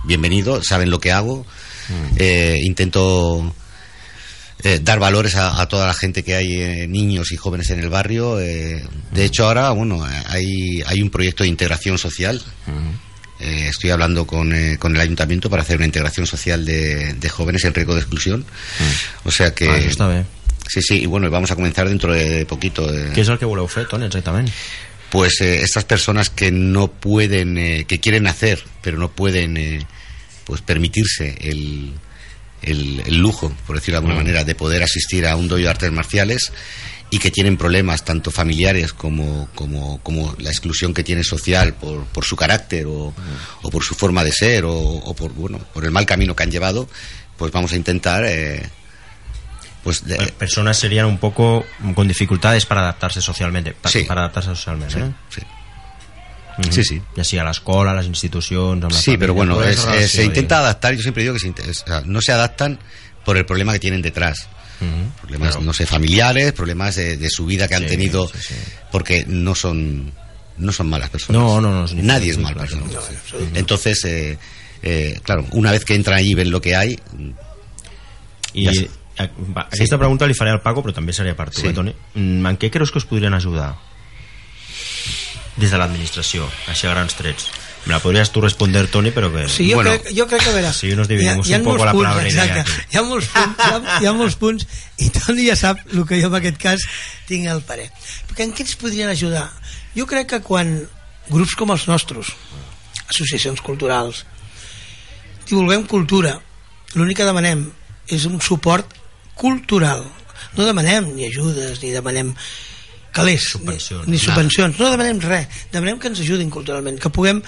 bienvenido, 0.04 0.62
saben 0.62 0.90
lo 0.90 1.00
que 1.00 1.12
hago. 1.12 1.46
Mm. 1.88 2.16
Eh, 2.16 2.60
intento 2.62 3.54
eh, 4.62 4.80
dar 4.82 4.98
valores 4.98 5.36
a, 5.36 5.60
a, 5.60 5.68
toda 5.68 5.86
la 5.86 5.94
gente 5.94 6.22
que 6.22 6.34
hay, 6.34 6.60
eh, 6.60 6.86
niños 6.88 7.32
y 7.32 7.36
jóvenes 7.36 7.70
en 7.70 7.80
el 7.80 7.88
barrio. 7.88 8.36
De 8.36 8.84
hecho, 9.16 9.46
ahora, 9.46 9.70
bueno, 9.70 10.04
hay, 10.26 10.82
hay 10.86 11.02
un 11.02 11.10
proyecto 11.10 11.44
de 11.44 11.48
integración 11.48 11.98
social. 11.98 12.42
Mm. 12.66 13.08
Estoy 13.40 13.90
hablando 13.90 14.26
con, 14.26 14.52
con, 14.80 14.96
el 14.96 15.00
ayuntamiento 15.00 15.48
para 15.48 15.62
hacer 15.62 15.76
una 15.76 15.86
integración 15.86 16.26
social 16.26 16.64
de, 16.64 17.14
de 17.14 17.28
jóvenes 17.28 17.64
en 17.64 17.72
riesgo 17.72 17.94
de 17.94 18.00
exclusión. 18.00 18.40
Mm. 18.40 19.28
O 19.28 19.30
sea 19.30 19.54
que. 19.54 19.68
Ah, 19.68 19.76
está 19.76 20.08
bien. 20.08 20.26
Sí, 20.68 20.82
sí, 20.82 21.02
y 21.02 21.06
bueno, 21.06 21.30
vamos 21.30 21.50
a 21.50 21.56
comenzar 21.56 21.88
dentro 21.88 22.12
de 22.12 22.44
poquito. 22.44 22.92
Eh. 22.92 23.10
¿Qué 23.14 23.22
es 23.22 23.28
el 23.28 23.38
que 23.38 23.46
voleu 23.48 23.66
fer, 23.66 23.88
Toni, 23.88 24.04
exactament? 24.04 24.50
Pues 25.10 25.40
eh, 25.40 25.62
estas 25.62 25.84
personas 25.84 26.30
que 26.30 26.50
no 26.50 26.88
pueden, 26.88 27.58
eh, 27.58 27.84
que 27.86 28.00
quieren 28.00 28.26
hacer, 28.26 28.62
pero 28.82 28.98
no 28.98 29.10
pueden 29.10 29.56
eh, 29.56 29.86
pues 30.44 30.60
permitirse 30.60 31.36
el, 31.40 31.92
el, 32.62 33.02
el, 33.06 33.18
lujo, 33.18 33.52
por 33.66 33.76
decirlo 33.76 33.94
de 33.94 33.98
alguna 33.98 34.14
mm. 34.14 34.24
manera, 34.24 34.44
de 34.44 34.54
poder 34.54 34.82
asistir 34.82 35.26
a 35.26 35.36
un 35.36 35.48
dojo 35.48 35.60
de 35.60 35.68
artes 35.68 35.92
marciales 35.92 36.52
y 37.10 37.18
que 37.18 37.30
tienen 37.30 37.56
problemas 37.56 38.04
tanto 38.04 38.30
familiares 38.30 38.92
como, 38.92 39.48
como, 39.54 39.98
como 40.02 40.34
la 40.38 40.50
exclusión 40.50 40.92
que 40.92 41.04
tiene 41.04 41.24
social 41.24 41.74
por, 41.74 42.04
por 42.04 42.24
su 42.24 42.36
carácter 42.36 42.86
o, 42.86 43.10
mm. 43.10 43.66
o, 43.66 43.70
por 43.70 43.82
su 43.82 43.94
forma 43.94 44.24
de 44.24 44.32
ser 44.32 44.64
o, 44.66 44.74
o, 44.74 45.14
por, 45.14 45.32
bueno, 45.32 45.58
por 45.72 45.84
el 45.84 45.90
mal 45.90 46.04
camino 46.04 46.36
que 46.36 46.42
han 46.42 46.50
llevado, 46.50 46.88
pues 47.38 47.50
vamos 47.52 47.72
a 47.72 47.76
intentar 47.76 48.24
eh, 48.26 48.68
pues 49.84 50.04
de... 50.04 50.16
personas 50.38 50.76
serían 50.76 51.06
un 51.06 51.18
poco 51.18 51.64
con 51.94 52.08
dificultades 52.08 52.66
para 52.66 52.82
adaptarse 52.82 53.20
socialmente 53.20 53.72
para, 53.72 53.92
sí. 53.92 54.04
para 54.04 54.22
adaptarse 54.22 54.50
socialmente 54.50 54.94
sí, 54.94 55.00
sí. 55.28 55.40
Uh 56.58 56.60
-huh. 56.60 56.72
Sí, 56.72 56.82
sí. 56.82 57.02
Ya 57.16 57.22
sea 57.22 57.42
a 57.42 57.44
la 57.44 57.50
escuela, 57.52 57.92
a 57.92 57.94
las 57.94 58.06
instituciones. 58.06 58.84
A 58.84 58.88
la 58.88 58.94
sí, 58.94 59.04
familia, 59.04 59.18
pero 59.20 59.34
bueno, 59.34 59.62
es, 59.62 59.84
es, 59.94 60.10
se 60.10 60.24
intenta 60.24 60.58
adaptar. 60.58 60.92
Yo 60.94 61.02
siempre 61.02 61.22
digo 61.22 61.32
que 61.34 61.38
se, 61.38 61.50
o 61.50 61.74
sea, 61.74 62.02
no 62.04 62.20
se 62.20 62.32
adaptan 62.32 62.80
por 63.24 63.36
el 63.36 63.46
problema 63.46 63.72
que 63.72 63.78
tienen 63.78 64.02
detrás. 64.02 64.48
Uh 64.80 64.84
-huh. 64.84 65.20
Problemas, 65.20 65.50
claro. 65.50 65.64
no 65.64 65.72
sé, 65.72 65.86
familiares, 65.86 66.52
problemas 66.52 66.96
de, 66.96 67.16
de 67.16 67.30
su 67.30 67.46
vida 67.46 67.68
que 67.68 67.76
han 67.76 67.86
tenido, 67.86 68.26
sí, 68.26 68.38
sí. 68.40 68.54
porque 68.90 69.24
no 69.28 69.54
son 69.54 70.12
no 70.58 70.72
son 70.72 70.88
malas 70.88 71.10
personas. 71.10 71.40
No, 71.40 71.60
no, 71.60 71.86
no. 71.86 72.02
Nadie 72.02 72.32
es 72.32 72.38
mal 72.38 72.54
persona. 72.54 72.82
No, 72.86 73.00
Entonces, 73.54 74.04
eh, 74.04 74.38
eh, 74.82 75.20
claro, 75.22 75.46
una 75.52 75.70
vez 75.70 75.84
que 75.84 75.94
entran 75.94 76.18
allí 76.18 76.32
y 76.32 76.34
ven 76.34 76.50
lo 76.50 76.60
que 76.60 76.74
hay. 76.74 76.98
Y 78.52 78.88
va, 79.26 79.66
aquesta 79.66 79.96
sí. 79.96 80.00
pregunta 80.00 80.28
li 80.28 80.36
faré 80.38 80.54
al 80.54 80.62
Paco 80.64 80.84
però 80.84 80.94
també 80.94 81.14
seria 81.16 81.36
per 81.38 81.50
tu, 81.50 81.60
sí. 81.62 81.70
eh, 81.70 81.76
Toni 81.76 81.94
mm, 81.94 82.46
en 82.52 82.58
què 82.60 82.70
creus 82.74 82.92
que 82.94 83.02
us 83.02 83.08
podrien 83.08 83.34
ajudar 83.34 83.72
des 85.58 85.72
de 85.72 85.80
l'administració 85.80 86.46
així 86.70 86.86
a 86.86 86.94
grans 86.94 87.18
trets 87.18 87.50
me 87.88 87.94
la 87.94 88.00
podries 88.02 88.28
tu 88.30 88.42
responder, 88.42 88.82
Toni, 88.92 89.10
però 89.16 89.30
que... 89.32 89.46
Sí, 89.48 89.70
jo, 89.70 89.78
bueno, 89.78 89.94
crec, 89.94 90.10
jo 90.12 90.26
crec 90.28 90.42
que, 90.42 90.50
a 90.50 90.52
veure... 90.52 90.72
Sí, 90.76 90.90
nos 90.98 91.08
dividimos 91.08 91.48
hi 91.48 91.54
ha, 91.54 91.56
hi 91.56 91.56
ha 91.56 91.62
un 91.62 91.68
poco 91.70 91.86
la 91.86 91.94
punts, 91.96 92.26
exacte, 92.26 92.64
hi 92.92 92.98
ha 92.98 93.02
molts 93.06 93.30
punts, 93.32 93.62
hi 93.64 93.70
ha, 93.70 93.94
hi 94.02 94.08
ha 94.10 94.12
molts 94.18 94.36
punts 94.36 94.66
i 94.98 95.08
Toni 95.14 95.46
ja 95.46 95.56
sap 95.56 95.80
el 95.94 96.04
que 96.04 96.18
jo 96.20 96.28
en 96.28 96.36
aquest 96.36 96.58
cas 96.60 96.84
tinc 97.30 97.48
al 97.48 97.62
parer. 97.64 97.86
Perquè 98.28 98.44
en 98.44 98.52
què 98.52 98.66
ens 98.66 98.76
podrien 98.82 99.08
ajudar? 99.08 99.46
Jo 99.96 100.04
crec 100.10 100.28
que 100.34 100.42
quan 100.44 100.74
grups 101.30 101.56
com 101.56 101.72
els 101.72 101.86
nostres, 101.88 102.34
associacions 103.08 103.64
culturals, 103.64 104.24
divulguem 105.48 105.86
cultura, 105.88 106.36
l'únic 106.92 107.22
que 107.22 107.28
demanem 107.30 107.64
és 108.12 108.28
un 108.28 108.36
suport 108.44 108.97
cultural. 109.38 110.04
No 110.56 110.66
demanem 110.66 111.12
ni 111.14 111.28
ajudes 111.28 111.82
ni 111.82 111.94
demanem 111.94 112.34
calés 113.14 113.48
subvencions, 113.54 114.06
ni, 114.06 114.16
ni 114.16 114.22
subvencions, 114.22 114.78
no 114.78 114.90
demanem 114.92 115.22
res. 115.24 115.48
Demanem 115.72 115.98
que 115.98 116.10
ens 116.10 116.22
ajudin 116.24 116.50
culturalment 116.52 117.00
que 117.00 117.12
puguem 117.14 117.42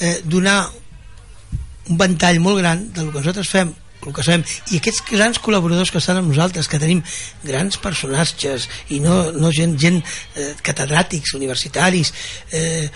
eh, 0.00 0.18
donar 0.24 0.60
un 1.90 1.98
ventall 1.98 2.38
molt 2.40 2.60
gran 2.62 2.90
del 2.94 3.10
que 3.10 3.20
nosaltres 3.20 3.50
fem 3.50 3.72
el 4.02 4.14
que 4.14 4.24
sabem, 4.26 4.42
i 4.74 4.80
aquests 4.80 5.04
grans 5.06 5.38
col·laboradors 5.42 5.92
que 5.94 6.00
estan 6.02 6.18
amb 6.18 6.32
nosaltres, 6.32 6.66
que 6.66 6.80
tenim 6.82 7.02
grans 7.46 7.78
personatges 7.82 8.66
i 8.90 8.98
no, 9.02 9.30
no 9.30 9.52
gent, 9.54 9.76
gent 9.78 10.00
eh, 10.02 10.52
catedràtics, 10.66 11.36
universitaris 11.38 12.12
eh, 12.50 12.88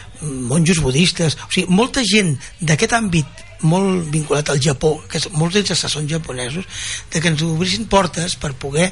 monjos 0.51 0.83
budistes 0.83 1.39
o 1.39 1.51
sigui, 1.53 1.69
molta 1.71 2.03
gent 2.07 2.35
d'aquest 2.59 2.97
àmbit 2.99 3.46
molt 3.63 4.11
vinculat 4.13 4.51
al 4.51 4.61
Japó, 4.63 4.97
que 5.09 5.21
molts 5.37 5.57
d'ells 5.57 5.87
són 5.89 6.09
japonesos, 6.11 6.67
de 7.13 7.21
que 7.21 7.33
ens 7.33 7.45
obrissin 7.47 7.89
portes 7.89 8.37
per 8.41 8.53
poder 8.53 8.91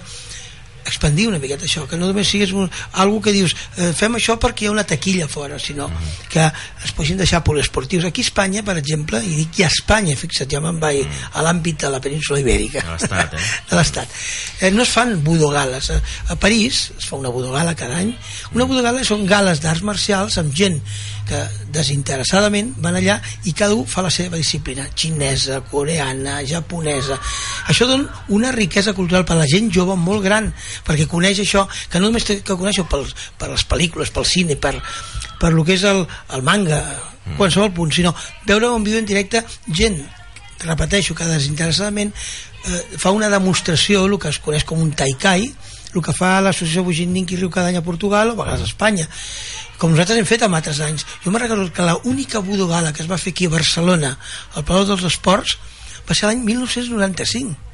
expandir 0.85 1.29
una 1.29 1.39
miqueta 1.39 1.67
això, 1.67 1.87
que 1.89 1.97
no 1.97 2.09
només 2.11 2.29
sigués 2.29 2.53
un, 2.53 2.69
algo 3.01 3.21
que 3.25 3.33
dius, 3.35 3.55
eh, 3.77 3.93
fem 3.97 4.19
això 4.19 4.37
perquè 4.41 4.67
hi 4.67 4.71
ha 4.71 4.75
una 4.75 4.87
taquilla 4.89 5.29
fora, 5.29 5.59
sinó 5.59 5.89
que 6.31 6.45
es 6.85 6.93
posin 6.97 7.19
deixar 7.21 7.43
poliesportius. 7.45 8.05
Aquí 8.05 8.23
a 8.23 8.29
Espanya, 8.29 8.65
per 8.67 8.77
exemple, 8.81 9.23
i 9.25 9.35
dic 9.41 9.61
ja 9.61 9.69
a 9.69 9.73
Espanya, 9.73 10.17
fixa't, 10.19 10.51
ja 10.51 10.61
me'n 10.65 10.81
vaig 10.83 11.03
a 11.33 11.45
l'àmbit 11.47 11.87
de 11.87 11.93
la 11.95 12.03
península 12.05 12.41
ibèrica. 12.43 12.85
De 12.85 12.97
l'estat, 12.97 13.35
eh? 13.35 13.43
De 13.71 13.79
l'estat. 13.79 14.21
Eh, 14.61 14.71
no 14.71 14.85
es 14.85 14.93
fan 14.93 15.17
budogales. 15.25 15.91
A, 15.91 16.01
a 16.35 16.39
París 16.41 16.91
es 16.99 17.09
fa 17.09 17.17
una 17.17 17.33
budogala 17.35 17.75
cada 17.79 17.99
any. 18.03 18.15
Una 18.55 18.69
budogala 18.69 19.05
són 19.05 19.27
gales 19.27 19.63
d'arts 19.65 19.85
marcials 19.87 20.39
amb 20.41 20.55
gent 20.55 20.81
que 21.25 21.41
desinteressadament 21.73 22.75
van 22.85 22.99
allà 22.99 23.17
i 23.49 23.55
cada 23.57 23.75
un 23.75 23.87
fa 23.89 24.05
la 24.05 24.13
seva 24.13 24.37
disciplina 24.37 24.85
xinesa, 24.93 25.63
coreana, 25.71 26.41
japonesa 26.45 27.17
això 27.73 27.89
dona 27.89 28.25
una 28.37 28.53
riquesa 28.53 28.93
cultural 28.93 29.25
per 29.25 29.37
a 29.39 29.41
la 29.41 29.49
gent 29.49 29.71
jove 29.73 29.97
molt 29.97 30.25
gran 30.25 30.51
perquè 30.87 31.07
coneix 31.11 31.41
això, 31.45 31.67
que 31.91 32.01
no 32.01 32.11
només 32.11 32.27
que 32.27 32.57
conèixer 32.57 32.87
per, 32.91 33.05
per 33.39 33.51
les 33.53 33.67
pel·lícules, 33.69 34.13
pel 34.15 34.27
cine 34.29 34.57
per, 34.57 34.75
per 35.41 35.53
lo 35.55 35.65
que 35.65 35.77
és 35.79 35.85
el, 35.89 36.05
el 36.35 36.43
manga 36.47 36.81
mm. 36.83 37.37
qualsevol 37.39 37.73
punt, 37.77 37.95
sinó 37.95 38.15
veure 38.49 38.73
un 38.73 38.85
vídeo 38.85 39.03
en 39.03 39.09
directe 39.09 39.45
gent, 39.69 40.01
repeteixo 40.65 41.15
que 41.15 41.29
desinteressadament 41.29 42.13
eh, 42.15 42.83
fa 42.99 43.13
una 43.13 43.31
demostració, 43.33 44.07
el 44.09 44.19
que 44.19 44.33
es 44.33 44.41
coneix 44.43 44.67
com 44.69 44.83
un 44.83 44.93
taikai 44.97 45.51
el 45.95 46.03
que 46.03 46.15
fa 46.15 46.41
l'associació 46.43 46.83
Bugin 46.83 47.13
Ninki 47.15 47.37
Riu 47.39 47.51
cada 47.55 47.71
any 47.71 47.79
a 47.79 47.85
Portugal 47.87 48.33
o 48.33 48.35
a 48.35 48.39
vegades 48.41 48.65
a 48.65 48.71
Espanya. 48.71 49.05
Com 49.79 49.93
nosaltres 49.93 50.19
hem 50.19 50.27
fet 50.27 50.43
amb 50.43 50.59
altres 50.59 50.81
anys. 50.83 51.07
Jo 51.23 51.31
me 51.31 51.39
recordo 51.39 51.69
que 51.73 51.87
l'única 51.87 52.43
budogala 52.43 52.93
que 52.93 53.05
es 53.05 53.11
va 53.11 53.19
fer 53.21 53.31
aquí 53.35 53.47
a 53.47 53.55
Barcelona 53.55 54.17
al 54.55 54.67
Palau 54.67 54.89
dels 54.89 55.07
Esports 55.07 55.55
va 56.09 56.17
ser 56.19 56.27
l'any 56.27 56.43
1995 56.43 57.74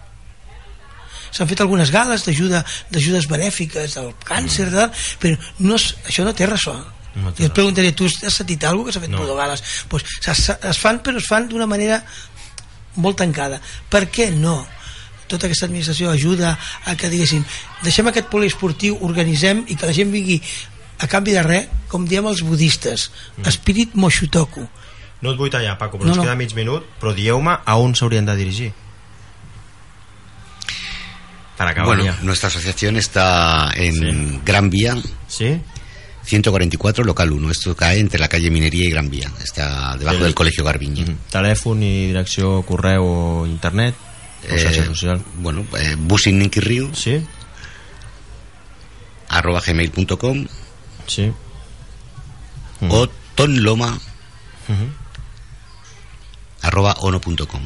s'han 1.30 1.50
fet 1.50 1.60
algunes 1.64 1.90
gales 1.94 2.24
d'ajuda 2.26 2.64
d'ajudes 2.90 3.28
benèfiques 3.30 3.94
del 3.98 4.10
càncer 4.26 4.70
de, 4.72 4.88
però 5.22 5.38
no, 5.66 5.76
això 5.76 6.26
no 6.26 6.34
té 6.34 6.48
ressò 6.50 6.76
no 7.20 7.32
té 7.34 7.42
I 7.42 7.46
et 7.48 7.54
preguntaria, 7.54 7.94
tu 7.94 8.06
has 8.06 8.34
sentit 8.34 8.64
alguna 8.64 8.90
que 8.90 8.94
s'ha 8.94 9.02
fet 9.02 9.10
no. 9.10 9.24
gales? 9.34 9.62
Pues, 9.90 10.04
es, 10.30 10.44
es 10.50 10.78
fan 10.78 11.00
però 11.02 11.18
es 11.18 11.26
fan 11.26 11.48
d'una 11.50 11.66
manera 11.66 12.02
molt 12.96 13.18
tancada 13.18 13.60
per 13.90 14.06
què 14.10 14.30
no? 14.34 14.60
tota 15.30 15.46
aquesta 15.46 15.68
administració 15.68 16.10
ajuda 16.10 16.56
a 16.90 16.96
que 16.98 17.10
diguéssim 17.10 17.44
deixem 17.84 18.10
aquest 18.10 18.26
poliesportiu, 18.32 18.98
organitzem 19.06 19.64
i 19.68 19.78
que 19.78 19.86
la 19.86 19.94
gent 19.94 20.10
vingui 20.10 20.40
a 21.00 21.08
canvi 21.08 21.32
de 21.32 21.42
res, 21.46 21.68
com 21.88 22.04
diem 22.04 22.26
els 22.28 22.42
budistes, 22.44 23.08
Spirit 23.54 23.94
Moshutoku. 23.96 24.66
No 25.24 25.32
et 25.32 25.38
vull 25.40 25.52
tallar, 25.52 25.78
Paco, 25.80 25.96
però 25.96 26.10
No, 26.10 26.12
ens 26.12 26.20
no. 26.20 26.24
queda 26.26 26.36
mig 26.36 26.52
minut, 26.56 26.84
però 27.00 27.14
dieu-me 27.16 27.56
a 27.64 27.76
on 27.80 27.94
s'haurien 27.94 28.26
de 28.28 28.36
dirigir. 28.36 28.72
Acabar 31.68 31.96
Bueno, 31.96 32.14
nuestra 32.22 32.48
asociación 32.48 32.96
está 32.96 33.70
en 33.76 34.42
Gran 34.44 34.70
Vía, 34.70 34.96
Sí? 35.28 35.60
144, 36.24 37.04
local 37.04 37.32
1. 37.32 37.50
Esto 37.50 37.74
cae 37.76 37.98
entre 37.98 38.18
la 38.18 38.28
calle 38.28 38.50
Minería 38.50 38.86
y 38.86 38.90
Gran 38.90 39.10
Vía. 39.10 39.30
Está 39.42 39.96
debajo 39.98 40.18
Sí. 40.18 40.24
del 40.24 40.34
Colegio 40.34 40.64
Garbiñe. 40.64 41.02
Mhm. 41.04 41.16
Telèfon 41.30 41.82
i 41.82 42.06
direcció, 42.08 42.62
correu 42.62 43.46
internet? 43.46 43.94
Xarxa 44.48 44.80
Eh, 44.82 44.86
social? 44.86 45.22
bueno, 45.36 45.66
eh, 45.78 45.96
busininquirriu, 45.98 46.94
Sí? 46.94 47.20
arroba 49.28 49.60
gmail.com 49.60 50.46
Sí? 51.06 51.32
o 52.88 53.08
tonloma 53.34 53.98
Mhm. 54.68 54.92
arroba 56.62 56.94
ono.com. 57.00 57.62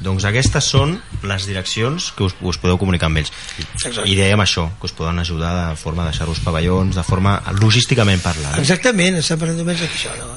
Doncs 0.00 0.24
aquestes 0.28 0.64
són 0.64 0.92
les 1.26 1.46
direccions 1.48 2.12
que 2.14 2.22
us, 2.28 2.34
us 2.46 2.58
podeu 2.62 2.78
comunicar 2.78 3.08
amb 3.10 3.18
ells. 3.18 3.32
Exacte. 3.58 4.04
I 4.06 4.14
dèiem 4.14 4.38
això, 4.44 4.68
que 4.78 4.86
us 4.86 4.94
poden 4.94 5.18
ajudar 5.18 5.50
de 5.70 5.76
forma 5.76 6.04
de 6.06 6.12
deixar-vos 6.12 6.38
pavellons, 6.44 6.94
de 6.94 7.02
forma 7.02 7.40
logísticament 7.58 8.22
parlant. 8.22 8.54
eh? 8.54 8.62
Exactament, 8.62 9.18
està 9.18 9.36
parlant 9.40 9.58
només 9.58 9.80
d'això, 9.82 10.14
no. 10.20 10.36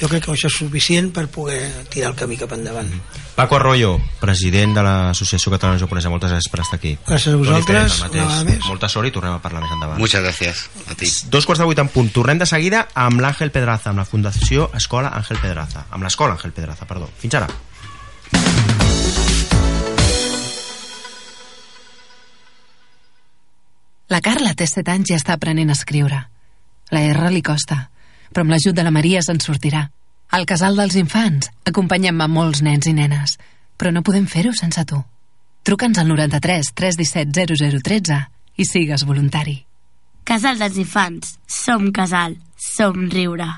Jo 0.00 0.08
crec 0.10 0.24
que 0.24 0.32
això 0.34 0.48
és 0.50 0.56
suficient 0.58 1.12
per 1.14 1.28
poder 1.30 1.60
tirar 1.88 2.10
el 2.10 2.16
camí 2.18 2.36
cap 2.36 2.50
endavant. 2.52 2.88
Paco 3.36 3.56
Arroyo, 3.56 3.92
president 4.20 4.74
de 4.76 4.82
l'Associació 4.82 5.52
Catalana 5.54 5.78
Japonesa, 5.78 6.10
moltes 6.10 6.30
gràcies 6.34 6.50
per 6.50 6.60
estar 6.64 6.78
aquí. 6.80 6.96
Gràcies 7.06 7.34
a 7.34 7.38
vosaltres, 7.38 8.00
una 8.00 8.08
vegada 8.10 8.44
més. 8.48 8.66
Molta 8.66 8.88
sort 8.90 9.06
i 9.06 9.12
tornem 9.14 9.34
a 9.38 9.42
parlar 9.42 9.62
més 9.62 9.70
endavant. 9.74 9.98
Muchas 10.02 10.22
gracias 10.22 10.64
a 10.90 10.94
ti. 10.98 11.10
Dos 11.30 11.46
quarts 11.46 11.62
de 11.62 11.66
vuit 11.70 11.78
en 11.78 11.88
punt. 11.94 12.10
Tornem 12.14 12.38
de 12.42 12.46
seguida 12.46 12.88
amb 12.94 13.22
l'Àngel 13.22 13.50
Pedraza, 13.54 13.90
amb 13.90 14.02
la 14.02 14.04
Fundació 14.06 14.68
Escola 14.74 15.14
Àngel 15.14 15.38
Pedraza. 15.42 15.86
Amb 15.90 16.02
l'Escola 16.06 16.34
Àngel 16.34 16.52
Pedraza, 16.52 16.86
perdó. 16.90 17.08
Fins 17.22 17.34
ara. 17.38 17.48
La 24.12 24.20
Carla 24.20 24.52
té 24.52 24.66
7 24.68 24.92
anys 24.92 25.10
i 25.10 25.16
està 25.16 25.34
aprenent 25.34 25.72
a 25.72 25.76
escriure. 25.78 26.20
La 26.92 27.00
R 27.08 27.30
li 27.32 27.42
costa, 27.42 27.88
però 28.30 28.44
amb 28.44 28.52
l'ajut 28.52 28.76
de 28.76 28.84
la 28.84 28.92
Maria 28.92 29.22
se'n 29.24 29.40
sortirà. 29.40 29.86
Al 30.36 30.44
casal 30.44 30.76
dels 30.76 30.96
infants 31.00 31.50
acompanyem 31.64 32.20
a 32.20 32.28
molts 32.28 32.60
nens 32.66 32.88
i 32.90 32.92
nenes, 32.92 33.38
però 33.78 33.92
no 33.94 34.04
podem 34.04 34.26
fer-ho 34.28 34.52
sense 34.52 34.84
tu. 34.84 35.00
Truca'ns 35.64 35.98
al 35.98 36.10
93 36.10 36.74
317 36.76 37.80
0013 37.80 38.18
i 38.60 38.66
sigues 38.68 39.06
voluntari. 39.08 39.62
Casal 40.24 40.60
dels 40.60 40.76
Infants. 40.80 41.38
Som 41.46 41.90
casal. 41.92 42.36
Som 42.56 43.08
riure. 43.12 43.48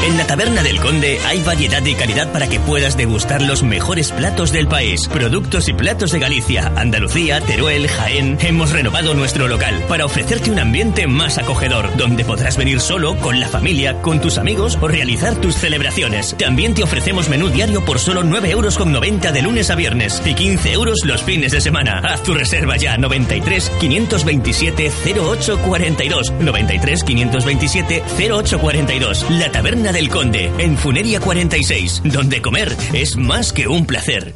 En 0.00 0.16
la 0.16 0.26
Taberna 0.26 0.62
del 0.62 0.80
Conde 0.80 1.18
hay 1.26 1.42
variedad 1.42 1.84
y 1.84 1.94
calidad 1.94 2.32
para 2.32 2.48
que 2.48 2.60
puedas 2.60 2.96
degustar 2.96 3.42
los 3.42 3.64
mejores 3.64 4.12
platos 4.12 4.52
del 4.52 4.68
país. 4.68 5.08
Productos 5.08 5.68
y 5.68 5.72
platos 5.72 6.12
de 6.12 6.20
Galicia, 6.20 6.72
Andalucía, 6.76 7.40
Teruel, 7.40 7.88
Jaén. 7.88 8.38
Hemos 8.40 8.70
renovado 8.70 9.14
nuestro 9.14 9.48
local 9.48 9.84
para 9.88 10.04
ofrecerte 10.04 10.52
un 10.52 10.60
ambiente 10.60 11.08
más 11.08 11.36
acogedor, 11.38 11.96
donde 11.96 12.24
podrás 12.24 12.56
venir 12.56 12.80
solo, 12.80 13.16
con 13.16 13.40
la 13.40 13.48
familia, 13.48 14.00
con 14.00 14.20
tus 14.20 14.38
amigos 14.38 14.78
o 14.80 14.86
realizar 14.86 15.34
tus 15.36 15.56
celebraciones. 15.56 16.36
También 16.38 16.74
te 16.74 16.84
ofrecemos 16.84 17.28
menú 17.28 17.48
diario 17.48 17.84
por 17.84 17.98
solo 17.98 18.22
9,90 18.22 18.50
euros 18.50 19.34
de 19.34 19.42
lunes 19.42 19.70
a 19.70 19.74
viernes 19.74 20.22
y 20.24 20.34
15 20.34 20.72
euros 20.72 21.00
los 21.04 21.22
fines 21.22 21.50
de 21.52 21.60
semana. 21.60 21.98
Haz 22.04 22.22
tu 22.22 22.34
reserva 22.34 22.76
ya 22.76 22.96
93 22.96 23.70
527 23.80 24.92
0842 25.16 26.32
93 26.40 27.04
527 27.04 28.02
0842 28.30 29.26
La 29.30 29.50
Taberna 29.50 29.87
del 29.92 30.08
Conde, 30.08 30.52
en 30.58 30.76
Funeria 30.76 31.20
46, 31.20 32.02
donde 32.04 32.42
comer 32.42 32.76
es 32.92 33.16
más 33.16 33.52
que 33.52 33.68
un 33.68 33.86
placer. 33.86 34.34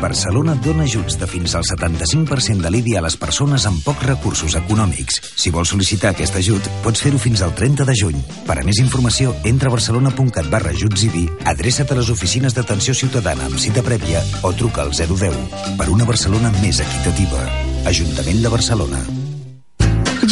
Barcelona 0.00 0.54
dona 0.64 0.84
ajuts 0.84 1.18
de 1.20 1.26
fins 1.28 1.54
al 1.54 1.64
75% 1.68 2.64
de 2.64 2.70
l'IBI 2.72 2.96
a 2.96 3.02
les 3.04 3.16
persones 3.20 3.66
amb 3.68 3.82
pocs 3.84 4.06
recursos 4.06 4.56
econòmics. 4.56 5.20
Si 5.36 5.52
vols 5.52 5.74
sol·licitar 5.74 6.14
aquest 6.14 6.40
ajut, 6.40 6.64
pots 6.84 7.04
fer-ho 7.04 7.20
fins 7.20 7.44
al 7.44 7.54
30 7.54 7.84
de 7.84 7.96
juny. 8.00 8.18
Per 8.48 8.56
a 8.56 8.64
més 8.64 8.80
informació, 8.80 9.34
entra 9.44 9.68
a 9.68 9.76
barcelona.cat 9.76 10.48
barra 10.50 10.72
ajuts 10.72 11.04
IBI, 11.10 11.26
adreça't 11.52 11.92
a 11.92 12.00
les 12.00 12.10
oficines 12.10 12.56
d'atenció 12.56 12.96
ciutadana 12.96 13.50
amb 13.50 13.60
cita 13.60 13.84
prèvia 13.84 14.24
o 14.42 14.54
truca 14.56 14.86
al 14.88 14.96
010. 14.96 15.76
Per 15.76 15.90
una 15.92 16.08
Barcelona 16.08 16.52
més 16.62 16.80
equitativa. 16.80 17.44
Ajuntament 17.90 18.40
de 18.40 18.56
Barcelona. 18.56 19.04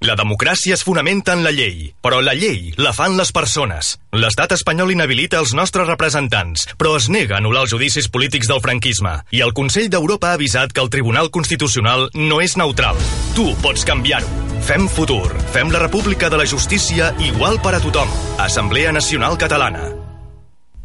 La 0.00 0.14
democràcia 0.14 0.76
es 0.76 0.84
fonamenta 0.86 1.34
en 1.34 1.42
la 1.42 1.50
llei, 1.50 1.88
però 2.00 2.20
la 2.22 2.34
llei 2.38 2.70
la 2.78 2.92
fan 2.94 3.16
les 3.18 3.32
persones. 3.34 3.96
L'estat 4.14 4.54
espanyol 4.54 4.92
inhabilita 4.94 5.40
els 5.42 5.56
nostres 5.58 5.90
representants, 5.90 6.68
però 6.78 6.94
es 7.00 7.08
nega 7.10 7.34
a 7.34 7.42
anul·lar 7.42 7.66
els 7.66 7.74
judicis 7.74 8.06
polítics 8.06 8.46
del 8.46 8.62
franquisme. 8.62 9.16
I 9.34 9.42
el 9.42 9.54
Consell 9.58 9.90
d'Europa 9.90 10.30
ha 10.30 10.38
avisat 10.38 10.70
que 10.70 10.84
el 10.84 10.92
Tribunal 10.94 11.32
Constitucional 11.34 12.10
no 12.14 12.38
és 12.40 12.54
neutral. 12.54 13.00
Tu 13.34 13.50
pots 13.64 13.82
canviar-ho. 13.82 14.30
Fem 14.70 14.86
futur. 14.86 15.32
Fem 15.50 15.74
la 15.74 15.82
república 15.82 16.30
de 16.30 16.38
la 16.38 16.46
justícia 16.46 17.14
igual 17.18 17.58
per 17.58 17.74
a 17.74 17.82
tothom. 17.82 18.12
Assemblea 18.38 18.94
Nacional 18.94 19.34
Catalana. 19.38 19.97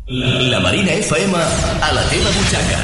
La 0.05 0.59
Marina 0.59 0.91
FM 0.91 1.33
a 1.33 1.91
la 1.93 2.03
teva 2.09 2.29
butxaca. 2.35 2.79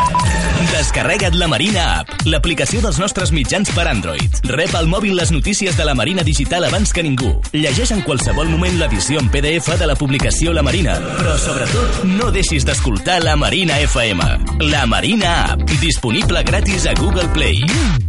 Descarrega't 0.71 1.36
la 1.36 1.49
Marina 1.51 1.99
App, 1.99 2.13
l'aplicació 2.23 2.79
dels 2.79 2.95
nostres 3.01 3.34
mitjans 3.36 3.73
per 3.75 3.89
Android. 3.91 4.39
Rep 4.47 4.71
al 4.79 4.88
mòbil 4.88 5.17
les 5.19 5.34
notícies 5.36 5.75
de 5.75 5.84
la 5.84 5.97
Marina 5.99 6.23
Digital 6.23 6.69
abans 6.69 6.93
que 6.95 7.03
ningú. 7.03 7.34
Llegeix 7.51 7.91
en 7.91 8.05
qualsevol 8.08 8.47
moment 8.47 8.79
l'edició 8.79 9.19
en 9.19 9.27
PDF 9.34 9.75
de 9.75 9.89
la 9.91 9.97
publicació 9.99 10.55
La 10.55 10.63
Marina. 10.63 10.95
Però 11.19 11.36
sobretot, 11.36 12.05
no 12.08 12.32
deixis 12.32 12.63
d'escoltar 12.63 13.19
la 13.25 13.36
Marina 13.36 13.82
FM. 13.84 14.29
La 14.71 14.86
Marina 14.88 15.41
App, 15.49 15.67
disponible 15.84 16.45
gratis 16.47 16.88
a 16.88 16.95
Google 16.95 17.27
Play. 17.36 18.09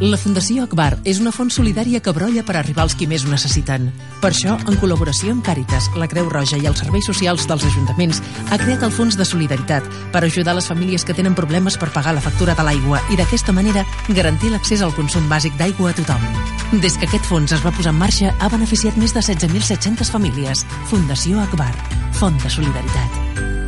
La 0.00 0.16
Fundació 0.16 0.62
Akbar 0.64 0.94
és 1.04 1.18
una 1.20 1.28
font 1.28 1.50
solidària 1.52 1.98
que 2.00 2.12
brolla 2.16 2.40
per 2.48 2.54
arribar 2.56 2.86
als 2.86 2.94
qui 2.96 3.04
més 3.04 3.26
ho 3.26 3.28
necessiten. 3.28 3.90
Per 4.22 4.30
això, 4.30 4.54
en 4.56 4.78
col·laboració 4.80 5.34
amb 5.34 5.44
Càritas, 5.44 5.90
la 6.00 6.08
Creu 6.08 6.30
Roja 6.32 6.56
i 6.56 6.64
els 6.70 6.80
serveis 6.80 7.04
socials 7.04 7.44
dels 7.50 7.66
ajuntaments, 7.68 8.22
ha 8.48 8.56
creat 8.62 8.80
el 8.86 8.94
Fons 8.96 9.18
de 9.20 9.28
Solidaritat 9.28 9.84
per 10.14 10.24
ajudar 10.24 10.56
les 10.56 10.70
famílies 10.72 11.04
que 11.04 11.12
tenen 11.12 11.36
problemes 11.36 11.76
per 11.76 11.90
pagar 11.92 12.16
la 12.16 12.24
factura 12.24 12.56
de 12.56 12.64
l'aigua 12.64 13.02
i 13.12 13.20
d'aquesta 13.20 13.52
manera 13.52 13.84
garantir 14.08 14.54
l'accés 14.54 14.80
al 14.80 14.96
consum 14.96 15.28
bàsic 15.28 15.60
d'aigua 15.60 15.92
a 15.92 15.98
tothom. 16.00 16.24
Des 16.80 16.96
que 16.96 17.04
aquest 17.04 17.28
fons 17.28 17.52
es 17.52 17.60
va 17.60 17.76
posar 17.76 17.92
en 17.92 18.00
marxa, 18.00 18.32
ha 18.40 18.48
beneficiat 18.48 18.96
més 18.96 19.12
de 19.12 19.20
16.700 19.20 20.16
famílies. 20.16 20.64
Fundació 20.88 21.44
Akbar, 21.44 21.74
Font 22.16 22.40
de 22.40 22.48
Solidaritat. 22.48 23.59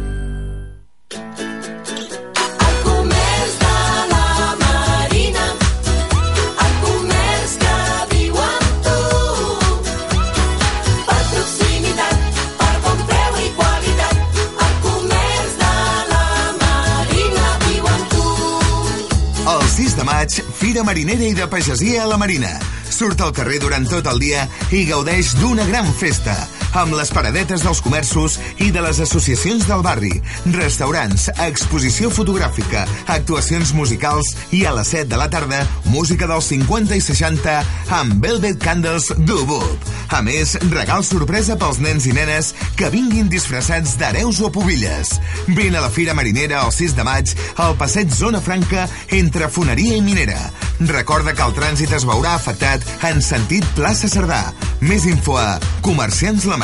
Maig, 20.23 20.43
Fira 20.55 20.85
Marinera 20.87 21.25
i 21.27 21.35
de 21.35 21.49
Pagesia 21.51 22.05
a 22.05 22.07
la 22.07 22.19
Marina. 22.21 22.53
Surt 22.91 23.21
al 23.27 23.35
carrer 23.35 23.59
durant 23.59 23.89
tot 23.91 24.07
el 24.07 24.23
dia 24.23 24.47
i 24.71 24.85
gaudeix 24.87 25.35
d'una 25.41 25.67
gran 25.67 25.89
festa. 25.99 26.37
Amb 26.73 26.95
les 26.97 27.11
paradetes 27.13 27.63
dels 27.65 27.81
comerços 27.85 28.39
i 28.65 28.71
de 28.73 28.83
les 28.85 29.01
associacions 29.05 29.67
del 29.69 29.83
barri, 29.85 30.13
restaurants, 30.55 31.29
exposició 31.45 32.11
fotogràfica, 32.13 32.87
actuacions 33.13 33.75
musicals 33.77 34.33
i 34.57 34.65
a 34.67 34.73
les 34.77 34.93
7 34.95 35.11
de 35.13 35.21
la 35.21 35.29
tarda, 35.33 35.63
música 35.93 36.29
dels 36.31 36.49
50 36.53 36.97
i 36.97 37.05
60 37.05 37.59
amb 37.99 38.25
Velvet 38.25 38.61
Candles 38.63 39.11
d'Ubub. 39.19 39.91
A 40.13 40.21
més, 40.25 40.55
regal 40.73 41.05
sorpresa 41.09 41.57
pels 41.61 41.81
nens 41.81 42.07
i 42.09 42.13
nenes 42.17 42.53
que 42.77 42.91
vinguin 42.93 43.31
disfressats 43.33 43.97
d'hereus 44.01 44.43
o 44.45 44.51
pobilles. 44.53 45.15
Vine 45.49 45.81
a 45.81 45.85
la 45.85 45.93
Fira 45.93 46.17
Marinera 46.17 46.61
el 46.67 46.73
6 46.73 46.97
de 46.99 47.07
maig 47.09 47.33
al 47.65 47.77
passeig 47.81 48.13
Zona 48.13 48.43
Franca 48.45 48.89
entre 49.11 49.49
Foneria 49.49 49.97
i 49.97 50.05
Minera. 50.05 50.41
Recorda 50.89 51.33
que 51.37 51.45
el 51.47 51.57
trànsit 51.57 51.93
es 51.97 52.07
veurà 52.09 52.37
afectat 52.37 52.85
en 53.09 53.23
sentit 53.25 53.67
plaça 53.77 54.11
Cerdà. 54.13 54.45
Més 54.83 55.07
info 55.07 55.39
a 55.39 55.61
comerciantslamarina.cat. 55.87 56.62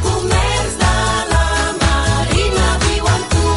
Comerç 0.00 0.76
de 0.80 0.92
la 1.28 1.48
Marina 1.82 2.68
viu 2.86 3.08
amb 3.12 3.34
tu. 3.34 3.50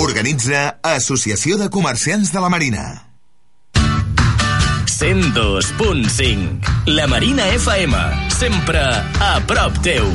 Organitza 0.00 0.62
Associació 0.94 1.58
de 1.60 1.68
Comerciants 1.68 2.32
de 2.32 2.40
la 2.40 2.48
Marina. 2.48 2.84
102.5 4.94 6.88
La 6.96 7.04
Marina 7.12 7.44
FM, 7.58 8.00
sempre 8.32 8.80
a 9.20 9.34
prop 9.44 9.82
teu. 9.84 10.08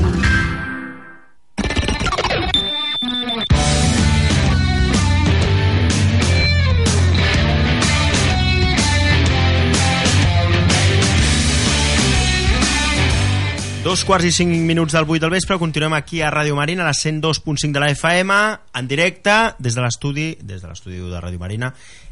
Dos 13.90 14.04
quarts 14.06 14.28
i 14.28 14.30
cinc 14.30 14.52
minuts 14.70 14.94
del 14.94 15.08
8 15.10 15.24
del 15.24 15.32
vespre, 15.34 15.56
continuem 15.58 15.96
aquí 15.98 16.20
a 16.22 16.28
Ràdio 16.30 16.54
Marina, 16.54 16.84
a 16.84 16.92
la 16.92 16.94
102.5 16.94 17.72
de 17.74 17.82
la 17.82 17.88
FM, 17.90 18.36
en 18.78 18.88
directe, 18.88 19.34
des 19.58 19.74
de 19.74 19.82
l'estudi, 19.82 20.28
des 20.46 20.62
de 20.62 20.70
l'estudi 20.70 21.00
de 21.02 21.18
Ràdio 21.18 21.42
Marina, 21.42 21.72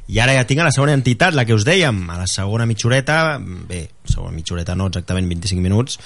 i 0.10 0.18
ara 0.18 0.34
ja 0.34 0.48
tinc 0.50 0.64
a 0.64 0.66
la 0.66 0.72
segona 0.74 0.96
entitat, 0.98 1.38
la 1.38 1.46
que 1.46 1.54
us 1.54 1.68
dèiem, 1.68 2.00
a 2.10 2.18
la 2.18 2.26
segona 2.26 2.66
mitjoreta, 2.66 3.38
bé, 3.38 3.84
segona 4.10 4.34
mitjoreta 4.34 4.74
no 4.74 4.90
exactament 4.90 5.30
25 5.30 5.62
minuts, 5.62 6.00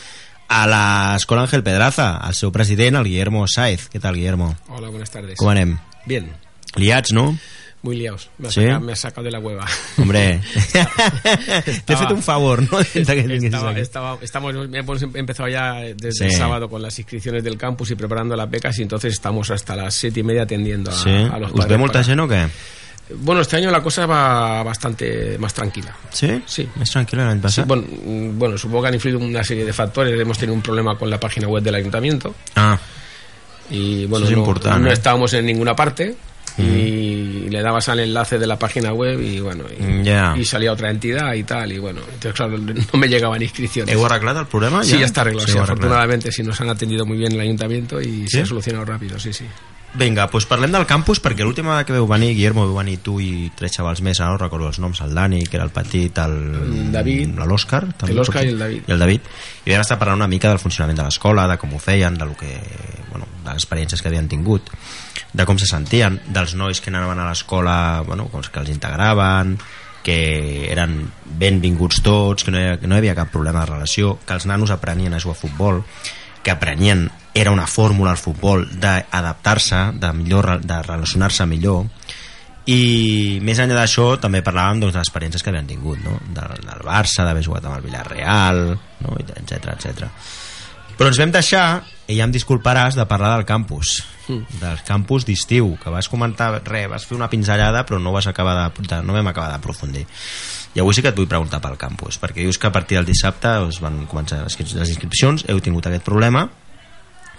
a 0.51 0.65
l'Escola 0.67 1.47
Ángel 1.47 1.63
Pedraza, 1.63 2.17
el 2.27 2.35
seu 2.35 2.51
president, 2.51 2.99
el 2.99 3.07
Guillermo 3.07 3.47
Saez. 3.47 3.87
Què 3.93 4.03
tal, 4.03 4.19
Guillermo? 4.19 4.51
Hola, 4.67 4.91
buenas 4.91 5.15
tardes. 5.15 5.39
Com 5.39 5.55
anem? 5.55 5.77
Bien, 6.03 6.27
Liats, 6.75 7.15
no? 7.15 7.29
Muy 7.83 7.95
liados. 7.97 8.29
Me 8.37 8.47
ha, 8.47 8.51
¿Sí? 8.51 8.61
sacado, 8.61 8.79
me 8.81 8.91
ha 8.91 8.95
sacado 8.95 9.23
de 9.25 9.31
la 9.31 9.39
hueva. 9.39 9.65
Hombre, 9.97 10.39
te 11.85 11.93
he 11.93 11.97
fet 11.97 12.11
un 12.11 12.21
favor, 12.21 12.61
¿no? 12.71 12.79
Estaba, 12.79 13.71
estaba- 13.79 14.17
estamos, 14.21 14.53
hemos 14.71 15.01
empezado 15.01 15.49
ya 15.49 15.73
desde 15.95 16.11
Sí. 16.11 16.23
el 16.25 16.31
sábado 16.33 16.69
con 16.69 16.81
las 16.81 16.97
inscripciones 16.99 17.43
del 17.43 17.57
campus 17.57 17.91
y 17.91 17.95
preparando 17.95 18.35
las 18.35 18.49
becas 18.49 18.77
y 18.79 18.83
entonces 18.83 19.13
estamos 19.13 19.49
hasta 19.51 19.75
las 19.75 19.93
siete 19.95 20.19
y 20.19 20.23
media 20.23 20.43
atendiendo 20.43 20.91
a, 20.91 20.93
Sí? 20.93 21.09
a 21.09 21.39
los 21.39 21.51
padres 21.51 21.67
ve 21.69 21.77
molta 21.77 22.01
para- 22.03 22.23
o 22.23 22.27
què? 22.27 22.49
Bueno, 23.13 23.41
este 23.41 23.57
año 23.57 23.71
la 23.71 23.81
cosa 23.83 24.05
va 24.05 24.63
bastante 24.63 25.37
más 25.37 25.53
tranquila. 25.53 25.93
Sí? 26.11 26.41
Sí. 26.45 26.69
Més 26.79 26.93
tranquil·la 26.95 27.25
l'any 27.27 27.39
Sí, 27.39 27.43
passat? 27.43 27.67
bueno, 27.67 27.83
mm, 27.83 28.39
bueno, 28.39 28.57
supongo 28.57 28.83
que 28.83 28.87
han 28.87 28.93
influido 28.93 29.19
una 29.19 29.43
serie 29.43 29.65
de 29.65 29.73
factores. 29.73 30.17
Hemos 30.17 30.37
tenido 30.37 30.53
un 30.53 30.61
problema 30.61 30.95
con 30.97 31.09
la 31.09 31.19
página 31.19 31.47
web 31.49 31.61
del 31.61 31.75
ayuntamiento 31.75 32.33
Ah, 32.55 32.79
y 33.69 34.05
bueno, 34.05 34.25
Eso 34.25 34.31
es 34.33 34.37
no, 34.37 34.43
importante, 34.45 34.79
no 34.81 34.89
¿eh? 34.89 34.93
estábamos 34.93 35.33
en 35.33 35.45
ninguna 35.45 35.75
parte. 35.75 36.15
Y 36.57 37.00
le 37.51 37.61
dabas 37.61 37.87
al 37.89 37.99
enlace 37.99 38.39
de 38.39 38.47
la 38.47 38.57
página 38.57 38.93
web 38.93 39.19
y 39.21 39.39
bueno, 39.39 39.65
y, 39.77 39.83
Mm, 39.83 40.39
y 40.39 40.45
salía 40.45 40.71
otra 40.71 40.89
entidad 40.89 41.33
y 41.33 41.43
tal. 41.43 41.71
Y 41.71 41.77
bueno, 41.77 41.99
entonces 42.01 42.33
claro, 42.33 42.57
no 42.57 42.99
me 42.99 43.07
llegaban 43.07 43.41
inscripciones. 43.41 43.93
heu 43.93 44.05
arreglat 44.05 44.37
el 44.37 44.45
problema? 44.47 44.83
Sí, 44.83 44.97
ya 44.97 45.05
está 45.05 45.21
arreglado. 45.21 45.47
Sí, 45.47 45.57
afortunadamente, 45.57 46.31
sí, 46.31 46.43
nos 46.43 46.59
han 46.61 46.69
atendido 46.69 47.05
muy 47.05 47.17
bien 47.17 47.31
el 47.33 47.39
ayuntamiento 47.41 48.01
y 48.01 48.21
¿Sí? 48.27 48.29
se 48.29 48.41
ha 48.41 48.45
solucionado 48.45 48.85
rápido, 48.85 49.19
sí, 49.19 49.33
sí. 49.33 49.45
Vinga, 49.91 50.29
doncs 50.31 50.45
parlem 50.47 50.71
del 50.71 50.85
campus 50.87 51.19
perquè 51.19 51.43
l'última 51.43 51.81
que 51.83 51.91
veu 51.91 52.05
venir, 52.07 52.29
Guillermo, 52.37 52.63
veu 52.69 52.77
venir 52.79 53.01
tu 53.03 53.17
i 53.19 53.49
tres 53.59 53.73
xavals 53.75 53.99
més, 54.05 54.21
ara 54.21 54.31
no 54.31 54.39
recordo 54.39 54.69
els 54.69 54.79
noms, 54.79 55.01
el 55.03 55.11
Dani, 55.17 55.41
que 55.43 55.59
era 55.59 55.65
el 55.67 55.73
petit, 55.75 56.21
el... 56.23 56.37
David. 56.93 57.35
L'Òscar. 57.35 57.81
també, 57.99 58.15
El 58.15 58.21
Òscar 58.23 58.39
potser? 58.39 58.47
i 58.47 58.53
el 58.53 58.63
David. 58.63 58.87
I 58.87 58.95
el 58.95 59.03
David. 59.03 59.27
I 59.65 59.73
vam 59.73 59.83
estar 59.83 59.99
parlant 59.99 60.21
una 60.21 60.29
mica 60.31 60.47
del 60.47 60.61
funcionament 60.63 61.01
de 61.01 61.09
l'escola, 61.09 61.43
de 61.51 61.59
com 61.59 61.75
ho 61.75 61.83
feien, 61.83 62.15
de, 62.15 62.29
lo 62.29 62.39
que, 62.39 62.53
bueno, 63.09 63.27
de 63.43 63.49
les 63.49 63.59
experiències 63.59 63.99
que 63.99 64.07
havien 64.07 64.31
tingut, 64.31 64.71
de 65.33 65.47
com 65.49 65.59
se 65.59 65.67
sentien, 65.67 66.21
dels 66.31 66.55
nois 66.55 66.79
que 66.79 66.91
anaven 66.93 67.19
a 67.19 67.27
l'escola, 67.27 67.77
bueno, 68.07 68.29
com 68.31 68.47
que 68.47 68.63
els 68.63 68.71
integraven, 68.71 69.57
que 70.07 70.71
eren 70.71 71.01
benvinguts 71.37 71.99
tots, 72.01 72.45
que 72.45 72.55
no 72.55 72.59
hi, 72.59 72.63
havia, 72.63 72.79
que 72.79 72.87
no 72.87 72.95
hi 72.95 73.03
havia 73.03 73.17
cap 73.19 73.31
problema 73.33 73.65
de 73.65 73.73
relació, 73.75 74.15
que 74.25 74.39
els 74.39 74.47
nanos 74.47 74.71
aprenien 74.71 75.13
a 75.13 75.19
jugar 75.19 75.37
a 75.37 75.41
futbol, 75.43 75.83
que 76.41 76.55
aprenien, 76.55 77.09
era 77.33 77.51
una 77.51 77.67
fórmula 77.67 78.11
al 78.11 78.19
futbol 78.19 78.67
d'adaptar-se, 78.79 79.91
de, 79.99 80.11
millor, 80.13 80.57
de 80.61 80.81
relacionar-se 80.83 81.47
millor, 81.47 81.85
i 82.69 83.39
més 83.41 83.57
enllà 83.59 83.79
d'això 83.79 84.05
també 84.21 84.43
parlàvem 84.45 84.83
doncs, 84.83 84.93
de 84.93 84.99
les 84.99 85.07
experiències 85.07 85.41
que 85.41 85.49
havien 85.49 85.69
tingut 85.69 86.01
no? 86.05 86.19
del, 86.29 86.53
del 86.61 86.83
Barça, 86.85 87.25
d'haver 87.25 87.41
jugat 87.45 87.65
amb 87.65 87.79
el 87.79 87.87
Villarreal 87.87 88.61
no? 89.01 89.15
etc 89.17 89.71
etc. 89.73 90.05
però 90.97 91.09
ens 91.09 91.21
vam 91.23 91.33
deixar 91.33 91.65
i 92.05 92.19
ja 92.19 92.27
em 92.27 92.33
disculparàs 92.33 92.99
de 92.99 93.07
parlar 93.09 93.33
del 93.39 93.47
campus 93.49 93.97
del 94.61 94.83
campus 94.85 95.25
d'estiu 95.25 95.73
que 95.81 95.89
vas 95.91 96.07
comentar, 96.07 96.53
res, 96.63 96.87
vas 96.91 97.07
fer 97.09 97.17
una 97.17 97.31
pinzellada 97.31 97.81
però 97.87 97.99
no 97.99 98.13
vas 98.13 98.29
acabar 98.29 98.55
de, 98.61 98.85
de, 98.85 99.01
no 99.01 99.17
vam 99.17 99.33
acabar 99.33 99.49
d'aprofundir 99.55 100.05
i 100.71 100.79
avui 100.79 100.93
sí 100.93 101.01
que 101.01 101.09
et 101.11 101.17
vull 101.17 101.27
preguntar 101.31 101.63
pel 101.65 101.81
campus 101.81 102.21
perquè 102.21 102.45
dius 102.45 102.61
que 102.61 102.69
a 102.69 102.75
partir 102.75 102.99
del 102.99 103.09
dissabte 103.09 103.57
us 103.65 103.81
van 103.81 104.03
començar 104.05 104.43
les 104.45 104.93
inscripcions 104.93 105.49
heu 105.49 105.59
tingut 105.65 105.89
aquest 105.89 106.05
problema 106.05 106.45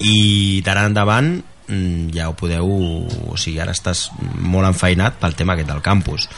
i 0.01 0.61
d'ara 0.64 0.86
endavant 0.88 1.43
mm, 1.68 2.11
ja 2.14 2.28
ho 2.30 2.34
podeu 2.38 2.66
o 2.66 3.36
sigui, 3.36 3.59
ara 3.61 3.72
estàs 3.72 4.09
molt 4.40 4.66
enfeinat 4.72 5.18
pel 5.20 5.34
tema 5.38 5.55
aquest 5.55 5.68
del 5.68 5.82
campus 5.82 6.28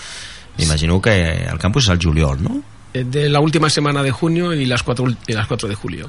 m'imagino 0.59 1.01
que 1.03 1.15
el 1.51 1.59
campus 1.59 1.85
és 1.89 1.91
el 1.97 1.99
juliol 2.03 2.43
no? 2.43 2.61
Eh, 2.93 3.05
De 3.05 3.29
la 3.29 3.41
última 3.41 3.69
semana 3.71 4.03
de 4.03 4.11
junio 4.13 4.53
y 4.53 4.67
las 4.67 4.83
4, 4.83 5.07
y 5.27 5.33
las 5.33 5.47
4 5.49 5.69
de 5.69 5.75
julio. 5.75 6.07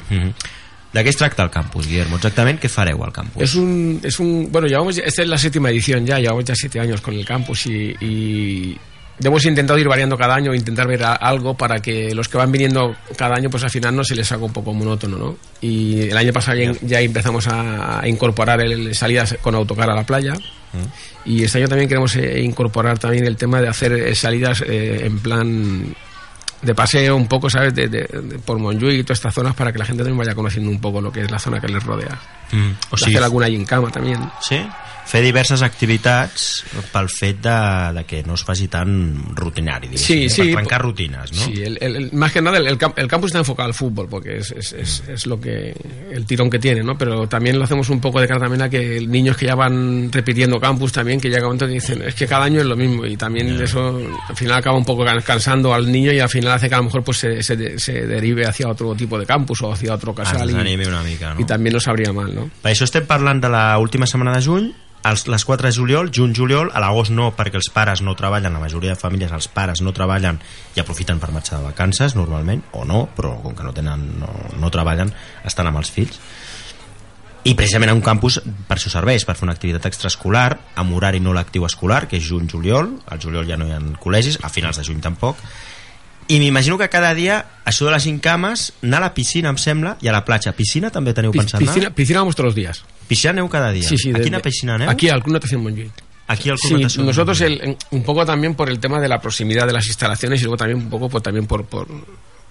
de 0.95 1.03
què 1.03 1.09
es 1.09 1.17
tracta 1.17 1.43
el 1.43 1.49
campus, 1.49 1.87
Guillermo? 1.87 2.15
exactament 2.15 2.59
què 2.61 2.69
fareu 2.69 3.01
al 3.03 3.11
campus? 3.11 3.41
Es 3.43 3.55
un, 3.55 3.99
es 4.03 4.19
un, 4.19 4.49
bueno, 4.51 4.67
llevamos, 4.67 4.97
esta 4.97 5.23
es 5.23 5.27
la 5.27 5.37
séptima 5.37 5.69
edición 5.69 6.05
ya, 6.05 6.19
llevamos 6.19 6.45
ya 6.45 6.53
siete 6.55 6.79
años 6.79 7.01
con 7.01 7.13
el 7.15 7.25
campus 7.25 7.65
y, 7.65 7.95
y 7.99 8.77
hemos 9.23 9.45
intentado 9.45 9.79
ir 9.79 9.87
variando 9.87 10.17
cada 10.17 10.35
año, 10.35 10.53
intentar 10.53 10.87
ver 10.87 11.03
algo 11.03 11.55
para 11.55 11.79
que 11.79 12.13
los 12.13 12.27
que 12.27 12.37
van 12.37 12.51
viniendo 12.51 12.95
cada 13.17 13.35
año, 13.35 13.49
pues 13.49 13.63
al 13.63 13.69
final 13.69 13.95
no 13.95 14.03
se 14.03 14.15
les 14.15 14.31
haga 14.31 14.45
un 14.45 14.53
poco 14.53 14.73
monótono, 14.73 15.17
¿no? 15.17 15.37
Y 15.61 16.09
el 16.09 16.17
año 16.17 16.33
pasado 16.33 16.57
ya, 16.57 16.71
ya 16.81 17.01
empezamos 17.01 17.47
a, 17.47 18.01
incorporar 18.05 18.61
el, 18.61 18.93
salidas 18.93 19.37
con 19.41 19.55
autocar 19.55 19.89
a 19.89 19.95
la 19.95 20.03
playa. 20.03 20.33
Y 21.23 21.43
este 21.43 21.59
año 21.59 21.69
también 21.69 21.87
queremos 21.87 22.15
eh, 22.17 22.41
incorporar 22.41 22.99
también 22.99 23.25
el 23.25 23.37
tema 23.37 23.61
de 23.61 23.69
hacer 23.69 23.93
eh, 23.93 24.13
salidas 24.13 24.61
eh, 24.61 25.05
en 25.05 25.19
plan 25.19 25.95
de 26.61 26.73
paseo 26.75 27.15
un 27.15 27.27
poco, 27.27 27.49
¿sabes? 27.49 27.73
De, 27.75 27.87
de- 27.87 28.03
de- 28.03 28.39
por 28.39 28.57
Montjuïc 28.59 28.99
y 28.99 29.03
todas 29.03 29.19
estas 29.19 29.33
zonas 29.33 29.53
para 29.55 29.71
que 29.71 29.79
la 29.79 29.85
gente 29.85 30.03
también 30.03 30.17
vaya 30.17 30.33
conociendo 30.35 30.69
un 30.69 30.79
poco 30.81 31.01
lo 31.01 31.11
que 31.11 31.21
es 31.21 31.31
la 31.31 31.39
zona 31.39 31.59
que 31.61 31.67
les 31.67 31.83
rodea. 31.83 32.19
Mm, 32.51 32.71
o 32.91 32.97
sigui, 32.97 33.11
hacer 33.15 33.23
alguna 33.23 33.47
gincama 33.47 33.89
también. 33.89 34.19
Sí? 34.41 34.65
Fer 35.05 35.21
diverses 35.21 35.61
activitats 35.61 36.63
pel 36.89 37.05
fet 37.13 37.37
de, 37.45 37.93
de 37.93 38.03
que 38.09 38.23
no 38.25 38.33
es 38.33 38.41
faci 38.43 38.65
tan 38.67 39.35
rutinari, 39.35 39.91
Sí, 39.99 40.25
eh? 40.25 40.29
sí, 40.31 40.41
per 40.41 40.53
trencar 40.55 40.81
rutines, 40.81 41.31
no? 41.31 41.45
Sí, 41.45 41.61
el- 41.61 41.77
el- 41.79 41.95
el- 41.95 42.11
más 42.13 42.31
que 42.31 42.41
nada 42.41 42.57
el, 42.57 42.65
el 42.65 42.79
cam- 42.79 42.93
el 42.95 43.07
campus 43.07 43.27
está 43.29 43.37
enfocado 43.37 43.67
al 43.67 43.75
fútbol 43.75 44.07
porque 44.09 44.37
es, 44.37 44.49
es, 44.49 44.73
es, 44.73 45.03
es 45.07 45.27
lo 45.27 45.39
que 45.39 45.75
el 46.11 46.25
tirón 46.25 46.49
que 46.49 46.57
tiene, 46.57 46.81
¿no? 46.81 46.97
Pero 46.97 47.27
también 47.29 47.59
lo 47.59 47.65
hacemos 47.65 47.87
un 47.91 48.01
poco 48.01 48.19
de 48.19 48.27
cara 48.27 48.39
también 48.39 48.63
a 48.63 48.69
que 48.69 48.99
niños 49.05 49.37
que 49.37 49.45
ya 49.45 49.53
van 49.53 50.11
repitiendo 50.11 50.59
campus 50.59 50.91
también, 50.91 51.21
que 51.21 51.29
llega 51.29 51.41
un 51.43 51.49
momento 51.49 51.67
que 51.67 51.73
dicen, 51.73 52.01
es 52.01 52.15
que 52.15 52.25
cada 52.25 52.45
año 52.45 52.61
es 52.61 52.65
lo 52.65 52.75
mismo 52.75 53.05
y 53.05 53.15
también 53.15 53.61
eso 53.61 54.01
al 54.27 54.35
final 54.35 54.57
acaba 54.57 54.75
un 54.75 54.85
poco 54.85 55.05
can- 55.05 55.21
cansando 55.21 55.71
al 55.71 55.91
niño 55.91 56.11
y 56.13 56.19
al 56.19 56.29
final 56.29 56.44
hace 56.51 56.69
que 56.69 56.75
a 56.75 56.79
lo 56.79 56.85
mejor 56.85 57.03
pues 57.03 57.19
se, 57.19 57.43
se, 57.43 57.79
se 57.79 58.07
derive 58.07 58.45
hacia 58.45 58.67
otro 58.67 58.95
tipo 58.95 59.19
de 59.19 59.25
campus 59.25 59.61
o 59.61 59.71
hacia 59.71 59.93
otro 59.93 60.13
casal 60.13 60.47
desanimi 60.47 60.85
una 60.85 61.03
mica, 61.03 61.33
no? 61.33 61.39
y 61.39 61.45
también 61.45 61.73
nos 61.73 61.83
sabría 61.83 62.11
mal, 62.13 62.33
¿no? 62.33 62.49
Per 62.61 62.73
això 62.73 62.87
estem 62.87 63.05
parlant 63.07 63.43
de 63.43 63.49
la 63.51 63.77
última 63.79 64.07
setmana 64.09 64.35
de 64.35 64.41
juny, 64.45 64.71
els, 65.05 65.27
les 65.29 65.45
4 65.45 65.69
de 65.69 65.73
juliol, 65.75 66.09
juny-juliol, 66.13 66.71
a 66.73 66.81
l'agost 66.81 67.13
no, 67.13 67.29
perquè 67.37 67.59
els 67.59 67.69
pares 67.73 68.01
no 68.01 68.15
treballen, 68.17 68.53
la 68.53 68.61
majoria 68.61 68.95
de 68.95 68.99
famílies 68.99 69.33
els 69.35 69.47
pares 69.53 69.83
no 69.85 69.93
treballen 69.93 70.39
i 70.75 70.81
aprofiten 70.81 71.21
per 71.21 71.31
marxar 71.35 71.59
de 71.61 71.69
vacances, 71.69 72.15
normalment, 72.17 72.63
o 72.73 72.85
no, 72.89 73.05
però 73.15 73.35
com 73.43 73.55
que 73.55 73.65
no 73.65 73.73
tenen, 73.75 74.07
no, 74.23 74.31
no 74.59 74.73
treballen, 74.73 75.13
estan 75.45 75.69
amb 75.69 75.81
els 75.83 75.93
fills. 75.93 76.19
I 77.45 77.53
precisament 77.53 77.91
un 77.93 78.01
campus 78.01 78.39
per 78.41 78.79
això 78.79 78.89
serveix, 78.89 79.21
per 79.27 79.35
fer 79.37 79.45
una 79.45 79.53
activitat 79.53 79.85
extraescolar, 79.91 80.47
amb 80.81 80.95
horari 80.97 81.21
no 81.21 81.35
lectiu 81.37 81.67
escolar, 81.67 82.07
que 82.09 82.17
és 82.17 82.25
juny-juliol, 82.25 82.89
al 83.13 83.21
juliol 83.21 83.45
ja 83.45 83.59
no 83.61 83.69
hi 83.69 83.75
ha 83.75 83.81
col·legis, 84.01 84.39
a 84.41 84.49
finals 84.49 84.81
de 84.81 84.87
juny 84.87 85.03
tampoc, 85.05 85.37
i 86.27 86.39
m'imagino 86.39 86.77
que 86.77 86.89
cada 86.89 87.13
dia, 87.13 87.45
això 87.65 87.85
de 87.85 87.91
les 87.93 88.05
incames, 88.07 88.73
anar 88.81 88.97
a 88.97 89.05
la 89.07 89.13
piscina, 89.13 89.49
em 89.49 89.57
sembla, 89.61 89.97
i 90.01 90.07
a 90.07 90.11
la 90.15 90.23
platja. 90.25 90.53
Piscina 90.57 90.89
també 90.89 91.13
teniu 91.13 91.31
Pi- 91.31 91.39
pensat 91.39 91.59
anar? 91.61 91.67
piscina, 91.73 91.91
piscina 91.93 92.19
vamos 92.19 92.35
todos 92.35 92.47
los 92.47 92.55
días. 92.55 92.83
Piscina 93.07 93.31
aneu 93.31 93.47
cada 93.49 93.71
dia? 93.71 93.87
Sí, 93.87 93.97
sí, 93.97 94.09
a 94.09 94.19
quina 94.19 94.39
piscina 94.41 94.75
aneu? 94.75 94.89
Aquí 94.89 95.09
al 95.09 95.21
Club 95.21 95.33
Natación 95.37 95.61
Montjuïc. 95.61 95.91
Aquí 96.27 96.49
al 96.49 96.57
Club 96.57 96.89
Sí, 96.89 96.97
nosotros 97.03 97.39
el- 97.41 97.77
un 97.91 98.03
poco 98.03 98.25
también 98.25 98.55
por 98.55 98.69
el 98.69 98.79
tema 98.79 98.99
de 98.99 99.07
la 99.07 99.21
proximidad 99.21 99.67
de 99.67 99.73
las 99.73 99.85
instalaciones 99.87 100.39
y 100.41 100.43
luego 100.45 100.57
también 100.57 100.79
un 100.79 100.89
poco 100.89 101.07
pues, 101.09 101.21
también 101.23 101.45
por, 101.45 101.65
por 101.65 101.87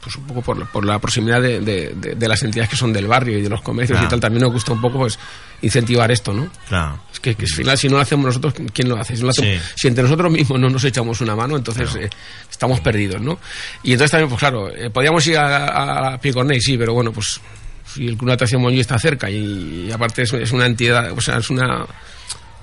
pues 0.04 0.16
un 0.16 0.24
poco 0.26 0.42
por, 0.42 0.68
por 0.68 0.84
la 0.84 0.98
proximidad 0.98 1.40
de, 1.40 1.60
de- 1.60 1.94
de- 1.96 2.14
de 2.14 2.28
las 2.28 2.42
entidades 2.42 2.68
que 2.70 2.76
son 2.76 2.92
del 2.92 3.06
barrio 3.06 3.38
y 3.38 3.42
de 3.42 3.48
los 3.48 3.62
comercios 3.62 3.96
Claro. 3.96 4.06
y 4.06 4.10
tal, 4.10 4.20
también 4.20 4.42
nos 4.42 4.52
gusta 4.52 4.72
un 4.72 4.80
poco 4.80 4.98
pues 4.98 5.18
incentivar 5.62 6.10
esto, 6.12 6.32
¿no? 6.34 6.48
Claro. 6.68 7.00
Es 7.12 7.20
que, 7.20 7.34
que 7.34 7.44
al 7.46 7.50
final 7.50 7.78
si 7.78 7.88
no 7.88 7.96
lo 7.96 8.02
hacemos 8.02 8.26
nosotros, 8.26 8.54
¿quién 8.72 8.88
lo 8.88 8.96
hace? 9.00 9.16
Si, 9.16 9.22
no 9.22 9.26
lo 9.26 9.30
hacemos- 9.30 9.62
Sí. 9.62 9.70
si 9.76 9.88
entre 9.88 10.04
nosotros 10.04 10.30
mismos 10.30 10.60
no 10.60 10.68
nos 10.68 10.84
echamos 10.84 11.20
una 11.22 11.34
mano, 11.34 11.56
entonces 11.56 11.94
eh, 11.96 12.10
estamos 12.50 12.80
perdidos, 12.80 13.20
¿no? 13.22 13.38
Y 13.82 13.92
entonces 13.92 14.10
también, 14.10 14.28
pues 14.28 14.38
claro, 14.40 14.68
eh, 14.68 14.90
podíamos 14.90 15.26
ir 15.26 15.38
a, 15.38 16.12
a 16.14 16.18
Picornell, 16.20 16.60
sí, 16.60 16.76
pero 16.76 16.92
bueno, 16.92 17.12
pues 17.12 17.40
si 17.86 18.06
el 18.06 18.16
Club 18.16 18.28
Natación 18.30 18.60
Montjuïc 18.62 18.80
está 18.80 18.98
cerca 18.98 19.30
y, 19.30 19.86
y 19.88 19.92
aparte 19.92 20.22
es, 20.22 20.32
es 20.34 20.52
una 20.52 20.66
entidad, 20.66 21.12
o 21.12 21.20
sea, 21.20 21.38
es 21.38 21.48
una 21.48 21.86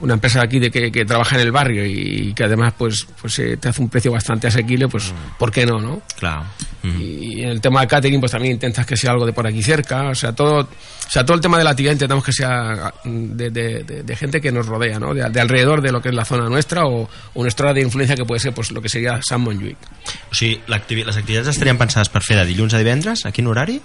una 0.01 0.15
empresa 0.15 0.39
de 0.39 0.45
aquí 0.45 0.59
de 0.59 0.69
que, 0.71 0.91
que 0.91 1.05
trabaja 1.05 1.35
en 1.35 1.41
el 1.41 1.51
barrio 1.51 1.85
y 1.85 2.33
que 2.33 2.43
además 2.43 2.73
pues 2.77 3.07
pues 3.21 3.37
eh, 3.39 3.57
te 3.57 3.69
hace 3.69 3.81
un 3.81 3.89
precio 3.89 4.11
bastante 4.11 4.47
asequible 4.47 4.87
pues 4.87 5.13
¿por 5.39 5.51
qué 5.51 5.65
no? 5.65 5.79
no? 5.79 6.01
Claro. 6.17 6.43
y 6.83 7.41
en 7.43 7.49
el 7.49 7.61
tema 7.61 7.79
del 7.81 7.89
catering 7.89 8.19
pues 8.19 8.31
también 8.31 8.53
intentas 8.53 8.85
que 8.85 8.97
sea 8.97 9.11
algo 9.11 9.25
de 9.25 9.33
por 9.33 9.45
aquí 9.47 9.61
cerca 9.61 10.09
o 10.09 10.15
sea 10.15 10.33
todo 10.33 10.61
o 10.61 11.09
sea 11.11 11.23
todo 11.25 11.35
el 11.35 11.41
tema 11.41 11.57
de 11.57 11.63
la 11.63 11.69
actividad 11.71 11.93
intentamos 11.93 12.23
que 12.23 12.33
sea 12.33 12.93
mm, 13.03 13.25
de, 13.37 13.49
de- 13.51 13.83
de- 13.83 14.03
de 14.03 14.15
gente 14.15 14.41
que 14.41 14.51
nos 14.51 14.65
rodea 14.65 14.99
¿no? 14.99 15.13
de, 15.13 15.29
de 15.29 15.39
alrededor 15.41 15.81
de 15.81 15.91
lo 15.91 16.01
que 16.01 16.09
es 16.09 16.15
la 16.15 16.25
zona 16.25 16.49
nuestra 16.49 16.85
o, 16.85 17.07
o 17.33 17.41
nuestra 17.41 17.69
área 17.69 17.81
de 17.81 17.85
influencia 17.87 18.15
que 18.15 18.25
puede 18.25 18.39
ser 18.39 18.53
pues 18.53 18.71
lo 18.71 18.81
que 18.81 18.89
sería 18.89 19.19
San 19.21 19.41
Montjuïc 19.43 19.77
O 20.31 20.35
sigui, 20.35 20.59
l'activi- 20.67 21.05
les 21.05 21.15
activitats 21.17 21.49
estarien 21.53 21.77
pensades 21.77 22.09
per 22.09 22.23
fer 22.23 22.37
de 22.41 22.45
dilluns 22.49 22.73
a 22.73 22.79
divendres? 22.81 23.25
A 23.25 23.31
quin 23.31 23.47
horari? 23.47 23.79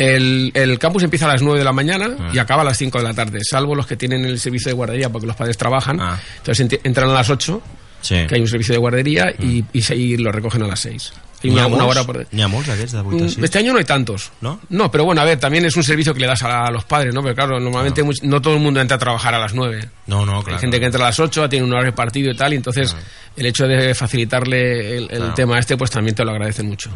El, 0.00 0.50
el 0.54 0.78
campus 0.78 1.02
empieza 1.02 1.26
a 1.26 1.32
las 1.32 1.42
9 1.42 1.58
de 1.58 1.64
la 1.64 1.72
mañana 1.72 2.16
Ah. 2.18 2.30
y 2.32 2.38
acaba 2.38 2.62
a 2.62 2.64
las 2.64 2.78
5 2.78 2.98
de 2.98 3.04
la 3.04 3.12
tarde, 3.14 3.40
salvo 3.42 3.74
los 3.74 3.86
que 3.86 3.96
tienen 3.96 4.24
el 4.24 4.38
servicio 4.40 4.70
de 4.70 4.74
guardería 4.74 5.10
porque 5.10 5.26
los 5.26 5.36
padres 5.36 5.56
trabajan. 5.58 6.00
Ah. 6.00 6.18
Entonces 6.38 6.78
entran 6.84 7.10
a 7.10 7.12
las 7.12 7.28
8, 7.28 7.60
Sí. 8.00 8.14
que 8.26 8.36
hay 8.36 8.40
un 8.40 8.48
servicio 8.48 8.72
de 8.72 8.78
guardería, 8.78 9.30
y, 9.38 9.62
y, 9.74 9.82
se- 9.82 9.94
y 9.96 10.16
lo 10.16 10.32
recogen 10.32 10.62
a 10.62 10.66
las 10.68 10.80
6. 10.80 11.12
Hay 11.42 11.50
una, 11.50 11.66
una 11.66 11.84
hora 11.86 12.04
por 12.04 12.26
N'hi 12.32 12.42
ha 12.42 12.48
molts 12.48 12.68
d'aquests 12.68 12.92
de 12.92 13.00
8 13.00 13.08
a 13.08 13.12
Mm, 13.24 13.28
6? 13.30 13.38
Este 13.44 13.58
año 13.58 13.72
no 13.72 13.78
hay 13.78 13.84
tantos. 13.84 14.30
¿No? 14.42 14.60
No, 14.68 14.90
pero 14.90 15.04
bueno, 15.04 15.22
a 15.22 15.24
ver, 15.24 15.38
también 15.40 15.64
es 15.64 15.74
un 15.76 15.82
servicio 15.82 16.12
que 16.12 16.20
le 16.20 16.26
das 16.26 16.42
a, 16.42 16.70
los 16.70 16.84
padres, 16.84 17.14
¿no? 17.14 17.22
Pero 17.22 17.34
claro, 17.34 17.58
normalmente 17.60 18.02
much- 18.04 18.22
no 18.22 18.40
todo 18.42 18.54
el 18.54 18.60
mundo 18.60 18.80
entra 18.80 18.96
a 18.96 19.00
trabajar 19.00 19.34
a 19.34 19.38
las 19.38 19.54
9. 19.54 19.88
No, 20.06 20.26
no, 20.26 20.38
Hay 20.38 20.42
claro. 20.44 20.58
gente 20.58 20.78
que 20.78 20.86
entra 20.86 21.02
a 21.02 21.08
las 21.08 21.18
8, 21.18 21.48
tiene 21.48 21.64
un 21.64 21.72
horario 21.72 21.94
partido 21.94 22.30
y 22.30 22.36
tal, 22.36 22.52
y 22.52 22.56
entonces 22.56 22.94
el 23.36 23.46
hecho 23.46 23.66
de 23.66 23.94
facilitarle 23.94 24.96
el, 24.98 25.02
el 25.04 25.18
Claro. 25.18 25.34
tema 25.34 25.58
este, 25.58 25.76
pues 25.76 25.90
también 25.90 26.14
te 26.14 26.24
lo 26.24 26.32
agradecen 26.32 26.66
mucho. 26.68 26.90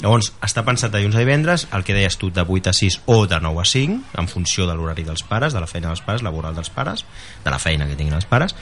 Llavors, 0.00 0.32
està 0.42 0.64
pensat 0.64 0.90
de 0.92 0.98
dilluns 0.98 1.14
a 1.16 1.22
divendres, 1.22 1.66
el 1.72 1.84
que 1.84 1.94
deies 1.94 2.16
tu, 2.18 2.30
de 2.34 2.42
8 2.46 2.70
a 2.70 2.72
6 2.72 3.00
o 3.06 3.26
de 3.26 3.38
9 3.40 3.60
a 3.60 3.64
5, 3.64 4.00
en 4.18 4.28
funció 4.28 4.66
de 4.66 4.74
l'horari 4.74 5.04
dels 5.04 5.22
pares, 5.22 5.52
de 5.54 5.60
la 5.60 5.66
feina 5.70 5.88
dels 5.92 6.00
pares, 6.02 6.22
laboral 6.22 6.54
dels 6.56 6.70
pares, 6.70 7.04
de 7.44 7.50
la 7.50 7.58
feina 7.58 7.86
que 7.86 7.94
tinguin 7.96 8.14
els 8.16 8.26
pares, 8.26 8.56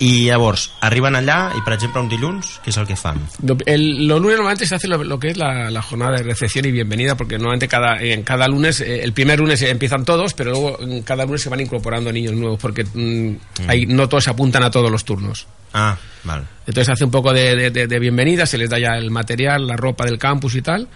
i 0.00 0.26
llavors 0.26 0.70
arriben 0.80 1.16
allà 1.16 1.50
i, 1.56 1.60
per 1.66 1.72
exemple, 1.74 2.00
un 2.00 2.08
dilluns, 2.08 2.60
què 2.62 2.70
és 2.70 2.76
el 2.78 2.86
que 2.86 2.94
fan? 2.96 3.18
El- 3.66 4.06
los 4.06 4.20
lunes 4.20 4.36
normalmente 4.36 4.66
se 4.66 4.76
hace 4.76 4.86
lo, 4.86 5.02
lo 5.02 5.18
que 5.18 5.30
es 5.30 5.36
la, 5.36 5.70
la 5.70 5.82
jornada 5.82 6.16
de 6.18 6.22
recepción 6.22 6.64
y 6.66 6.70
bienvenida, 6.70 7.16
porque 7.16 7.36
normalmente 7.36 7.66
cada, 7.68 8.00
en 8.00 8.22
cada 8.22 8.46
lunes, 8.46 8.80
eh, 8.80 9.02
el 9.02 9.12
primer 9.12 9.40
lunes 9.40 9.60
empiezan 9.62 10.04
todos, 10.04 10.34
pero 10.34 10.52
luego 10.52 10.80
en 10.80 11.02
cada 11.02 11.24
lunes 11.24 11.42
se 11.42 11.48
van 11.48 11.60
incorporando 11.60 12.12
niños 12.12 12.34
nuevos, 12.34 12.60
porque 12.60 12.84
mm, 12.84 13.36
hay- 13.68 13.86
no 13.86 14.08
todos 14.08 14.24
se 14.24 14.30
apuntan 14.30 14.62
a 14.62 14.70
todos 14.70 14.90
los 14.90 15.04
turnos. 15.04 15.46
Ah, 15.74 15.96
vale. 16.24 16.44
Entonces 16.66 16.88
hace 16.92 17.04
un 17.04 17.10
poco 17.10 17.32
de, 17.32 17.56
de- 17.56 17.70
de- 17.70 17.86
de 17.88 17.98
bienvenida, 17.98 18.46
se 18.46 18.56
les 18.56 18.70
da 18.70 18.78
ya 18.78 18.96
el 18.96 19.10
material, 19.10 19.66
la 19.66 19.76
ropa 19.76 20.04
del 20.04 20.18
campus 20.18 20.54
y 20.54 20.62
tal. 20.62 20.86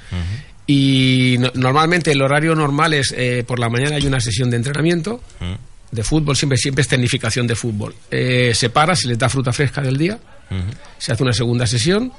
Y 0.66 1.36
no- 1.40 1.50
normalmente 1.54 2.12
el 2.12 2.22
horario 2.22 2.54
normal 2.54 2.94
es 2.94 3.12
eh, 3.16 3.42
por 3.46 3.58
la 3.58 3.68
mañana 3.68 3.96
hay 3.96 4.06
una 4.06 4.20
sesión 4.20 4.48
de 4.48 4.56
entrenamiento 4.58 5.20
de 5.92 6.02
fútbol, 6.02 6.34
siempre, 6.36 6.56
siempre 6.58 6.82
es 6.82 6.88
tecnificación 6.88 7.46
de 7.46 7.54
fútbol. 7.54 7.94
Eh, 8.10 8.52
se 8.54 8.70
para, 8.70 8.96
se 8.96 9.06
les 9.08 9.18
da 9.18 9.28
fruta 9.28 9.52
fresca 9.52 9.80
del 9.80 9.96
día, 9.96 10.18
se 10.98 11.12
hace 11.12 11.22
una 11.22 11.32
segunda 11.32 11.66
sesión, 11.66 12.10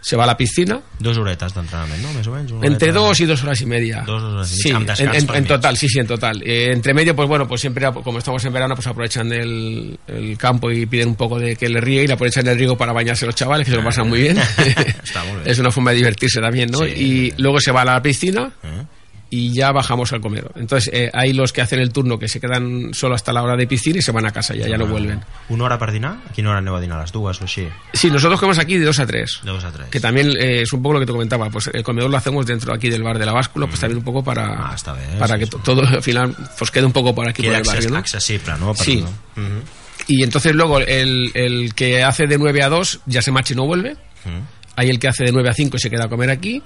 se 0.00 0.16
va 0.16 0.24
a 0.24 0.26
la 0.26 0.36
piscina. 0.36 0.80
Dos 0.98 1.16
horetes 1.18 1.52
d'entrenament, 1.54 2.02
no? 2.02 2.10
Més 2.14 2.26
o 2.26 2.32
menys? 2.34 2.50
Una 2.50 2.66
Entre 2.66 2.90
horeta. 2.90 3.06
dos 3.06 3.20
y 3.20 3.24
dos 3.26 3.42
horas 3.44 3.60
y 3.60 3.66
media. 3.66 4.02
Dos 4.04 4.20
horas 4.20 4.50
y 4.50 4.56
Sí, 4.56 4.72
media, 4.72 4.76
amb 4.94 5.00
en, 5.00 5.14
en- 5.30 5.34
en 5.36 5.44
total, 5.46 5.76
sí, 5.76 5.88
sí, 5.88 6.00
en 6.00 6.08
total. 6.08 6.42
Eh, 6.42 6.72
entre 6.72 6.92
medio, 6.92 7.14
pues 7.14 7.28
bueno, 7.28 7.46
pues 7.46 7.60
siempre, 7.60 7.86
como 8.02 8.18
estamos 8.18 8.44
en 8.44 8.52
verano, 8.52 8.74
pues 8.74 8.86
aprovechan 8.88 9.32
el, 9.32 9.96
el 10.08 10.36
campo 10.38 10.72
y 10.72 10.86
piden 10.86 11.10
un 11.10 11.14
poco 11.14 11.38
de 11.38 11.54
que 11.54 11.68
le 11.68 11.80
ríe 11.80 12.02
y 12.02 12.06
le 12.08 12.14
aprovechan 12.14 12.44
el 12.48 12.58
riego 12.58 12.76
para 12.76 12.92
bañarse 12.92 13.26
los 13.26 13.36
chavales, 13.36 13.64
que 13.64 13.70
se 13.70 13.76
lo 13.76 13.84
pasan 13.84 14.08
muy 14.08 14.22
bien. 14.22 14.38
Està 14.38 15.22
molt 15.24 15.44
bé. 15.44 15.50
es 15.52 15.58
una 15.60 15.70
forma 15.70 15.92
de 15.92 15.98
divertirse 15.98 16.40
también, 16.40 16.68
¿no? 16.72 16.78
Sí. 16.80 16.90
y 16.96 17.34
luego 17.40 17.60
se 17.60 17.70
va 17.70 17.82
a 17.82 17.84
la 17.84 18.02
piscina 18.02 18.50
Eh? 18.64 18.82
Y 19.34 19.50
ya 19.54 19.72
bajamos 19.72 20.12
al 20.12 20.20
comedor. 20.20 20.52
Entonces, 20.56 20.90
eh, 20.92 21.10
hay 21.14 21.32
los 21.32 21.54
que 21.54 21.62
hacen 21.62 21.78
el 21.80 21.90
turno 21.90 22.18
que 22.18 22.28
se 22.28 22.38
quedan 22.38 22.92
solo 22.92 23.14
hasta 23.14 23.32
la 23.32 23.42
hora 23.42 23.56
de 23.56 23.66
piscina 23.66 23.98
y 23.98 24.02
se 24.02 24.12
van 24.12 24.26
a 24.26 24.30
casa, 24.30 24.54
ya, 24.54 24.68
ya 24.68 24.76
no 24.76 24.86
vuelven. 24.86 25.20
Una 25.48 25.64
hora 25.64 25.78
per 25.78 25.90
dinar? 25.90 26.18
A 26.28 26.32
quina 26.34 26.50
hora 26.50 26.58
aneu 26.58 26.76
a 26.76 26.80
dinar? 26.82 26.98
A 26.98 27.02
les 27.02 27.12
dues 27.12 27.40
o 27.40 27.44
així? 27.44 27.66
Sí, 27.94 28.10
nosotros 28.10 28.38
comemos 28.38 28.58
aquí 28.58 28.76
de 28.76 28.84
dos 28.84 28.98
a 29.00 29.06
tres. 29.06 29.40
De 29.42 29.50
dos 29.50 29.64
a 29.64 29.72
tres. 29.72 29.88
Que 29.88 30.00
también 30.00 30.28
eh, 30.38 30.60
es 30.62 30.72
un 30.74 30.82
poco 30.82 30.92
lo 30.94 31.00
que 31.00 31.06
te 31.06 31.12
comentaba, 31.12 31.48
pues 31.48 31.70
el 31.72 31.82
comedor 31.82 32.10
lo 32.10 32.16
hacemos 32.18 32.44
dentro 32.44 32.74
aquí 32.74 32.90
del 32.90 33.02
bar 33.02 33.18
de 33.18 33.24
la 33.24 33.32
báscula, 33.32 33.66
pues 33.66 33.80
también 33.80 33.98
un 33.98 34.04
poco 34.04 34.22
para, 34.22 34.44
para 35.18 35.38
que 35.38 35.46
to- 35.46 35.58
todo 35.64 35.80
al 35.80 36.02
final 36.02 36.36
pues 36.58 36.70
quede 36.70 36.84
un 36.84 36.92
poco 36.92 37.14
por 37.14 37.26
aquí 37.26 37.40
Queda 37.40 37.52
por 37.52 37.60
el 37.60 37.64
barrio, 37.76 37.88
¿no? 37.90 37.96
no? 38.58 38.74
Sí. 38.84 39.02
Y 40.08 40.22
entonces 40.24 40.54
luego 40.54 40.78
el, 40.80 41.30
el 41.32 41.74
que 41.74 42.02
hace 42.02 42.26
de 42.26 42.36
9 42.36 42.62
a 42.62 42.68
2 42.68 43.00
ya 43.06 43.22
se 43.22 43.30
marcha 43.32 43.54
y 43.54 43.56
no 43.56 43.64
vuelve. 43.66 43.96
Hay 44.82 44.88
el 44.90 44.98
que 44.98 45.06
hace 45.08 45.24
de 45.24 45.32
9 45.32 45.48
a 45.48 45.54
5 45.54 45.76
y 45.76 45.80
se 45.80 45.90
queda 45.90 46.04
a 46.06 46.08
comer 46.08 46.30
aquí. 46.30 46.60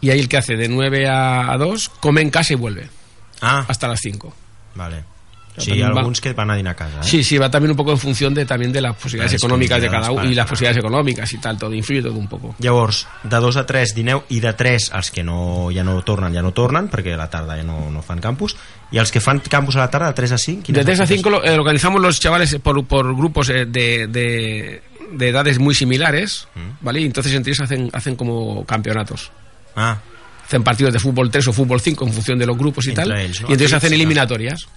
Y 0.00 0.10
hay 0.10 0.20
el 0.20 0.28
que 0.28 0.36
hace 0.36 0.54
de 0.54 0.68
9 0.68 1.08
a, 1.08 1.52
a 1.52 1.56
2, 1.56 1.88
come 2.00 2.22
en 2.22 2.30
casa 2.30 2.52
y 2.52 2.56
vuelve. 2.56 2.88
Ah. 3.40 3.64
Hasta 3.66 3.88
las 3.88 3.98
5. 4.00 4.32
Vale. 4.76 5.04
Sí, 5.62 5.70
també 5.80 6.02
va- 6.02 6.12
que 6.20 6.32
van 6.32 6.50
a 6.50 6.56
dinar 6.56 6.72
a 6.72 6.76
casa, 6.76 7.00
eh? 7.00 7.04
Sí, 7.04 7.24
sí, 7.24 7.38
va 7.38 7.50
también 7.50 7.70
un 7.70 7.76
poco 7.76 7.92
en 7.92 7.98
función 7.98 8.34
de 8.34 8.44
también 8.44 8.72
de 8.72 8.80
las 8.80 8.94
posibilidades 8.96 9.32
Las 9.32 9.40
económicas 9.42 9.80
de 9.80 9.88
cada 9.88 10.12
y 10.12 10.34
las 10.34 10.44
para- 10.44 10.50
posibilidades 10.50 10.78
económicas 10.78 11.32
y 11.32 11.38
tal, 11.38 11.58
todo 11.58 11.72
influye 11.74 12.02
todo 12.02 12.14
un 12.14 12.28
poco. 12.28 12.54
Llavors, 12.58 13.06
de 13.22 13.36
2 13.36 13.56
a 13.56 13.64
3 13.66 13.94
dineu 13.94 14.22
i 14.28 14.40
de 14.40 14.52
3 14.52 14.90
els 14.94 15.10
que 15.10 15.22
no, 15.24 15.68
ja 15.74 15.82
no 15.84 16.02
tornen, 16.02 16.32
ja 16.34 16.42
no 16.42 16.52
tornen 16.52 16.90
perquè 16.90 17.14
a 17.14 17.16
la 17.16 17.30
tarda 17.30 17.56
ja 17.56 17.62
no, 17.64 17.90
no 17.90 18.02
fan 18.02 18.20
campus 18.20 18.56
i 18.92 18.98
els 18.98 19.10
que 19.10 19.20
fan 19.20 19.40
campus 19.40 19.76
a 19.76 19.80
la 19.80 19.90
tarda 19.90 20.08
de 20.08 20.14
3 20.14 20.32
a 20.32 20.38
5 20.38 20.62
quina 20.62 20.76
De 20.76 20.80
és 20.82 20.86
la 20.86 20.92
3 20.94 21.00
a 21.00 21.06
situació? 21.06 21.22
5 21.22 21.30
lo, 21.30 21.44
eh, 21.44 21.58
organizamos 21.58 22.00
los 22.02 22.20
chavales 22.20 22.54
por, 22.62 22.84
por 22.86 23.14
grupos 23.16 23.48
eh, 23.50 23.66
de, 23.66 24.06
de, 24.08 24.82
de 25.12 25.28
edades 25.28 25.58
muy 25.58 25.74
similares, 25.74 26.48
¿vale? 26.80 27.00
Y 27.00 27.06
entonces 27.06 27.32
entre 27.34 27.52
ellos 27.52 27.60
hacen, 27.64 27.90
hacen 27.92 28.16
como 28.16 28.64
campeonatos. 28.66 29.30
Ah. 29.74 29.98
Hacen 30.46 30.62
partidos 30.62 30.92
de 30.92 31.00
fútbol 31.00 31.28
3 31.30 31.48
o 31.48 31.52
fútbol 31.52 31.80
5 31.80 32.06
en 32.06 32.12
función 32.12 32.38
de 32.38 32.46
los 32.46 32.56
grupos 32.56 32.86
y 32.86 32.90
Entre 32.90 33.04
tal. 33.04 33.18
ellos, 33.18 33.42
¿no? 33.42 33.48
Y 33.48 33.52
entonces 33.52 33.72
hacen 33.74 33.92
eliminatorias. 33.92 34.68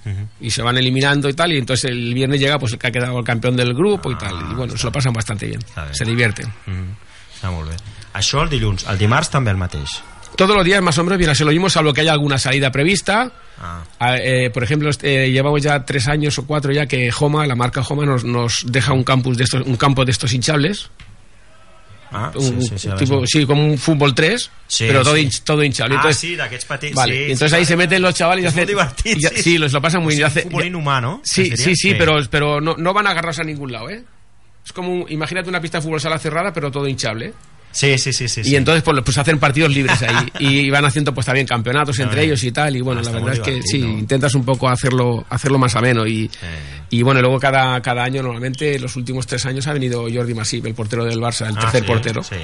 Y 0.42 0.50
se 0.50 0.62
van 0.64 0.78
eliminando 0.78 1.30
y 1.30 1.34
tal. 1.34 1.54
Y 1.54 1.58
entonces 1.58 1.92
el 1.92 2.14
viernes 2.14 2.40
llega 2.40 2.58
pues 2.58 2.74
el 2.74 2.80
que 2.80 2.88
ha 2.88 2.92
quedado 2.92 3.20
el 3.20 3.24
campeón 3.24 3.56
del 3.56 3.74
grupo 3.76 4.12
y 4.12 4.16
tal. 4.18 4.36
Y 4.52 4.56
bueno, 4.56 4.76
se 4.76 4.84
lo 4.86 4.92
pasan 4.92 5.14
bastante 5.14 5.46
bien. 5.46 5.60
Se 5.92 6.04
divierten. 6.06 6.48
Mhm. 6.66 6.96
Està 7.40 7.52
molt 7.52 7.70
bé. 7.70 7.76
Això 8.20 8.42
el 8.44 8.50
dilluns. 8.50 8.84
El 8.90 8.98
dimarts 8.98 9.30
també 9.30 9.52
el 9.52 9.58
mateix. 9.58 10.02
Todos 10.36 10.56
los 10.56 10.66
días 10.66 10.82
más 10.82 10.98
o 10.98 11.04
menos 11.04 11.18
viene 11.18 11.32
a 11.32 11.36
ser 11.36 11.46
lo 11.46 11.52
mismo, 11.52 11.70
salvo 11.70 11.94
que 11.94 12.02
haya 12.02 12.14
alguna 12.14 12.38
salida 12.38 12.72
prevista. 12.72 13.32
Ah. 13.62 13.84
Ah, 14.00 14.18
eh, 14.18 14.50
por 14.50 14.64
ejemplo, 14.64 14.90
este, 14.90 15.32
llevamos 15.32 15.62
ya 15.62 15.86
tres 15.86 16.08
años 16.08 16.38
o 16.40 16.46
cuatro 16.46 16.72
ya 16.72 16.86
que 16.86 17.12
Homa, 17.18 17.46
la 17.46 17.56
marca 17.56 17.82
Homa, 17.82 18.06
nos, 18.06 18.24
nos 18.24 18.66
deja 18.68 18.94
un 18.94 19.04
campus 19.04 19.38
de 19.38 19.44
estos, 19.44 19.62
un 19.66 19.76
campo 19.78 20.04
de 20.06 20.12
estos 20.12 20.34
hinchables. 20.34 20.90
Ah, 22.12 22.32
Un- 22.34 22.62
sí, 22.62 22.68
sí, 22.70 22.80
sí, 22.80 22.90
tipo, 22.98 23.26
sí, 23.28 23.46
como 23.46 23.64
un 23.66 23.78
fútbol 23.78 24.16
3, 24.16 24.50
Sí, 24.68 24.86
pero 24.88 25.04
todo, 25.04 25.16
sí. 25.16 25.22
hinch- 25.26 25.44
todo 25.44 25.64
hinchable. 25.64 25.96
Ah, 25.96 25.98
Entonces, 26.00 26.20
sí, 26.22 26.36
d'aquests 26.36 26.66
petits. 26.66 26.96
Vale, 26.96 27.14
sí, 27.14 27.22
entonces 27.34 27.52
sí, 27.52 27.56
ahí 27.58 27.66
se 27.66 27.76
meten 27.78 28.02
los 28.02 28.16
chavales 28.16 28.46
y 28.46 28.48
hacen... 28.48 28.68
y 29.04 29.14
sí. 29.22 29.28
sí, 29.44 29.58
los 29.60 29.72
lo 29.74 29.82
pasan 29.82 30.02
muy 30.02 30.14
bien. 30.16 30.24
un 30.26 30.28
hace- 30.32 30.42
futbolín 30.44 30.76
humà, 30.76 31.00
no? 31.02 31.22
Sí, 31.24 31.52
sí, 31.56 31.76
sí, 31.76 31.76
Sí. 31.76 31.96
pero, 31.98 32.18
pero 32.32 32.60
no, 32.62 32.76
no 32.78 32.94
van 32.94 33.06
a 33.08 33.12
agarrarse 33.12 33.42
a 33.42 33.46
ningún 33.46 33.72
lado, 33.72 33.90
¿eh? 33.90 34.04
Es 34.66 34.74
como, 34.74 35.08
imagínate 35.10 35.50
una 35.50 35.62
pista 35.62 35.78
de 35.78 35.84
fútbol 35.84 36.02
sala 36.02 36.18
cerrada, 36.20 36.52
pero 36.54 36.72
todo 36.72 36.88
hinchable. 36.88 37.34
Sí, 37.72 37.98
sí, 37.98 38.12
sí. 38.14 38.28
sí, 38.28 38.42
y 38.42 38.44
sí. 38.46 38.56
entonces 38.56 38.84
pues, 38.84 39.00
pues 39.04 39.18
hacen 39.18 39.38
partidos 39.40 39.74
libres 39.74 40.02
ahí 40.02 40.16
y 40.40 40.70
van 40.70 40.86
haciendo 40.86 41.14
pues 41.14 41.26
también 41.26 41.46
campeonatos 41.46 41.98
entre 42.00 42.22
bien. 42.22 42.30
ellos 42.30 42.44
y 42.44 42.52
tal 42.52 42.76
y 42.76 42.82
bueno 42.82 43.02
Ah, 43.02 43.06
la 43.06 43.12
verdad 43.12 43.34
es 43.34 43.40
que 43.40 43.62
sí 43.64 43.78
intentas 43.80 44.34
un 44.36 44.44
poco 44.44 44.68
hacerlo 44.70 45.26
hacerlo 45.30 45.58
más 45.60 45.76
ameno 45.76 46.06
y, 46.08 46.30
y 46.90 47.02
bueno 47.04 47.22
luego 47.22 47.40
cada, 47.40 47.80
cada 47.82 48.04
año 48.04 48.22
normalmente 48.24 48.80
los 48.80 48.96
últimos 48.96 49.28
tres 49.28 49.46
años 49.46 49.68
ha 49.68 49.74
venido 49.74 50.08
Jordi 50.12 50.34
Masip 50.34 50.66
el 50.66 50.74
portero 50.74 51.06
del 51.06 51.20
Barça 51.20 51.48
el 51.48 51.56
Ah, 51.58 51.62
tercer 51.62 51.82
sí, 51.82 51.88
portero 51.88 52.24
Sí, 52.24 52.36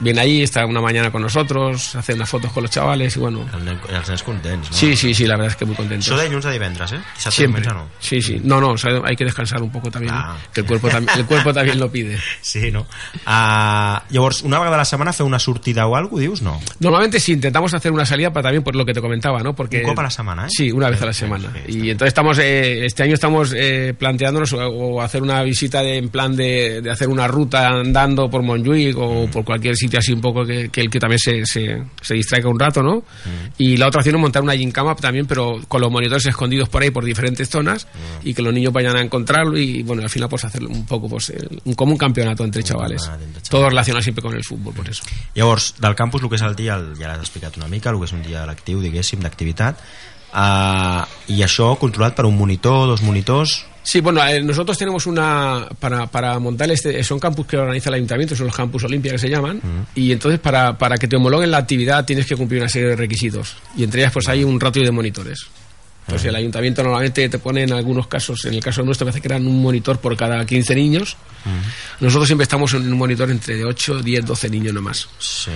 viene 0.00 0.20
ahí 0.20 0.42
está 0.42 0.66
una 0.66 0.80
mañana 0.80 1.10
con 1.10 1.22
nosotros 1.22 1.94
hace 1.96 2.14
unas 2.14 2.28
fotos 2.28 2.52
con 2.52 2.62
los 2.62 2.70
chavales 2.70 3.16
y 3.16 3.20
bueno 3.20 3.46
els 3.88 4.08
nens 4.08 4.22
contents, 4.22 4.70
no? 4.70 4.76
sí 4.76 4.94
sí 4.96 5.14
sí 5.14 5.26
la 5.26 5.36
verdad 5.36 5.52
es 5.52 5.56
que 5.56 5.64
muy 5.64 5.74
contentos 5.76 6.08
Això 6.08 6.16
de 6.18 6.24
dilluns 6.28 6.44
a 6.46 6.50
divendres, 6.52 6.92
eh? 6.92 7.00
Dissabte 7.16 7.36
Siempre. 7.36 7.64
no. 7.66 7.88
Sí, 8.00 8.20
sí. 8.22 8.40
No, 8.44 8.60
no, 8.60 8.70
o 8.70 8.78
sea, 8.78 9.00
hay 9.04 9.16
que 9.16 9.24
descansar 9.24 9.62
un 9.62 9.70
poco 9.72 9.90
también. 9.90 10.14
Ah. 10.14 10.36
Que 10.52 10.60
el 10.60 10.66
cuerpo, 10.66 10.88
el 10.88 11.26
cuerpo 11.26 11.52
también 11.52 11.78
lo 11.78 11.90
pide. 11.90 12.18
Sí, 12.40 12.70
no? 12.70 12.86
Uh, 13.26 13.98
llavors, 14.10 14.42
una 14.42 14.57
vegada 14.64 14.76
a 14.76 14.78
la 14.78 14.84
setmana 14.84 15.12
feu 15.12 15.26
una 15.26 15.38
sortida 15.38 15.86
o 15.86 15.96
alguna 15.96 16.22
dius? 16.22 16.42
No. 16.42 16.58
Normalmente 16.80 17.20
sí, 17.20 17.32
intentamos 17.32 17.74
hacer 17.74 17.92
una 17.92 18.04
salida 18.06 18.32
para 18.32 18.44
también 18.44 18.62
por 18.62 18.74
lo 18.76 18.84
que 18.84 18.92
te 18.94 19.00
comentaba, 19.00 19.40
¿no? 19.42 19.54
Porque, 19.54 19.82
Un 19.84 19.98
a 19.98 20.02
la 20.02 20.10
semana, 20.10 20.44
¿eh? 20.46 20.48
Sí, 20.50 20.70
una 20.72 20.90
vez 20.90 21.00
a 21.02 21.06
la 21.06 21.12
semana. 21.12 21.52
Y 21.66 21.90
entonces 21.90 22.08
estamos, 22.08 22.38
eh, 22.38 22.84
este 22.86 23.02
año 23.02 23.14
estamos 23.14 23.52
eh, 23.56 23.94
planteándonos 23.98 24.52
o, 24.52 24.58
o 24.68 25.02
hacer 25.02 25.22
una 25.22 25.42
visita 25.42 25.82
de- 25.82 25.96
en 25.98 26.08
plan 26.08 26.34
de, 26.36 26.80
de 26.82 26.90
hacer 26.90 27.08
una 27.08 27.26
ruta 27.28 27.68
andando 27.68 28.28
por 28.30 28.42
Montjuic 28.42 28.96
o 28.98 29.26
por 29.30 29.44
cualquier 29.44 29.76
sitio 29.76 29.98
así 29.98 30.12
un 30.12 30.20
poco 30.20 30.44
que, 30.44 30.68
que 30.70 30.80
el 30.80 30.90
que 30.90 30.98
también 30.98 31.18
se, 31.18 31.44
se, 31.46 31.82
se 32.00 32.14
distraiga 32.14 32.48
un 32.48 32.58
rato, 32.58 32.82
¿no? 32.82 33.02
Y 33.58 33.76
la 33.76 33.88
otra 33.88 34.00
opción 34.00 34.14
es 34.16 34.20
montar 34.20 34.42
una 34.42 34.54
gincama 34.54 34.94
también, 34.96 35.26
pero 35.26 35.60
con 35.68 35.80
los 35.80 35.90
monitores 35.90 36.24
escondidos 36.26 36.68
por 36.68 36.82
ahí 36.82 36.90
por 36.90 37.04
diferentes 37.04 37.48
zonas 37.48 37.86
y 38.24 38.34
que 38.34 38.42
los 38.42 38.52
niños 38.52 38.72
vayan 38.72 38.96
a 38.96 39.00
encontrarlo 39.02 39.58
y 39.58 39.82
bueno, 39.82 40.02
al 40.02 40.10
final 40.10 40.28
pues 40.28 40.44
hacer 40.44 40.62
un 40.64 40.86
poco 40.86 41.08
pues 41.08 41.30
el- 41.30 41.60
un, 41.64 41.74
como 41.74 41.92
un 41.92 41.98
campeonato 41.98 42.44
entre 42.44 42.62
chavales. 42.62 43.10
Todo 43.48 43.68
relacionado 43.68 44.02
siempre 44.02 44.22
con 44.22 44.34
el 44.34 44.42
fútbol 44.48 44.74
por 44.74 44.88
eso. 44.88 45.04
Llavors, 45.36 45.74
del 45.78 45.96
campus, 45.98 46.24
el 46.24 46.32
que 46.32 46.40
és 46.40 46.46
el 46.48 46.56
dia, 46.58 46.80
el, 46.80 46.94
ja 46.98 47.12
l'has 47.12 47.24
explicat 47.24 47.60
una 47.60 47.68
mica, 47.68 47.92
el 47.92 48.00
que 48.00 48.08
és 48.08 48.14
un 48.16 48.24
dia 48.24 48.46
lectiu, 48.48 48.80
diguéssim, 48.84 49.20
d'activitat, 49.24 49.80
uh, 50.32 51.04
i 51.28 51.42
això 51.44 51.74
controlat 51.80 52.16
per 52.16 52.26
un 52.28 52.38
monitor, 52.38 52.86
dos 52.94 53.04
monitors... 53.04 53.60
Sí, 53.88 54.02
bueno, 54.02 54.20
eh, 54.22 54.42
nosotros 54.42 54.76
tenemos 54.76 55.06
una. 55.06 55.66
Para, 55.80 56.06
para 56.08 56.38
montar 56.38 56.70
este. 56.70 57.02
Son 57.02 57.18
campus 57.18 57.46
que 57.46 57.56
organiza 57.56 57.88
el 57.88 57.94
ayuntamiento, 57.94 58.36
son 58.36 58.48
los 58.48 58.54
campus 58.54 58.84
Olimpia 58.84 59.12
que 59.12 59.18
se 59.18 59.30
llaman. 59.30 59.62
Y 59.94 60.12
entonces, 60.12 60.38
para, 60.38 60.76
para 60.76 60.98
que 60.98 61.08
te 61.08 61.16
homologuen 61.16 61.50
la 61.50 61.56
actividad, 61.56 62.04
tienes 62.04 62.26
que 62.26 62.36
cumplir 62.36 62.60
una 62.60 62.68
serie 62.68 62.88
de 62.90 62.96
requisitos. 62.96 63.56
Y 63.78 63.84
entre 63.84 64.02
ellas, 64.02 64.12
pues 64.12 64.28
hay 64.28 64.44
un 64.44 64.60
ratio 64.60 64.82
de 64.82 64.90
monitores. 64.90 65.46
Entonces, 66.08 66.26
el 66.30 66.36
ayuntamiento 66.36 66.82
normalmente 66.82 67.28
te 67.28 67.38
pone 67.38 67.64
en 67.64 67.72
algunos 67.74 68.06
casos, 68.06 68.42
en 68.46 68.54
el 68.54 68.60
caso 68.64 68.82
nuestro, 68.82 69.04
parece 69.06 69.20
que 69.20 69.28
eran 69.28 69.46
un 69.46 69.60
monitor 69.62 69.98
por 69.98 70.16
cada 70.16 70.44
15 70.46 70.74
niños. 70.74 71.16
Nosotros 72.00 72.26
siempre 72.26 72.44
estamos 72.44 72.72
en 72.72 72.90
un 72.90 72.98
monitor 72.98 73.30
entre 73.30 73.62
8, 73.64 74.02
10, 74.02 74.24
12 74.24 74.48
niños 74.48 74.72
nomás. 74.74 75.06
Sí, 75.18 75.50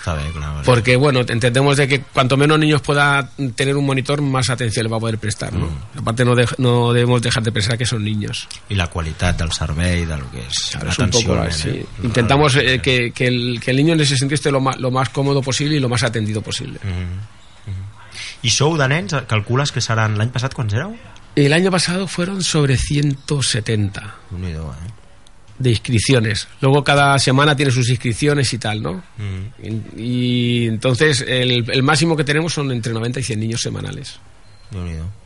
està 0.00 0.14
bé, 0.14 0.30
clar. 0.32 0.52
vale. 0.54 0.64
Porque, 0.64 0.96
bueno, 0.96 1.20
entendemos 1.28 1.76
de 1.76 1.86
que 1.86 2.00
cuanto 2.00 2.36
menos 2.36 2.58
niños 2.58 2.80
pueda 2.82 3.28
tener 3.54 3.76
un 3.76 3.84
monitor, 3.84 4.22
más 4.22 4.48
atención 4.48 4.84
le 4.84 4.90
va 4.90 4.96
a 4.96 5.00
poder 5.00 5.18
prestar, 5.18 5.52
¿no? 5.52 5.68
Aparte, 5.98 6.24
no, 6.24 6.34
de- 6.34 6.48
no 6.58 6.92
debemos 6.92 7.20
dejar 7.20 7.42
de 7.42 7.52
pensar 7.52 7.76
que 7.76 7.84
son 7.84 8.02
niños. 8.04 8.48
I 8.70 8.76
la 8.76 8.86
qualitat 8.86 9.36
del 9.42 9.50
servei, 9.52 10.06
del 10.06 10.22
que 10.32 10.40
és 10.46 10.70
Claro, 10.70 10.88
es 10.90 10.96
poco 11.10 11.44
eh? 11.44 11.84
Intentamos 12.02 12.54
eh, 12.56 12.80
que, 12.80 13.10
que 13.12 13.26
el, 13.26 13.60
que 13.60 13.72
el 13.72 13.76
niño 13.76 13.92
en 13.94 14.00
ese 14.00 14.16
sentido 14.16 14.36
esté 14.36 14.50
lo 14.52 14.60
más, 14.60 14.78
lo 14.78 14.90
más 14.90 15.08
cómodo 15.10 15.42
posible 15.42 15.76
y 15.76 15.80
lo 15.80 15.88
más 15.88 16.02
atendido 16.02 16.40
posible. 16.40 16.78
I 18.42 18.50
sou 18.50 18.76
de 18.80 18.86
nens, 18.88 19.14
calcules 19.28 19.72
que 19.72 19.82
seran... 19.84 20.16
L'any 20.18 20.32
passat 20.32 20.54
quants 20.56 20.74
éreu? 20.76 20.94
El 21.36 21.52
año 21.52 21.70
pasado 21.70 22.08
fueron 22.08 22.42
sobre 22.42 22.76
170 22.76 24.14
Déu-n'hi-do, 24.30 24.72
eh? 24.72 24.90
de 25.60 25.70
inscripciones. 25.70 26.48
Luego 26.60 26.82
cada 26.82 27.18
semana 27.18 27.54
tiene 27.54 27.70
sus 27.70 27.88
inscripciones 27.90 28.52
y 28.52 28.58
tal, 28.58 28.82
¿no? 28.82 29.02
Mm. 29.18 29.62
Y, 29.62 30.64
y 30.64 30.66
entonces 30.66 31.22
el, 31.28 31.70
el 31.70 31.82
máximo 31.82 32.16
que 32.16 32.24
tenemos 32.24 32.54
son 32.54 32.72
entre 32.72 32.92
90 32.94 33.20
y 33.20 33.22
100 33.22 33.40
niños 33.40 33.60
semanales. 33.60 34.18
Déu-n'hi-do. 34.70 35.19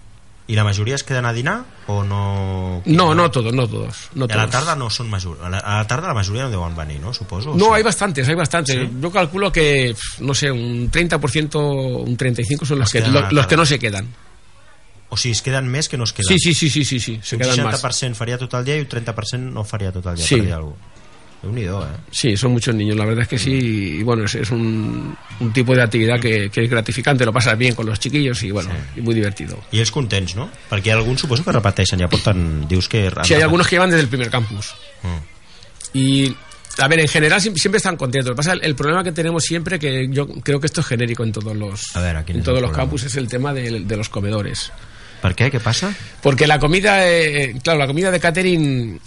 I 0.46 0.54
la 0.56 0.64
majoria 0.64 0.94
es 0.94 1.02
queden 1.04 1.24
a 1.24 1.32
dinar 1.32 1.64
o 1.86 2.02
no... 2.04 2.82
No, 2.84 3.14
no 3.14 3.30
todos, 3.30 3.54
no 3.54 3.66
todos. 3.66 4.10
No 4.14 4.26
I 4.26 4.32
a 4.32 4.36
la 4.36 4.42
todos. 4.46 4.50
tarda 4.52 4.76
no 4.76 4.90
són 4.90 5.08
major. 5.08 5.38
A 5.42 5.48
la, 5.48 5.86
tarda 5.88 6.08
la 6.08 6.14
majoria 6.14 6.44
no 6.44 6.50
deuen 6.52 6.76
venir, 6.76 7.00
no? 7.00 7.14
Suposo. 7.14 7.54
No, 7.56 7.64
sí? 7.66 7.70
hay 7.76 7.82
bastantes, 7.82 8.28
hay 8.28 8.34
bastantes. 8.34 8.76
¿Sí? 8.76 8.90
Yo 9.00 9.10
calculo 9.10 9.50
que, 9.50 9.96
no 10.20 10.34
sé, 10.34 10.50
un 10.50 10.90
30%, 10.90 11.56
un 12.04 12.16
35% 12.18 12.64
son 12.66 12.78
los, 12.78 12.92
que, 12.92 12.98
quedan 12.98 13.12
lo- 13.14 13.18
a 13.20 13.22
la 13.22 13.30
los 13.32 13.46
que 13.46 13.56
no 13.56 13.64
se 13.64 13.78
quedan. 13.78 14.06
O 15.08 15.16
sigui, 15.16 15.32
es 15.32 15.40
queden 15.46 15.68
més 15.70 15.88
que 15.88 15.96
no 15.96 16.04
es 16.04 16.12
queden. 16.12 16.26
Sí, 16.26 16.38
sí, 16.38 16.52
sí, 16.54 16.68
sí, 16.68 16.84
sí, 16.84 16.98
sí, 17.00 17.20
se 17.22 17.36
un 17.36 17.42
quedan 17.42 17.62
más. 17.64 17.80
60% 17.82 18.14
faria 18.18 18.36
tot 18.36 18.52
el 18.58 18.64
dia 18.66 18.76
i 18.76 18.80
un 18.82 18.88
30% 18.88 19.38
no 19.52 19.62
faria 19.64 19.92
tot 19.92 20.04
el 20.10 20.16
dia, 20.16 20.26
Sí. 20.26 20.36
per 20.36 20.44
dir 20.48 20.52
alguna 20.56 20.74
cosa. 20.76 20.93
Déu-n'hi-do, 21.44 21.84
eh? 21.84 21.96
Sí, 22.10 22.36
son 22.36 22.52
muchos 22.52 22.74
niños, 22.74 22.96
la 22.96 23.04
verdad 23.04 23.22
es 23.22 23.28
que 23.28 23.38
sí. 23.38 23.98
Y 24.00 24.02
bueno, 24.02 24.24
es, 24.24 24.34
es 24.34 24.50
un, 24.50 25.14
un 25.40 25.52
tipo 25.52 25.74
de 25.74 25.82
actividad 25.82 26.18
que, 26.18 26.48
que 26.48 26.64
es 26.64 26.70
gratificante, 26.70 27.26
lo 27.26 27.32
pasas 27.32 27.58
bien 27.58 27.74
con 27.74 27.84
los 27.84 28.00
chiquillos 28.00 28.42
y 28.42 28.50
bueno, 28.50 28.70
y 28.96 29.02
muy 29.02 29.14
divertido. 29.14 29.58
I 29.70 29.80
ells 29.80 29.92
contents, 29.92 30.34
no? 30.36 30.48
Perquè 30.70 30.94
alguns 30.96 31.20
suposo 31.20 31.44
que 31.44 31.52
repeteixen, 31.52 32.00
ja 32.00 32.08
porten... 32.08 32.66
Dius 32.66 32.88
que... 32.88 33.10
Sí, 33.24 33.34
hay 33.34 33.42
algunos 33.42 33.68
que 33.68 33.76
llevan 33.76 33.90
desde 33.90 34.02
el 34.02 34.08
primer 34.08 34.30
campus. 34.30 34.74
Mm. 35.02 35.98
Y, 35.98 36.36
a 36.78 36.88
ver, 36.88 37.00
en 37.00 37.08
general 37.08 37.40
siempre, 37.40 37.76
están 37.76 37.96
contentos. 37.96 38.30
Lo 38.30 38.34
que 38.34 38.38
pasa, 38.38 38.54
el, 38.54 38.64
el 38.64 38.74
problema 38.74 39.04
que 39.04 39.12
tenemos 39.12 39.44
siempre, 39.44 39.78
que 39.78 40.08
yo 40.10 40.26
creo 40.26 40.58
que 40.58 40.66
esto 40.66 40.80
es 40.80 40.86
genérico 40.86 41.22
en 41.22 41.32
todos 41.32 41.54
los, 41.54 41.94
A 41.94 42.00
ver, 42.00 42.16
¿a 42.16 42.24
quién 42.24 42.36
en 42.36 42.40
es 42.40 42.46
todos 42.46 42.60
los 42.62 42.72
campus, 42.72 43.04
es 43.04 43.16
el 43.16 43.28
tema 43.28 43.52
de, 43.52 43.80
de 43.80 43.96
los 43.96 44.08
comedores. 44.08 44.72
Per 45.24 45.32
què? 45.32 45.48
Què 45.48 45.56
passa? 45.56 45.88
Porque 46.20 46.44
la 46.46 46.58
comida, 46.60 47.00
eh, 47.08 47.54
claro, 47.64 47.78
la 47.78 47.86
comida 47.86 48.10
de 48.10 48.20
catering 48.20 49.00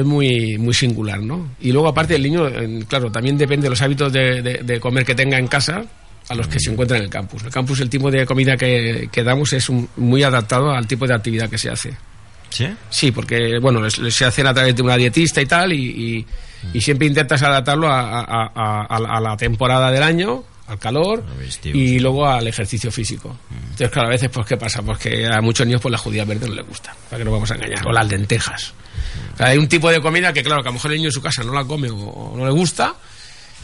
es 0.00 0.06
muy, 0.06 0.58
muy 0.58 0.74
singular, 0.74 1.20
¿no? 1.20 1.50
Y 1.60 1.72
luego 1.72 1.88
aparte 1.88 2.16
el 2.16 2.22
niño, 2.22 2.48
claro, 2.88 3.10
también 3.10 3.38
depende 3.38 3.64
de 3.64 3.70
los 3.70 3.80
hábitos 3.82 4.12
de, 4.12 4.42
de- 4.42 4.58
de 4.62 4.80
comer 4.80 5.04
que 5.04 5.14
tenga 5.14 5.38
en 5.38 5.46
casa 5.46 5.84
a 6.28 6.34
los 6.34 6.46
que 6.48 6.60
se 6.60 6.70
encuentra 6.70 6.96
en 6.96 7.04
el 7.04 7.10
campus. 7.10 7.42
El 7.44 7.50
campus, 7.50 7.80
el 7.80 7.90
tipo 7.90 8.10
de 8.10 8.24
comida 8.26 8.56
que, 8.56 9.08
que 9.10 9.22
damos 9.24 9.52
es 9.52 9.68
un- 9.68 9.88
muy 9.96 10.22
adaptado 10.22 10.70
al 10.70 10.86
tipo 10.86 11.06
de 11.06 11.14
actividad 11.14 11.48
que 11.50 11.58
se 11.58 11.70
hace. 11.70 11.94
¿Sí? 12.50 12.66
Sí, 12.88 13.12
porque, 13.12 13.58
bueno, 13.60 13.80
les- 13.80 13.98
les 13.98 14.14
se 14.14 14.24
hacen 14.24 14.46
a 14.46 14.54
través 14.54 14.74
de 14.74 14.82
una 14.82 14.96
dietista 14.96 15.40
y 15.40 15.46
tal, 15.46 15.72
y, 15.72 15.76
y- 16.18 16.26
y 16.74 16.80
siempre 16.80 17.06
intentas 17.06 17.42
adaptarlo 17.42 17.88
a, 17.88 18.20
a- 18.20 18.24
a- 18.54 18.86
a- 18.88 19.16
a 19.16 19.20
la 19.20 19.36
temporada 19.36 19.90
del 19.90 20.02
año, 20.02 20.42
al 20.66 20.78
calor, 20.78 21.24
y 21.76 21.98
luego 21.98 22.28
al 22.28 22.46
ejercicio 22.46 22.92
físico. 22.92 23.36
Entonces, 23.62 23.90
claro, 23.90 24.08
a 24.08 24.10
veces, 24.12 24.30
pues, 24.32 24.46
¿qué 24.46 24.56
pasa? 24.56 24.82
Pues 24.82 24.98
que 24.98 25.26
a 25.26 25.40
muchos 25.40 25.66
niños, 25.66 25.80
pues, 25.80 25.90
la 25.90 25.98
judía 25.98 26.24
verde 26.24 26.48
no 26.48 26.54
les 26.54 26.66
gusta, 26.66 26.94
para 27.08 27.18
que 27.18 27.24
no 27.24 27.32
vamos 27.32 27.50
a 27.50 27.54
engañar, 27.56 27.86
o 27.88 27.92
las 27.92 28.08
lentejas. 28.08 28.72
Hay 29.40 29.58
un 29.58 29.68
tipo 29.68 29.90
de 29.90 30.00
comida 30.00 30.32
que, 30.32 30.42
claro, 30.42 30.62
que 30.62 30.68
a 30.68 30.70
lo 30.70 30.74
mejor 30.74 30.92
el 30.92 30.98
niño 30.98 31.08
en 31.08 31.12
su 31.12 31.22
casa 31.22 31.42
no 31.42 31.52
la 31.52 31.64
come 31.64 31.88
o, 31.90 32.34
no 32.36 32.44
le 32.44 32.52
gusta, 32.52 32.94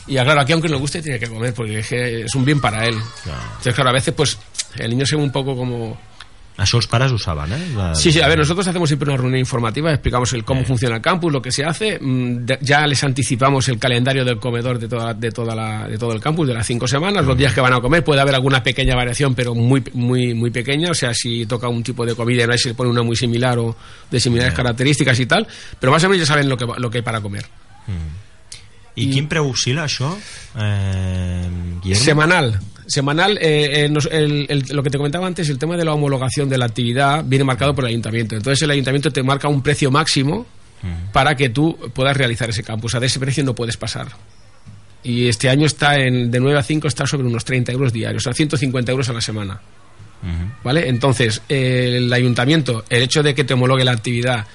y 0.07 0.15
claro, 0.15 0.41
aquí 0.41 0.53
aunque 0.53 0.69
no 0.69 0.75
le 0.75 0.81
guste, 0.81 1.03
tiene 1.03 1.19
que 1.19 1.29
comer, 1.29 1.53
porque 1.53 1.81
es, 1.81 1.89
que 1.89 2.23
es 2.23 2.35
un 2.35 2.45
bien 2.45 2.61
para 2.61 2.87
él. 2.87 2.95
Entonces, 2.95 3.75
claro, 3.75 3.91
a 3.91 3.93
veces, 3.93 4.15
pues, 4.15 4.39
el 4.77 4.91
niño 4.91 5.05
se 5.05 5.17
ve 5.17 5.23
un 5.23 5.33
poco 5.33 5.57
como... 5.57 5.99
Això 6.57 6.79
els 6.81 6.87
pares 6.89 7.13
ho 7.13 7.19
saben, 7.21 7.53
eh? 7.53 7.59
La- 7.77 7.95
Sí, 7.95 8.11
sí, 8.11 8.21
a 8.23 8.29
ver, 8.29 8.39
nosotros 8.39 8.67
hacemos 8.67 8.89
siempre 8.89 9.11
una 9.11 9.19
reunión 9.19 9.39
informativa, 9.41 9.93
explicamos 9.93 10.33
el 10.33 10.43
cómo 10.43 10.65
funciona 10.65 10.97
el 10.97 11.03
campus, 11.03 11.31
lo 11.31 11.43
que 11.43 11.53
se 11.53 11.65
hace, 11.67 11.99
mm, 12.01 12.47
ya 12.63 12.87
les 12.87 13.05
anticipamos 13.05 13.69
el 13.69 13.79
calendario 13.79 14.25
del 14.25 14.39
comedor 14.39 14.79
de 14.79 14.89
toda, 14.89 15.13
de 15.13 15.31
toda 15.33 15.55
la, 15.55 15.87
de 15.87 15.99
todo 15.99 16.13
el 16.13 16.21
campus, 16.21 16.49
de 16.49 16.55
las 16.55 16.67
cinco 16.67 16.89
semanas, 16.89 17.27
los 17.27 17.37
días 17.37 17.53
que 17.53 17.61
van 17.61 17.75
a 17.75 17.81
comer, 17.83 18.03
puede 18.03 18.23
haber 18.23 18.35
alguna 18.35 18.63
pequeña 18.63 18.97
variación, 18.97 19.35
pero 19.35 19.55
muy, 19.55 19.83
muy, 19.93 20.33
muy 20.33 20.51
pequeña, 20.51 20.91
o 20.93 20.95
sea, 20.95 21.13
si 21.13 21.45
toca 21.45 21.69
un 21.69 21.83
tipo 21.83 22.07
de 22.07 22.15
comida 22.15 22.45
y 22.45 22.47
no 22.47 22.57
se 22.57 22.69
le 22.71 22.75
pone 22.75 22.89
una 22.89 23.03
muy 23.03 23.17
similar 23.17 23.59
o 23.59 23.77
de 24.11 24.19
similares 24.19 24.55
características 24.55 25.21
y 25.21 25.27
tal, 25.27 25.47
pero 25.79 25.93
más 25.93 26.03
o 26.05 26.09
menos 26.09 26.27
ya 26.27 26.33
saben 26.33 26.49
lo 26.49 26.57
que, 26.57 26.65
lo 26.79 26.89
que 26.91 26.99
hay 26.99 27.03
para 27.03 27.21
comer. 27.21 27.45
I 28.97 29.11
quin 29.13 29.27
preu 29.29 29.45
oscil·la 29.53 29.85
això? 29.85 30.09
Eh, 30.57 31.49
Guillermo? 31.83 32.03
Semanal. 32.03 32.47
Semanal, 32.87 33.37
eh, 33.39 33.85
eh, 33.85 33.89
nos- 33.89 34.07
el- 34.11 34.47
el- 34.49 34.65
lo 34.71 34.83
que 34.83 34.91
te 34.91 34.97
comentaba 34.99 35.27
antes, 35.27 35.49
el 35.49 35.59
tema 35.59 35.77
de 35.77 35.85
la 35.85 35.93
homologación 35.93 36.49
de 36.49 36.57
la 36.59 36.67
actividad 36.67 37.25
viene 37.27 37.45
marcado 37.45 37.75
por 37.75 37.85
el 37.85 37.89
ayuntamiento. 37.91 38.37
Entonces 38.37 38.63
el 38.63 38.71
ayuntamiento 38.71 39.11
te 39.11 39.23
marca 39.23 39.49
un 39.49 39.63
precio 39.63 39.91
máximo 39.91 40.47
para 41.13 41.35
que 41.35 41.49
tú 41.49 41.77
puedas 41.93 42.17
realizar 42.17 42.49
ese 42.51 42.63
campus. 42.63 42.91
O 42.91 42.93
sea, 42.93 43.01
de 43.01 43.07
ese 43.07 43.19
precio 43.19 43.43
no 43.43 43.55
puedes 43.55 43.77
pasar. 43.77 44.07
Y 45.03 45.27
este 45.29 45.49
año 45.49 45.67
está 45.67 45.97
en, 45.97 46.31
de 46.31 46.39
9 46.41 46.59
a 46.59 46.63
5 46.63 46.87
está 46.87 47.07
sobre 47.07 47.27
unos 47.27 47.45
30 47.45 47.73
euros 47.73 47.93
diarios, 47.93 48.23
o 48.23 48.25
sea, 48.25 48.33
150 48.35 48.93
euros 48.93 49.09
a 49.09 49.13
la 49.13 49.21
semana. 49.21 49.61
¿Vale? 50.65 50.89
Entonces, 50.89 51.43
eh, 51.49 51.95
el 51.99 52.13
ayuntamiento, 52.13 52.85
el 52.89 53.03
hecho 53.03 53.23
de 53.23 53.35
que 53.35 53.45
te 53.45 53.55
homologue 53.55 53.85
la 53.85 53.93
actividad 53.93 54.47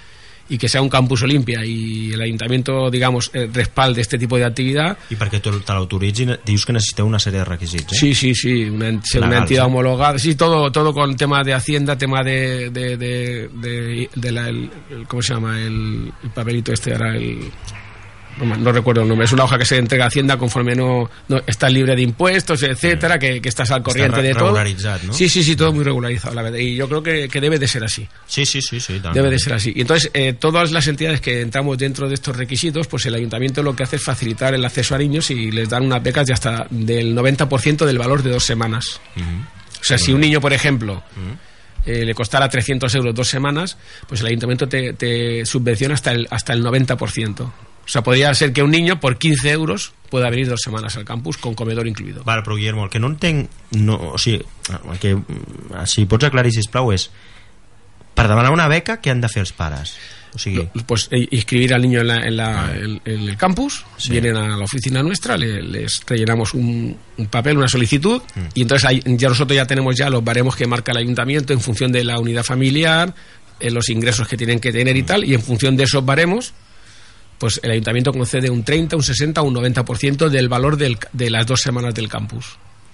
y 0.51 0.57
que 0.59 0.67
sea 0.69 0.81
un 0.83 0.89
campus 0.91 1.23
Olimpia 1.23 1.63
y 1.65 2.11
el 2.11 2.21
ayuntamiento, 2.21 2.89
digamos, 2.91 3.31
eh, 3.33 3.49
respalde 3.51 4.01
este 4.01 4.17
tipo 4.19 4.37
de 4.37 4.43
actividad, 4.45 4.97
I 5.09 5.15
perquè 5.15 5.39
te, 5.39 5.49
l'autoritzin, 5.73 6.35
dius 6.45 6.65
que 6.67 6.75
necessiteu 6.75 7.07
una 7.07 7.19
sèrie 7.23 7.39
de 7.39 7.45
requisits, 7.47 7.93
eh? 7.95 7.97
Sí, 7.97 8.13
sí, 8.13 8.35
sí, 8.35 8.65
una, 8.69 8.89
entidad 8.89 9.45
sí. 9.47 9.67
homologada, 9.67 10.19
sí, 10.19 10.35
todo, 10.35 10.69
todo 10.71 10.93
con 10.93 11.15
tema 11.15 11.41
de 11.43 11.53
Hacienda, 11.53 11.97
tema 11.97 12.21
de, 12.23 12.69
de, 12.69 12.97
de, 12.97 13.49
de- 13.49 14.09
de 14.13 14.31
la, 14.31 14.49
el, 14.49 14.69
el- 14.91 15.07
¿cómo 15.07 15.21
se 15.21 15.33
llama? 15.33 15.57
El, 15.59 16.11
el 16.23 16.29
papelito 16.31 16.73
este, 16.73 16.91
ahora 16.93 17.15
el... 17.15 17.49
No, 18.39 18.71
recuerdo 18.71 19.01
el 19.01 19.07
nombre, 19.07 19.25
es 19.25 19.31
una 19.31 19.43
hoja 19.43 19.57
que 19.57 19.65
se 19.65 19.77
entrega 19.77 20.05
a 20.05 20.07
Hacienda 20.07 20.37
conforme 20.37 20.75
no, 20.75 21.09
no 21.27 21.41
está 21.45 21.69
libre 21.69 21.95
de 21.95 22.01
impuestos, 22.01 22.63
etcétera, 22.63 23.19
que, 23.19 23.41
que 23.41 23.49
estás 23.49 23.69
al 23.71 23.83
corriente 23.83 24.21
de 24.21 24.33
todo. 24.33 24.45
regularizado, 24.45 24.99
¿no? 25.07 25.13
Sí, 25.13 25.29
sí, 25.29 25.43
sí, 25.43 25.55
todo 25.55 25.71
muy 25.73 25.83
regularizado, 25.83 26.33
la 26.33 26.41
verdad. 26.41 26.57
Y 26.57 26.75
yo 26.75 26.87
creo 26.87 27.03
que, 27.03 27.27
que 27.29 27.41
debe 27.41 27.59
de 27.59 27.67
ser 27.67 27.83
así. 27.83 28.07
Sí, 28.25 28.45
sí, 28.45 28.61
sí, 28.61 28.79
sí. 28.79 29.01
Debe 29.13 29.29
de 29.29 29.39
ser 29.39 29.53
así. 29.53 29.73
Y 29.75 29.81
entonces, 29.81 30.09
eh, 30.13 30.33
todas 30.33 30.71
las 30.71 30.87
entidades 30.87 31.21
que 31.21 31.41
entramos 31.41 31.77
dentro 31.77 32.07
de 32.07 32.15
estos 32.15 32.35
requisitos, 32.35 32.87
pues 32.87 33.05
el 33.05 33.15
ayuntamiento 33.15 33.61
lo 33.61 33.75
que 33.75 33.83
hace 33.83 33.97
es 33.97 34.03
facilitar 34.03 34.53
el 34.53 34.63
acceso 34.65 34.95
a 34.95 34.97
niños 34.97 35.29
y 35.31 35.51
les 35.51 35.69
dan 35.69 35.85
unas 35.85 36.01
becas 36.01 36.25
de 36.25 36.33
hasta 36.33 36.67
del 36.69 37.15
90% 37.15 37.85
del 37.85 37.97
valor 37.97 38.23
de 38.23 38.31
dos 38.31 38.43
semanas. 38.43 38.99
O 39.79 39.83
sea, 39.83 39.97
si 39.97 40.13
un 40.13 40.21
niño, 40.21 40.39
por 40.39 40.53
ejemplo, 40.53 41.03
eh, 41.85 42.05
le 42.05 42.13
costara 42.13 42.47
300 42.47 42.93
euros 42.95 43.15
dos 43.15 43.27
semanas, 43.27 43.77
pues 44.07 44.21
el 44.21 44.27
ayuntamiento 44.27 44.67
te, 44.67 44.93
te 44.93 45.45
subvenciona 45.45 45.95
hasta 45.95 46.11
el, 46.11 46.27
hasta 46.29 46.53
el 46.53 46.63
90%. 46.63 47.51
O 47.85 47.87
sea, 47.91 48.03
podría 48.03 48.33
ser 48.33 48.53
que 48.53 48.63
un 48.63 48.71
niño 48.71 48.99
por 48.99 49.17
15 49.17 49.51
euros 49.51 49.93
pueda 50.09 50.29
venir 50.29 50.47
dos 50.47 50.61
semanas 50.61 50.95
al 50.97 51.05
campus 51.05 51.37
con 51.37 51.55
comedor 51.55 51.87
incluido. 51.87 52.23
Vale, 52.23 52.41
però 52.43 52.55
Guillermo, 52.55 52.83
el 52.85 52.89
que 52.89 52.99
no 52.99 53.07
entenc 53.07 53.49
no, 53.71 53.95
o 53.95 54.17
sigui, 54.17 54.41
el 54.91 54.99
que, 54.99 55.15
mm, 55.15 55.85
si 55.85 56.05
pots 56.05 56.25
aclarir 56.29 56.51
sisplau 56.53 56.91
és 56.93 57.09
per 58.13 58.27
demanar 58.27 58.51
una 58.51 58.67
beca 58.67 58.99
què 59.01 59.11
han 59.11 59.21
de 59.23 59.29
fer 59.31 59.41
els 59.45 59.53
pares? 59.55 59.95
O 60.33 60.39
sigui, 60.39 60.61
pues 60.87 61.09
eh, 61.11 61.27
inscribir 61.31 61.73
al 61.73 61.81
niño 61.81 62.01
en, 62.01 62.07
la- 62.07 62.23
en 62.27 62.37
la- 62.37 62.71
en- 62.75 63.01
en 63.03 63.21
el 63.27 63.35
campus, 63.37 63.83
vienen 64.11 64.37
a 64.37 64.55
la 64.55 64.63
oficina 64.63 65.01
nuestra, 65.03 65.35
le- 65.37 65.61
les 65.61 66.01
rellenamos 66.07 66.53
un, 66.53 66.95
un 67.17 67.25
papel, 67.27 67.57
una 67.57 67.67
solicitud, 67.67 68.21
y 68.53 68.61
entonces 68.61 68.87
ahí, 68.87 69.01
ya 69.05 69.27
nosotros 69.29 69.55
ya 69.55 69.65
tenemos 69.65 69.95
ya 69.97 70.09
los 70.09 70.23
baremos 70.23 70.55
que 70.55 70.67
marca 70.67 70.91
el 70.93 70.99
ayuntamiento 70.99 71.51
en 71.51 71.59
función 71.59 71.91
de 71.91 72.03
la 72.05 72.19
unidad 72.19 72.43
familiar, 72.43 73.13
eh, 73.59 73.71
los 73.71 73.89
ingresos 73.89 74.27
que 74.27 74.37
tienen 74.37 74.59
que 74.59 74.71
tener 74.71 74.95
y 74.95 75.03
tal, 75.03 75.25
y 75.25 75.33
en 75.33 75.41
función 75.41 75.75
de 75.75 75.83
esos 75.83 76.05
baremos, 76.05 76.53
pues 77.41 77.59
el 77.63 77.71
ayuntamiento 77.71 78.13
concede 78.13 78.49
un 78.49 78.63
30, 78.63 78.95
un 78.95 79.03
60 79.03 79.41
o 79.41 79.45
un 79.45 79.53
90% 79.55 80.29
del 80.29 80.47
valor 80.47 80.77
del- 80.77 80.97
de 81.11 81.29
las 81.29 81.45
dos 81.45 81.59
semanas 81.61 81.93
del 81.93 82.07
campus. 82.07 82.45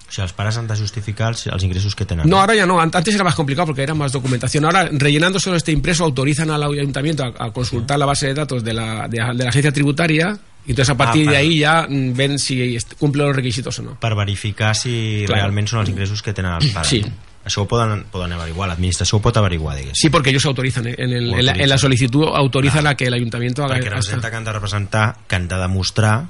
o 0.07 0.11
sigui, 0.11 0.23
els 0.23 0.31
pares 0.31 0.55
han 0.55 0.67
de 0.69 0.75
justificar 0.79 1.27
els, 1.33 1.45
els 1.47 1.63
ingressos 1.67 1.93
que 1.93 2.05
tenen. 2.05 2.29
No, 2.29 2.39
ahora 2.39 2.55
ya 2.55 2.65
no. 2.65 2.79
Ant- 2.79 2.95
Antes 2.95 3.13
era 3.13 3.25
más 3.25 3.35
complicado 3.35 3.65
porque 3.67 3.83
era 3.83 3.93
más 3.93 4.13
documentación. 4.13 4.63
Ahora, 4.63 4.87
rellenando 4.89 5.37
solo 5.37 5.57
este 5.57 5.73
impreso, 5.73 6.05
autorizan 6.05 6.49
al 6.49 6.63
ayuntamiento 6.63 7.25
a, 7.25 7.33
a 7.45 7.51
consultar 7.51 7.99
la 7.99 8.05
base 8.05 8.27
de 8.27 8.33
datos 8.33 8.63
de 8.63 8.71
la, 8.73 9.09
de, 9.09 9.17
la- 9.17 9.33
de 9.33 9.43
la 9.43 9.49
agencia 9.49 9.71
tributaria 9.73 10.39
Y 10.65 10.71
entonces 10.71 10.89
a 10.93 10.97
partir 10.97 11.27
Ah, 11.27 11.31
de 11.31 11.37
ahí 11.37 11.59
ya 11.59 11.87
mm, 11.89 12.13
ven 12.13 12.39
si 12.39 12.77
cumple 12.99 13.23
los 13.23 13.33
requisitos 13.35 13.79
o 13.79 13.83
no. 13.83 13.99
per 13.99 14.15
verificar 14.15 14.75
si 14.75 15.23
Claro. 15.25 15.41
realment 15.43 15.67
són 15.67 15.79
els 15.79 15.89
ingressos 15.89 16.21
que 16.21 16.33
tenen 16.33 16.53
els 16.59 16.71
pares. 16.75 16.89
Sí. 16.89 17.03
Això 17.47 17.63
ho 17.63 17.67
poden, 17.67 18.03
poden 18.11 18.33
averiguar, 18.33 18.67
l'administració 18.69 19.17
ho 19.17 19.21
pot 19.21 19.35
averiguar, 19.37 19.75
diguéssim. 19.77 19.95
Sí, 19.95 20.09
porque 20.09 20.29
ellos 20.29 20.45
autorizan. 20.45 20.87
¿eh? 20.87 20.95
En, 20.97 21.09
el- 21.11 21.31
en 21.31 21.31
la, 21.31 21.37
en 21.37 21.43
la 21.45 21.51
autorizan. 21.51 21.79
solicitud 21.79 22.25
autorizan 22.35 22.85
a 22.87 22.95
que 22.95 23.05
el 23.05 23.13
ayuntamiento 23.13 23.63
haga 23.63 23.75
Perquè 23.77 23.89
representa 23.89 24.29
que 24.29 24.35
han 24.35 24.43
de 24.45 24.53
representar, 24.53 25.15
que 25.27 25.35
han 25.35 25.47
de 25.47 25.55
demostrar 25.57 26.25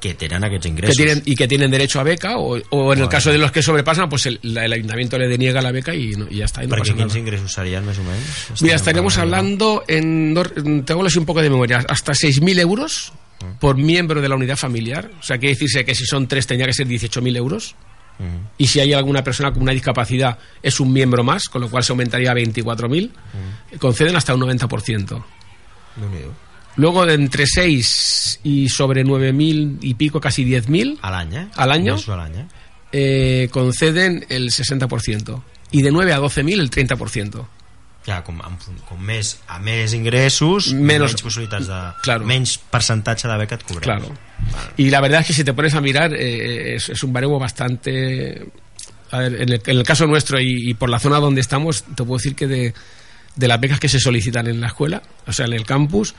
que 0.00 0.12
tenen 0.12 0.44
aquests 0.44 0.66
que 0.66 0.92
tienen 0.92 1.22
y 1.24 1.34
que 1.34 1.48
tienen 1.48 1.70
derecho 1.70 1.98
a 1.98 2.02
beca 2.02 2.36
o, 2.36 2.58
o 2.68 2.92
en 2.92 2.98
el 3.00 3.08
caso 3.08 3.30
de 3.32 3.38
los 3.38 3.50
que 3.52 3.62
sobrepasan 3.62 4.06
pues 4.10 4.26
el, 4.26 4.38
ayuntamiento 4.58 5.16
le 5.16 5.28
deniega 5.28 5.62
la 5.62 5.72
beca 5.72 5.94
y, 5.94 6.10
no- 6.10 6.26
y 6.28 6.36
ya 6.38 6.44
está 6.44 6.62
y 6.62 6.66
no 6.66 6.70
pasa 6.82 6.92
nada. 6.92 7.06
o 7.98 8.02
menys? 8.02 8.60
Mira, 8.60 8.74
estaríamos 8.76 9.16
hablando 9.16 9.82
en 9.88 10.34
tengo 10.84 11.06
así 11.06 11.18
un 11.18 11.24
poco 11.24 11.40
de 11.40 11.48
memoria 11.48 11.82
hasta 11.88 12.12
6.000 12.12 12.60
euros 12.60 13.14
por 13.60 13.76
miembro 13.78 14.20
de 14.20 14.28
la 14.28 14.34
unidad 14.36 14.56
familiar 14.56 15.10
o 15.20 15.22
sea 15.22 15.38
quiere 15.38 15.54
decirse 15.54 15.86
que 15.86 15.94
si 15.94 16.04
son 16.04 16.28
tres 16.28 16.46
tendría 16.46 16.66
que 16.66 16.74
ser 16.74 16.86
18.000 16.86 17.36
euros 17.38 17.74
Mm. 18.18 18.46
y 18.58 18.66
si 18.68 18.78
hay 18.80 18.92
alguna 18.92 19.24
persona 19.24 19.52
con 19.52 19.62
una 19.62 19.72
discapacidad 19.72 20.38
es 20.62 20.78
un 20.78 20.92
miembro 20.92 21.24
más 21.24 21.48
con 21.48 21.60
lo 21.62 21.68
cual 21.68 21.82
se 21.82 21.92
aumentaría 21.92 22.30
a 22.30 22.34
24.000 22.34 23.10
conceden 23.80 24.14
hasta 24.14 24.34
un 24.34 24.40
90% 24.42 25.24
Déu-n'hi-do. 25.96 26.32
Luego 26.76 27.06
de 27.06 27.14
entre 27.14 27.46
6 27.46 28.40
y 28.42 28.68
sobre 28.68 29.04
9.000 29.04 29.78
y 29.80 29.94
pico, 29.94 30.20
casi 30.20 30.44
10.000 30.44 30.98
A 31.02 31.10
l'any, 31.10 31.34
eh? 31.36 31.48
al 31.54 31.70
año, 31.70 31.92
Ingressos 31.92 32.08
a 32.08 32.16
l'any, 32.16 32.48
eh? 32.92 33.48
conceden 33.52 34.26
el 34.28 34.50
60%. 34.50 35.42
Y 35.70 35.82
de 35.82 35.92
9 35.92 36.12
a 36.12 36.18
12.000 36.18 36.58
el 36.58 36.70
30%. 36.70 37.46
Ja, 38.06 38.18
com, 38.22 38.36
amb, 38.42 38.60
com 38.88 38.98
més, 39.00 39.38
a 39.48 39.58
més 39.64 39.94
ingressos, 39.96 40.72
Menos- 40.74 41.14
menys 41.14 41.22
possibilitats 41.24 41.70
de... 41.70 41.78
Claro. 42.02 42.26
Menys 42.28 42.58
percentatge 42.58 43.30
de 43.30 43.38
beca 43.40 43.54
et 43.56 43.62
cobrem. 43.64 43.82
Claro. 43.86 44.10
Y 44.76 44.90
la 44.90 45.00
verdad 45.00 45.20
es 45.20 45.26
que 45.28 45.32
si 45.32 45.44
te 45.44 45.52
pones 45.52 45.74
a 45.74 45.80
mirar, 45.80 46.12
eh, 46.14 46.76
es, 46.76 46.88
es 46.88 47.02
un 47.02 47.12
baremo 47.12 47.38
bastante... 47.38 48.46
A 49.10 49.18
ver, 49.18 49.34
en 49.42 49.48
el, 49.48 49.62
en 49.64 49.78
el 49.78 49.84
caso 49.84 50.06
nuestro 50.06 50.40
y, 50.40 50.70
y 50.70 50.74
por 50.74 50.90
la 50.90 50.98
zona 50.98 51.20
donde 51.20 51.40
estamos, 51.40 51.84
te 51.84 52.02
puedo 52.04 52.16
decir 52.16 52.34
que 52.34 52.46
de, 52.48 52.74
de 53.36 53.48
las 53.48 53.60
becas 53.60 53.78
que 53.78 53.88
se 53.88 54.00
solicitan 54.00 54.46
en 54.48 54.60
la 54.60 54.68
escuela, 54.68 55.02
o 55.26 55.32
sea, 55.32 55.46
en 55.46 55.52
el 55.52 55.64
campus, 55.64 56.14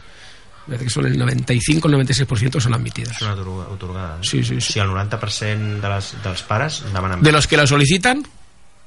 que 0.67 0.89
son 0.89 1.05
el 1.05 1.17
95 1.17 1.87
el 1.87 1.93
96% 1.95 2.59
son 2.59 2.73
admitidas. 2.73 3.17
Són 3.19 3.29
atorgades. 3.35 4.25
Sí, 4.25 4.43
sí, 4.43 4.61
sí. 4.61 4.73
Si 4.73 4.79
el 4.79 4.87
90% 4.89 5.81
de 5.81 5.91
les, 5.91 6.13
dels 6.23 6.41
pares 6.47 6.81
demanen... 6.93 7.21
De 7.21 7.31
los 7.31 7.47
que 7.47 7.57
lo 7.57 7.67
solicitan, 7.67 8.23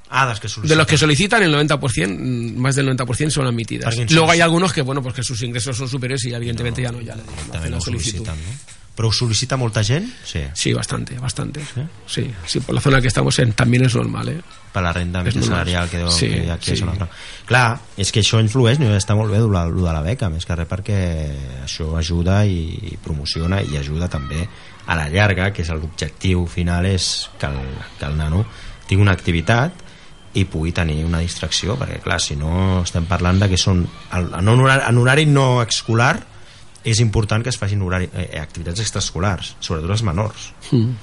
Ah, 0.09 0.25
dels 0.25 0.39
que 0.41 0.49
sol·liciten. 0.49 0.69
De 0.73 0.75
los 0.75 0.87
que 0.87 0.97
solicitan, 0.97 1.43
el 1.43 1.53
90%, 1.53 2.09
mm, 2.09 2.57
más 2.57 2.75
del 2.75 2.87
90% 2.89 3.29
son 3.29 3.45
admitidas. 3.45 3.95
Luego 4.09 4.31
hay 4.31 4.41
algunos 4.41 4.73
que, 4.73 4.81
bueno, 4.81 5.03
pues 5.03 5.13
que 5.13 5.21
sus 5.21 5.39
ingresos 5.43 5.77
son 5.77 5.87
superiores 5.87 6.25
y 6.25 6.33
evidentemente 6.33 6.81
ya 6.81 6.91
no, 6.91 6.99
ya 6.99 7.13
no 7.15 7.21
hacen 7.53 7.69
no 7.69 7.77
la 7.77 7.81
solicitud. 7.81 8.25
sol·liciten, 8.25 8.33
no? 8.35 8.78
Però 8.95 9.07
ho 9.07 9.15
sol·licita 9.15 9.55
molta 9.55 9.83
gent? 9.83 10.09
Sí. 10.27 10.41
Sí, 10.53 10.73
bastante, 10.73 11.17
bastante. 11.19 11.61
Sí, 12.05 12.25
sí, 12.45 12.59
por 12.59 12.75
la 12.75 12.81
zona 12.81 12.99
que 12.99 13.07
estamos 13.07 13.39
en, 13.39 13.53
también 13.53 13.85
es 13.85 13.95
normal, 13.95 14.29
¿eh? 14.29 14.41
per 14.73 14.83
la 14.83 14.93
renda 14.93 15.21
És 15.21 15.25
mitja 15.25 15.39
normal. 15.39 15.57
salarial 15.57 15.89
que, 15.89 15.97
deu, 15.97 16.11
Sí, 16.11 16.27
que 16.29 16.43
hi 16.45 16.49
ha 16.49 16.53
aquí 16.53 16.71
sí. 16.75 16.77
Zona. 16.83 17.07
Clar, 17.49 17.79
és 17.97 18.11
que 18.13 18.21
això 18.21 18.39
influeix, 18.41 18.79
no? 18.79 18.91
està 18.95 19.15
molt 19.17 19.31
bé 19.33 19.39
el 19.41 19.49
de 19.49 19.93
la 19.93 20.01
beca, 20.05 20.29
més 20.29 20.45
que 20.45 20.55
res 20.55 20.69
perquè 20.69 20.99
això 21.63 21.97
ajuda 21.97 22.43
i 22.45 22.97
promociona 23.03 23.63
i 23.63 23.77
ajuda 23.77 24.07
també 24.07 24.47
a 24.85 24.95
la 24.95 25.09
llarga, 25.09 25.51
que 25.53 25.63
és 25.63 25.69
l'objectiu 25.73 26.45
final 26.45 26.85
és 26.85 27.29
que 27.39 27.47
el, 27.49 27.57
que 27.97 28.05
el 28.05 28.17
nano 28.17 28.45
tingui 28.87 29.01
una 29.05 29.13
activitat 29.17 29.85
i 30.37 30.45
pugui 30.45 30.71
tenir 30.71 31.03
una 31.05 31.19
distracció, 31.19 31.75
perquè 31.77 31.99
clar, 32.03 32.19
si 32.21 32.35
no 32.37 32.83
estem 32.83 33.07
parlant 33.09 33.39
de 33.41 33.49
que 33.49 33.57
són 33.57 33.81
en, 34.13 34.29
un 34.47 34.61
horari, 34.61 34.83
en 34.85 34.97
horari 35.01 35.25
no 35.25 35.63
escolar 35.63 36.13
és 36.91 36.99
important 37.03 37.43
que 37.43 37.49
es 37.49 37.57
facin 37.57 37.81
horari, 37.81 38.09
eh, 38.13 38.39
activitats 38.41 38.81
extraescolars, 38.83 39.55
sobretot 39.59 39.91
els 39.91 40.03
menors 40.03 40.51
Mm. 40.71 40.93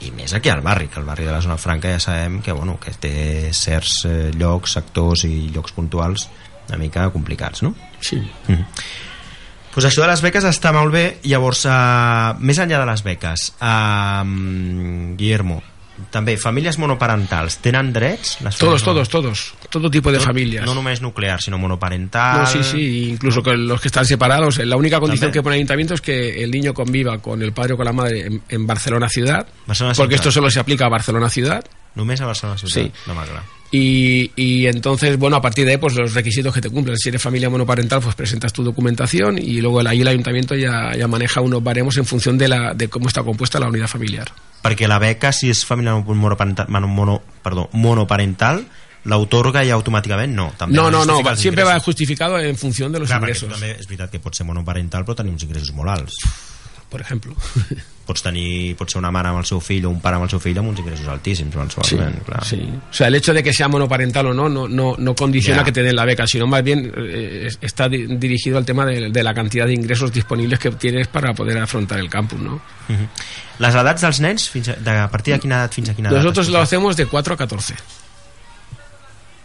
i 0.00 0.10
més 0.10 0.32
aquí 0.34 0.50
al 0.50 0.60
barri, 0.60 0.88
que 0.88 1.00
el 1.00 1.06
barri 1.06 1.24
de 1.24 1.32
la 1.32 1.40
zona 1.42 1.56
franca 1.56 1.88
ja 1.88 2.00
sabem 2.00 2.42
que, 2.42 2.52
bueno, 2.52 2.78
que 2.80 2.92
té 2.92 3.52
certs 3.52 4.04
eh, 4.04 4.30
llocs, 4.36 4.72
sectors 4.72 5.24
i 5.24 5.50
llocs 5.54 5.72
puntuals 5.72 6.28
una 6.68 6.78
mica 6.78 7.10
complicats, 7.12 7.62
no? 7.62 7.74
Sí. 8.00 8.16
Mm. 8.48 8.64
Pues 9.74 9.86
això 9.86 10.04
de 10.04 10.08
les 10.08 10.22
beques 10.22 10.44
està 10.46 10.70
molt 10.72 10.92
bé, 10.94 11.18
llavors, 11.26 11.64
uh, 11.66 12.38
més 12.38 12.60
enllà 12.62 12.78
de 12.78 12.86
les 12.86 13.02
beques, 13.02 13.48
uh, 13.58 14.22
Guillermo, 15.18 15.62
també, 16.10 16.36
famílies 16.40 16.78
monoparentals, 16.78 17.58
tenen 17.62 17.92
drets? 17.94 18.40
Les 18.42 18.56
Todos, 18.58 18.82
todos, 18.82 19.08
todos. 19.08 19.54
Todo 19.70 19.90
tipo 19.90 20.10
de 20.10 20.18
no, 20.18 20.24
familias. 20.24 20.66
No 20.66 20.74
només 20.74 21.00
nuclear, 21.00 21.40
sinó 21.40 21.58
monoparental... 21.58 22.40
No, 22.40 22.46
sí, 22.46 22.62
sí, 22.64 23.10
incluso 23.10 23.42
con 23.42 23.66
los 23.66 23.80
que 23.80 23.88
están 23.88 24.04
separados. 24.04 24.58
La 24.58 24.76
única 24.76 24.98
condición 25.00 25.30
También. 25.30 25.40
que 25.40 25.44
pone 25.44 25.56
el 25.56 25.60
ayuntamiento 25.60 25.94
es 25.94 26.00
que 26.00 26.42
el 26.42 26.50
niño 26.50 26.74
conviva 26.74 27.18
con 27.18 27.42
el 27.42 27.52
padre 27.52 27.74
o 27.74 27.76
con 27.76 27.86
la 27.86 27.92
madre 27.92 28.26
en, 28.26 28.42
en 28.48 28.66
Barcelona 28.66 29.08
ciudad, 29.08 29.46
Barcelona 29.66 29.94
porque 29.96 30.16
esto 30.16 30.30
solo 30.30 30.50
se 30.50 30.60
aplica 30.60 30.86
a 30.86 30.88
Barcelona 30.88 31.28
ciudad. 31.28 31.64
Només 31.94 32.20
a 32.20 32.26
Barcelona 32.26 32.58
ciutat? 32.58 32.74
Sí. 32.82 32.92
No 33.06 33.14
m'agrada. 33.14 33.44
Y, 33.70 34.30
y 34.36 34.66
entonces, 34.66 35.16
bueno, 35.18 35.36
a 35.36 35.40
partir 35.42 35.64
de 35.64 35.72
ahí, 35.72 35.78
pues 35.78 35.94
los 35.96 36.14
requisitos 36.14 36.54
que 36.54 36.60
te 36.60 36.70
cumplen. 36.70 36.96
Si 36.96 37.08
eres 37.08 37.20
familia 37.20 37.50
monoparental, 37.50 38.00
pues 38.00 38.14
presentas 38.14 38.52
tu 38.52 38.62
documentación 38.62 39.36
y 39.38 39.60
luego 39.60 39.80
ahí 39.80 40.00
el 40.02 40.06
ayuntamiento 40.08 40.54
ya, 40.54 40.92
ya 40.96 41.08
maneja 41.08 41.40
unos 41.40 41.62
baremos 41.62 41.96
en 41.96 42.04
función 42.06 42.38
de, 42.38 42.46
la, 42.48 42.72
de 42.74 42.88
cómo 42.88 43.08
está 43.08 43.22
compuesta 43.24 43.58
la 43.58 43.66
unidad 43.68 43.88
familiar. 43.88 44.30
perquè 44.64 44.86
la 44.88 44.98
beca, 44.98 45.28
si 45.32 45.50
és 45.52 45.60
família 45.66 45.92
monoparental, 45.92 46.66
mono, 46.70 47.18
perdó, 47.42 47.68
monoparental 47.72 48.62
l'autorga 49.04 49.60
ja 49.66 49.74
automàticament 49.76 50.32
no. 50.32 50.46
També 50.56 50.74
No, 50.78 50.86
no, 50.90 51.04
no, 51.04 51.18
va- 51.22 51.36
siempre 51.36 51.64
va 51.64 51.72
ingressos. 51.72 51.84
justificado 51.84 52.38
en 52.40 52.56
función 52.56 52.90
de 52.90 53.00
los 53.00 53.08
Clar, 53.10 53.20
també 53.20 53.74
és 53.76 53.86
veritat 53.86 54.10
que 54.10 54.20
pot 54.24 54.32
ser 54.34 54.46
monoparental 54.46 55.04
però 55.04 55.14
tenir 55.18 55.32
uns 55.34 55.42
ingressos 55.44 55.74
molt 55.76 55.90
alts. 55.90 56.14
Por 56.90 57.00
ejemplo. 57.00 57.34
Pots 58.04 58.20
tenir, 58.22 58.76
pot 58.76 58.90
ser 58.92 58.98
una 59.00 59.08
mare 59.10 59.30
amb 59.30 59.38
el 59.40 59.46
seu 59.48 59.62
fill 59.64 59.86
o 59.86 59.88
un 59.88 59.96
pare 60.04 60.18
amb 60.18 60.26
el 60.26 60.28
seu 60.28 60.38
fill 60.38 60.58
amb 60.60 60.68
uns 60.68 60.78
ingressos 60.82 61.08
altíssims 61.08 61.54
mensualment, 61.56 62.18
clar. 62.26 62.42
Sí. 62.44 62.58
O 62.60 62.92
sea, 62.92 63.08
el 63.08 63.14
hecho 63.14 63.32
de 63.32 63.42
que 63.42 63.50
sea 63.54 63.66
monoparental 63.66 64.26
o 64.26 64.34
no 64.34 64.46
no, 64.46 64.68
no, 64.68 64.94
no 64.98 65.14
condiciona 65.14 65.60
Ya. 65.62 65.64
que 65.64 65.72
te 65.72 65.82
den 65.82 65.96
la 65.96 66.04
beca, 66.04 66.26
sino 66.26 66.46
más 66.46 66.62
bien 66.62 66.92
eh, 66.94 67.44
es- 67.46 67.58
está 67.62 67.88
di- 67.88 68.04
dirigido 68.18 68.58
al 68.58 68.66
tema 68.66 68.84
de, 68.84 69.08
de 69.10 69.22
la 69.24 69.32
cantidad 69.32 69.64
de 69.64 69.72
ingresos 69.72 70.12
disponibles 70.12 70.58
que 70.58 70.70
tienes 70.72 71.08
para 71.08 71.32
poder 71.32 71.56
afrontar 71.56 71.98
el 71.98 72.10
campus, 72.10 72.38
¿no? 72.40 72.60
Mhm. 72.88 73.08
Les 73.60 73.74
edats 73.74 74.02
dels 74.02 74.20
nens, 74.20 74.50
fins 74.50 74.68
a, 74.68 74.74
de, 74.76 74.90
a 74.98 75.08
partir 75.08 75.32
de 75.32 75.40
quina 75.40 75.62
edat 75.62 75.72
fins 75.72 75.88
a 75.88 75.94
quina 75.94 76.10
edat? 76.10 76.20
Nosotros 76.20 76.50
lo 76.50 76.60
hacemos 76.60 76.98
de 76.98 77.06
4 77.06 77.32
a 77.32 77.36
14. 77.38 77.74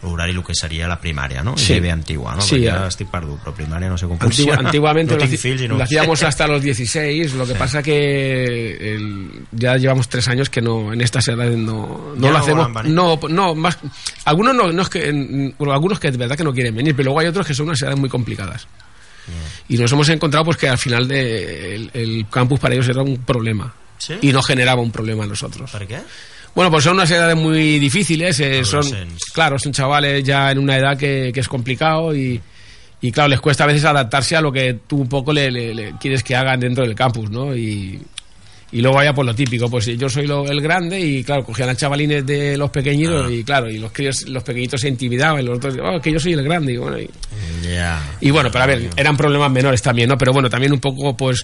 L'horari 0.02 0.32
el 0.32 0.41
que 0.47 0.56
seria 0.56 0.88
la 0.88 0.95
primària, 1.02 1.41
no? 1.43 1.58
Sí. 1.58 1.78
Bé 1.84 1.91
antigua, 1.91 2.34
no? 2.36 2.41
Sí, 2.41 2.56
Perquè 2.56 2.70
eh. 2.70 2.72
ja 2.72 2.88
estic 2.88 3.10
perdut, 3.12 3.41
però 3.43 3.52
primària 3.54 3.89
no 3.91 3.97
sé 4.00 4.08
com 4.08 4.18
funciona. 4.18 4.60
antiguamente 4.66 5.16
no 5.18 5.26
lo, 5.26 5.28
fills 5.28 5.66
no 5.68 5.82
hacíamos 5.84 6.24
hasta 6.30 6.47
los 6.47 6.62
16, 6.62 7.34
lo 7.34 7.45
que 7.45 7.52
Sí. 7.54 7.60
pasa 7.60 7.84
que 7.84 8.93
el- 8.95 9.45
ya 9.52 9.76
llevamos 9.76 10.08
tres 10.08 10.28
años 10.30 10.50
que 10.50 10.62
no 10.62 10.93
en 10.93 11.02
estas 11.02 11.28
edades 11.28 11.58
no, 11.58 12.14
no 12.16 12.22
Ya 12.22 12.28
lo 12.28 12.32
no 12.32 12.38
hacemos. 12.38 12.86
No, 12.86 13.20
no, 13.30 13.56
más 13.56 13.78
algunos 14.24 14.56
no, 14.56 14.72
no 14.72 14.82
es 14.84 14.89
que 14.89 15.12
bueno, 15.58 15.74
algunos 15.74 16.00
que 16.00 16.12
de 16.12 16.18
verdad 16.18 16.38
que 16.38 16.43
no 16.45 16.54
quieren 16.54 16.74
venir, 16.76 16.95
pero 16.95 17.08
luego 17.08 17.20
hay 17.20 17.28
otros 17.28 17.45
que 17.45 17.54
son 17.54 17.66
unas 17.68 17.82
edades 17.82 18.00
muy 18.00 18.10
complicadas. 18.10 18.68
Y 19.68 19.78
nos 19.78 19.91
hemos 19.91 20.10
encontrado 20.10 20.45
pues 20.45 20.58
que 20.58 20.68
al 20.70 20.78
final 20.80 21.08
de, 21.08 21.76
el, 21.76 21.91
el 21.93 22.26
campus 22.32 22.60
para 22.60 22.74
ellos 22.74 22.88
era 22.89 23.04
un 23.04 23.18
problema 23.18 23.72
¿Sí? 23.97 24.16
y 24.22 24.32
no 24.32 24.41
generaba 24.41 24.82
un 24.82 24.91
problema 24.91 25.26
a 25.26 25.28
nosotros. 25.28 25.70
Per 25.70 25.86
què? 25.88 26.00
Bueno, 26.56 26.72
pues 26.72 26.84
son 26.84 26.95
unas 26.95 27.10
edades 27.12 27.36
muy 27.38 27.80
difíciles, 27.80 28.39
eh, 28.39 28.66
son, 28.66 28.84
claro, 29.34 29.58
son 29.60 29.72
chavales 29.72 30.24
ya 30.24 30.52
en 30.52 30.58
una 30.60 30.78
edad 30.78 30.97
que, 30.97 31.32
que 31.34 31.39
es 31.39 31.47
complicado 31.47 32.14
y, 32.16 32.41
y 33.02 33.12
claro, 33.12 33.30
les 33.30 33.39
cuesta 33.39 33.64
a 33.64 33.68
veces 33.68 33.86
adaptarse 33.86 34.36
a 34.36 34.41
lo 34.41 34.52
que 34.52 34.80
tú 34.88 34.97
un 34.97 35.08
poco 35.08 35.32
le, 35.32 35.50
le- 35.52 35.74
le 35.74 35.93
quieres 36.00 36.22
que 36.24 36.36
hagan 36.36 36.60
dentro 36.60 36.84
del 36.84 36.95
campus, 36.95 37.30
¿no? 37.30 37.56
Y, 37.56 38.02
y 38.72 38.82
luego 38.82 38.97
vaya 38.97 39.14
por 39.14 39.26
lo 39.26 39.34
típico, 39.34 39.70
pues 39.70 39.86
yo 39.86 40.10
soy 40.10 40.28
lo- 40.28 40.47
el 40.47 40.60
grande 40.62 41.00
y 41.00 41.24
claro, 41.24 41.43
cogían 41.45 41.70
a 41.70 41.76
chavalines 41.76 42.26
de 42.26 42.58
los 42.58 42.70
pequeñitos 42.72 43.26
Ah. 43.28 43.32
y 43.32 43.43
claro, 43.43 43.70
y 43.70 43.78
los 43.78 43.91
críos, 43.91 44.28
los 44.28 44.43
pequeñitos 44.43 44.82
se 44.82 44.89
intimidaban, 44.89 45.39
y 45.41 45.43
los 45.45 45.58
otros, 45.58 45.76
oh, 45.82 46.02
que 46.02 46.12
yo 46.12 46.20
soy 46.20 46.34
el 46.34 46.43
grande 46.43 46.74
y 46.74 46.78
bueno, 46.78 47.00
y, 47.00 47.10
y 48.20 48.32
bueno, 48.32 48.50
pero 48.52 48.64
a 48.64 48.68
ver, 48.68 48.89
eran 48.97 49.16
problemas 49.16 49.52
menores 49.52 49.82
también, 49.82 50.10
¿no? 50.10 50.18
Pero 50.18 50.34
bueno, 50.34 50.50
también 50.50 50.74
un 50.74 50.80
poco, 50.80 51.16
pues, 51.16 51.43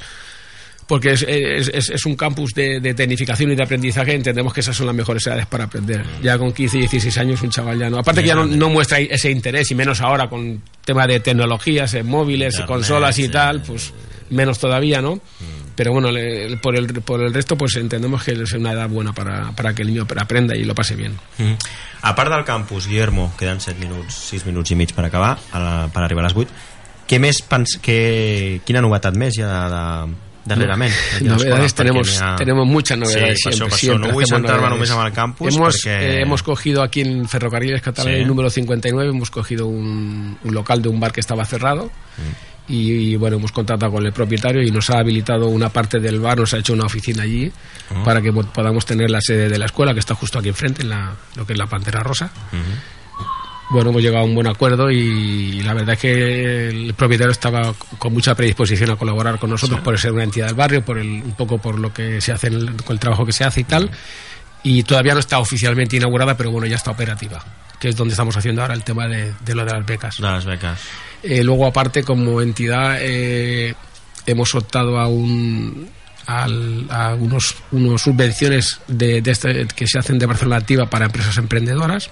porque 0.88 1.12
es, 1.14 1.24
es, 1.28 1.90
es- 1.90 2.06
un 2.06 2.16
campus 2.16 2.54
de, 2.54 2.80
de 2.80 2.94
tecnificación 2.94 3.52
y 3.52 3.56
de 3.56 3.64
aprendizaje, 3.64 4.14
entendemos 4.14 4.54
que 4.54 4.60
esas 4.60 4.76
son 4.76 4.86
las 4.86 4.96
mejores 4.96 5.26
edades 5.26 5.46
para 5.48 5.64
aprender. 5.66 6.04
Ya 6.22 6.38
con 6.38 6.52
15 6.54 6.78
y 6.78 6.80
16 6.82 7.18
años 7.18 7.42
un 7.42 7.50
chaval 7.50 7.80
ya 7.80 7.90
no. 7.90 7.98
Aparte 8.00 8.22
que 8.22 8.28
ya 8.28 8.36
no, 8.36 8.46
no 8.46 8.70
muestra 8.70 9.00
ese 9.00 9.32
interés, 9.32 9.72
y 9.72 9.76
menos 9.76 10.02
ahora 10.02 10.30
con 10.30 10.62
tema 10.84 11.08
de 11.08 11.20
tecnologías, 11.20 11.94
eh, 11.96 12.04
móviles, 12.04 12.54
Internet, 12.56 12.68
consolas 12.68 13.18
y 13.20 13.24
sí. 13.24 13.30
tal, 13.30 13.62
pues 13.64 13.94
menos 14.30 14.60
todavía, 14.60 15.02
¿no? 15.02 15.20
Pero 15.76 15.92
bueno, 15.92 16.10
le- 16.12 16.56
por, 16.58 16.76
el, 16.76 16.88
por 17.02 17.22
el 17.22 17.34
resto, 17.34 17.58
pues 17.58 17.76
entendemos 17.76 18.24
que 18.24 18.32
es 18.32 18.54
una 18.54 18.72
edad 18.72 18.88
buena 18.88 19.12
para, 19.14 19.52
para 19.52 19.74
que 19.74 19.82
el 19.82 19.90
niño 19.90 20.08
aprenda 20.18 20.56
y 20.56 20.64
lo 20.64 20.74
pase 20.76 20.96
bien. 20.96 21.18
Mhm. 21.38 21.58
A 22.04 22.14
part 22.16 22.32
del 22.32 22.44
campus, 22.46 22.88
Guillermo, 22.88 23.34
queden 23.38 23.60
7 23.60 23.80
minuts, 23.80 24.14
6 24.14 24.46
minuts 24.46 24.70
i 24.72 24.76
mig 24.76 24.94
per 24.94 25.06
acabar, 25.06 25.40
a 25.52 25.60
la, 25.60 25.88
per 25.92 26.04
arribar 26.04 26.24
a 26.24 26.28
les 26.28 26.38
8. 26.38 26.52
Què 27.10 27.20
més 27.20 27.42
pens, 27.46 27.76
que, 27.82 28.62
quina 28.66 28.82
novetat 28.82 29.14
més 29.18 29.36
hi 29.38 29.42
ha 29.44 29.50
de, 29.50 29.60
de, 29.74 30.16
darrerament? 30.46 30.93
a? 31.20 31.24
Novedades 31.24 31.74
tenemos, 31.76 32.22
ha- 32.22 32.36
tenemos 32.36 32.68
muchas 32.68 32.98
novedades 32.98 33.39
sí, 33.43 33.52
siempre. 33.52 33.68
Això, 33.68 33.70
per 33.70 33.78
siempre. 33.80 34.39
No 34.39 34.58
novedades. 34.58 34.70
només 34.72 34.91
amb 34.91 35.06
el 35.08 35.14
campus 35.14 35.56
hemos, 35.56 35.76
perquè... 35.84 36.02
eh, 36.02 36.22
hemos 36.22 36.43
cogido 36.43 36.84
aquí 36.84 37.02
en 37.02 37.28
Ferrocarriles 37.28 37.82
Catalanes 37.82 38.18
Sí. 38.18 38.22
el 38.22 38.28
número 38.28 38.50
59, 38.50 39.10
hemos 39.10 39.30
cogido 39.32 39.68
un, 39.68 40.38
un 40.43 40.54
local 40.54 40.82
de 40.82 40.89
un 40.89 41.00
bar 41.00 41.12
que 41.12 41.20
estaba 41.22 41.43
cerrado 41.46 41.89
y, 42.68 42.91
y, 43.14 43.16
bueno, 43.16 43.38
hemos 43.38 43.52
contactado 43.52 43.91
con 43.91 44.06
el 44.06 44.12
propietario 44.12 44.62
y 44.64 44.72
nos 44.72 44.89
ha 44.89 44.98
habilitado 44.98 45.48
una 45.50 45.70
parte 45.70 46.00
del 46.00 46.20
bar, 46.20 46.39
nos 46.39 46.54
ha 46.54 46.58
hecho 46.58 46.74
una 46.74 46.86
oficina 46.86 47.24
allí 47.24 47.52
Ah. 47.91 48.02
para 48.04 48.20
que 48.20 48.34
po- 48.34 48.41
podamos 48.43 48.84
tener 48.88 49.12
la 49.12 49.22
sede 49.22 49.48
de 49.48 49.60
la 49.60 49.66
escuela, 49.68 49.93
que 49.93 50.00
está 50.00 50.16
justo 50.16 50.39
aquí 50.39 50.50
enfrente, 50.50 50.82
en 50.82 50.89
la, 50.89 51.14
lo 51.36 51.46
que 51.46 51.54
es 51.54 51.60
la 51.60 51.68
Pantera 51.68 52.00
Rosa. 52.02 52.32
Bueno, 53.72 53.89
hemos 53.89 54.01
llegado 54.01 54.24
a 54.24 54.26
un 54.28 54.36
buen 54.36 54.47
acuerdo 54.47 54.91
y 54.91 55.61
la 55.63 55.74
verdad 55.74 55.93
es 55.95 55.99
que 55.99 56.70
el 56.70 56.93
propietario 56.93 57.32
estaba 57.32 57.74
con 57.97 58.13
mucha 58.13 58.36
predisposición 58.36 58.91
a 58.91 58.95
colaborar 58.95 59.39
con 59.39 59.49
nosotros 59.49 59.80
por 59.82 59.97
ser 59.99 60.11
una 60.11 60.24
entidad 60.24 60.45
del 60.47 60.55
barrio, 60.55 60.86
por 60.86 60.99
el, 60.99 61.07
un 61.07 61.34
poco 61.36 61.57
por 61.57 61.80
lo 61.80 61.91
que 61.91 62.22
se 62.22 62.32
hace, 62.32 62.47
en 62.47 62.53
el- 62.53 62.76
con 62.84 62.93
el 62.93 62.99
trabajo 62.99 63.26
que 63.26 63.32
se 63.34 63.43
hace 63.43 63.61
y 63.61 63.63
tal. 63.63 63.89
Y 64.61 64.84
todavía 64.84 65.13
no 65.13 65.20
está 65.20 65.39
oficialmente 65.39 65.97
inaugurada, 65.97 66.38
pero 66.38 66.51
bueno, 66.51 66.68
ya 66.68 66.76
está 66.76 66.91
operativa, 66.91 67.43
que 67.80 67.89
es 67.89 67.95
donde 67.95 68.13
estamos 68.13 68.38
haciendo 68.38 68.61
ahora 68.61 68.76
el 68.76 68.84
tema 68.84 69.07
de, 69.07 69.34
de 69.43 69.55
lo 69.55 69.66
de 69.66 69.72
las 69.72 69.86
becas. 69.86 70.18
De 70.18 70.24
las 70.24 70.45
becas. 70.45 70.80
Eh, 71.24 71.43
luego, 71.43 71.66
aparte, 71.66 72.03
como 72.03 72.41
entidad, 72.41 72.97
eh, 73.01 73.74
hemos 74.28 74.53
optado 74.53 74.99
a 74.99 75.07
un 75.07 75.89
al- 76.28 76.86
a 76.89 77.13
unos, 77.16 77.55
unos 77.72 78.01
subvenciones 78.03 78.80
de, 78.88 79.22
de 79.22 79.32
este- 79.32 79.68
que 79.76 79.86
se 79.88 79.99
hacen 79.99 80.18
de 80.20 80.26
Barcelona 80.28 80.57
Activa 80.57 80.88
para 80.89 81.05
empresas 81.05 81.38
emprendedoras, 81.38 82.09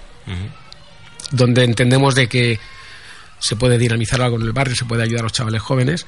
donde 1.30 1.64
entendemos 1.64 2.14
de 2.14 2.28
que 2.28 2.58
se 3.38 3.56
puede 3.56 3.78
dinamizar 3.78 4.20
algo 4.22 4.36
en 4.36 4.42
el 4.42 4.52
barrio, 4.52 4.74
se 4.74 4.84
puede 4.84 5.02
ayudar 5.02 5.20
a 5.20 5.24
los 5.24 5.32
chavales 5.32 5.60
jóvenes 5.62 6.06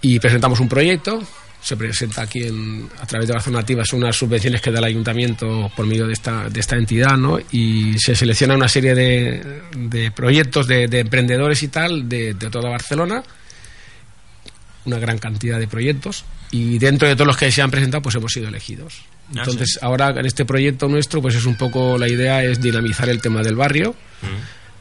y 0.00 0.18
presentamos 0.18 0.60
un 0.60 0.68
proyecto. 0.68 1.22
Se 1.62 1.76
presenta 1.76 2.22
aquí 2.22 2.44
en- 2.44 2.88
a 3.00 3.06
través 3.06 3.26
de 3.26 3.32
Barcelona 3.34 3.60
Activa, 3.60 3.84
son 3.84 4.02
unas 4.02 4.14
subvenciones 4.14 4.60
que 4.60 4.70
da 4.70 4.78
el 4.78 4.84
ayuntamiento 4.84 5.70
por 5.74 5.86
medio 5.86 6.06
de 6.06 6.12
esta, 6.12 6.48
de 6.48 6.60
esta 6.60 6.76
entidad, 6.76 7.16
¿no? 7.16 7.38
Y 7.50 7.98
se 7.98 8.14
selecciona 8.14 8.54
una 8.54 8.68
serie 8.68 8.94
de, 8.94 9.62
de 9.76 10.10
proyectos 10.12 10.68
de, 10.68 10.86
de 10.86 11.00
emprendedores 11.00 11.62
y 11.64 11.68
tal 11.68 12.08
de, 12.08 12.34
de 12.34 12.50
toda 12.50 12.70
Barcelona, 12.70 13.22
una 14.86 14.98
gran 14.98 15.18
cantidad 15.18 15.58
de 15.58 15.68
proyectos, 15.68 16.24
y 16.50 16.78
dentro 16.78 17.06
de 17.08 17.14
todos 17.14 17.26
los 17.26 17.36
que 17.36 17.50
se 17.52 17.60
han 17.62 17.70
presentado, 17.70 18.02
pues 18.02 18.14
hemos 18.14 18.32
sido 18.32 18.48
elegidos. 18.48 18.94
Ah, 19.30 19.40
Entonces, 19.40 19.72
sí. 19.72 19.78
ahora 19.82 20.10
en 20.10 20.24
este 20.26 20.44
proyecto 20.44 20.88
nuestro, 20.88 21.20
pues 21.20 21.34
es 21.34 21.44
un 21.44 21.56
poco 21.56 21.98
la 21.98 22.08
idea 22.08 22.42
es 22.44 22.60
dinamizar 22.62 23.08
el 23.08 23.20
tema 23.20 23.42
del 23.42 23.56
barrio, 23.56 23.94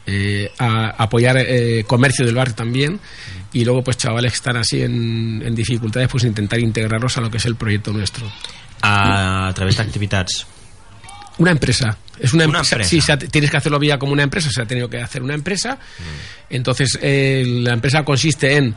eh, 0.06 0.52
a- 0.60 0.90
apoyar 1.04 1.38
eh, 1.40 1.84
comercio 1.88 2.26
del 2.26 2.36
barrio 2.36 2.54
también 2.54 3.00
y 3.52 3.66
luego 3.66 3.84
pues 3.84 3.98
chavales 3.98 4.34
que 4.34 4.36
están 4.36 4.58
así 4.58 4.82
en, 4.84 5.42
en 5.44 5.56
dificultades 5.56 6.08
pues 6.10 6.24
intentar 6.26 6.60
integrarlos 6.60 7.18
a 7.18 7.22
lo 7.22 7.32
que 7.32 7.38
es 7.38 7.46
el 7.46 7.56
proyecto 7.56 7.92
nuestro 7.92 8.32
A, 8.82 9.48
a 9.48 9.54
través 9.56 9.78
d'activitats. 9.78 10.46
Una 11.38 11.52
empresa 11.52 11.98
es 12.20 12.34
una, 12.34 12.46
Una 12.46 12.60
empresa, 12.60 12.76
empresa. 12.78 13.18
sí 13.20 13.28
tienes 13.28 13.52
que 13.52 13.58
hacerlo 13.58 13.78
vía 13.80 14.00
como 14.00 14.14
una 14.14 14.24
empresa 14.24 14.50
se 14.50 14.62
ha 14.62 14.66
tenido 14.66 14.90
que 14.90 15.02
hacer 15.02 15.22
una 15.22 15.34
empresa 15.34 15.78
entonces 16.50 16.98
eh, 17.02 17.44
la 17.62 17.74
empresa 17.74 18.04
consiste 18.06 18.56
en 18.58 18.76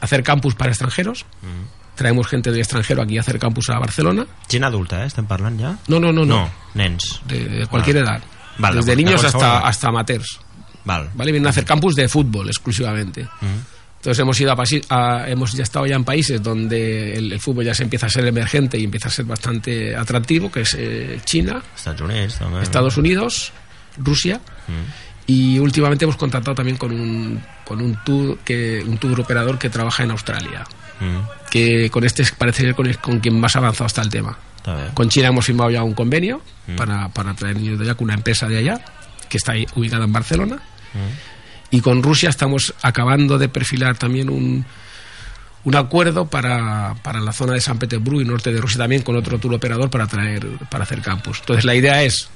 hacer 0.00 0.22
campus 0.22 0.54
para 0.54 0.70
extranjeros 0.70 1.24
traemos 1.94 2.26
gente 2.26 2.50
del 2.50 2.60
extranjero 2.60 3.02
aquí 3.02 3.16
a 3.16 3.22
hacer 3.22 3.38
campus 3.38 3.70
a 3.70 3.78
Barcelona 3.78 4.26
Gent 4.50 4.64
adulta, 4.64 5.02
eh? 5.02 5.06
Estem 5.06 5.24
parlant 5.26 5.58
ja? 5.60 5.78
No, 5.88 5.98
no, 5.98 6.12
no, 6.12 6.26
no. 6.26 6.36
No, 6.44 6.50
nens. 6.74 7.20
de, 7.26 7.44
de 7.48 7.66
cualquier 7.66 7.96
Val. 7.96 8.04
edad 8.04 8.22
Val, 8.58 8.72
de 8.74 8.78
desde 8.80 8.90
de 8.90 8.96
niños 8.96 9.24
hasta, 9.24 9.60
hasta 9.60 9.88
amateurs 9.88 10.40
Val. 10.84 11.08
¿vale? 11.14 11.32
Vienen 11.32 11.46
a 11.46 11.50
hacer 11.50 11.64
campus 11.64 11.94
de 11.96 12.08
fútbol 12.08 12.46
exclusivamente. 12.48 13.26
Entonces 14.06 14.22
hemos 14.22 14.40
ido 14.40 14.52
a, 14.52 14.56
a- 14.90 15.28
hemos 15.28 15.52
ya 15.54 15.64
estado 15.64 15.84
ya 15.84 15.96
en 15.96 16.04
países 16.04 16.40
donde 16.40 17.16
el, 17.16 17.32
el 17.32 17.40
fútbol 17.40 17.64
ya 17.64 17.74
se 17.74 17.82
empieza 17.82 18.06
a 18.06 18.08
ser 18.08 18.24
emergente 18.24 18.78
y 18.78 18.84
empieza 18.84 19.08
a 19.08 19.10
ser 19.10 19.24
bastante 19.24 19.96
atractivo, 19.96 20.48
que 20.48 20.60
es 20.60 20.76
eh, 20.78 21.18
China. 21.24 21.60
Estados 22.62 22.96
Unidos, 22.96 23.52
Rusia. 23.98 24.40
Y 25.26 25.58
últimamente 25.58 26.04
hemos 26.04 26.14
contactado 26.16 26.54
también 26.54 26.76
con 26.76 26.92
un, 26.92 27.42
con 27.64 27.80
un 27.82 27.96
tour 28.04 28.38
que 28.44 28.80
un 28.86 28.96
tour 28.98 29.18
operador 29.20 29.58
que 29.58 29.70
trabaja 29.70 30.04
en 30.04 30.12
Australia. 30.12 30.62
Mm. 31.00 31.50
Que 31.50 31.90
con 31.90 32.04
este 32.04 32.22
parece 32.38 32.62
ser 32.62 32.76
con, 32.76 32.92
con 32.94 33.18
quien 33.18 33.40
más 33.40 33.56
avanzado 33.56 33.88
está 33.88 34.02
el 34.02 34.08
tema. 34.08 34.38
Con 34.94 35.08
China 35.08 35.28
hemos 35.28 35.44
firmado 35.46 35.70
ya 35.70 35.82
un 35.82 35.94
convenio 35.94 36.40
Mm. 36.68 36.76
para, 36.76 37.08
para 37.08 37.34
traer 37.34 37.56
niños 37.56 37.76
de 37.78 37.84
allá 37.86 37.94
con 37.96 38.04
una 38.04 38.14
empresa 38.14 38.46
de 38.48 38.58
allá, 38.58 38.80
que 39.28 39.36
está 39.38 39.52
ahí 39.52 39.66
ubicada 39.74 40.04
en 40.04 40.12
Barcelona. 40.12 40.56
Mm. 40.94 41.35
Y 41.70 41.80
con 41.80 42.02
Rusia 42.02 42.28
estamos 42.28 42.74
acabando 42.82 43.38
de 43.38 43.48
perfilar 43.48 43.98
también 43.98 44.30
un, 44.30 44.64
un 45.64 45.74
acuerdo 45.74 46.26
para, 46.28 46.94
para 47.02 47.20
la 47.20 47.32
zona 47.32 47.54
de 47.54 47.60
San 47.60 47.78
Petersburgo 47.78 48.20
y 48.20 48.24
norte 48.24 48.52
de 48.52 48.60
Rusia 48.60 48.78
también 48.78 49.02
con 49.02 49.16
otro 49.16 49.38
tour 49.38 49.54
operador 49.54 49.90
para 49.90 50.06
traer 50.06 50.46
para 50.70 50.84
hacer 50.84 51.02
campus. 51.02 51.40
Entonces 51.40 51.64
la 51.64 51.74
idea 51.74 52.02
es 52.02 52.28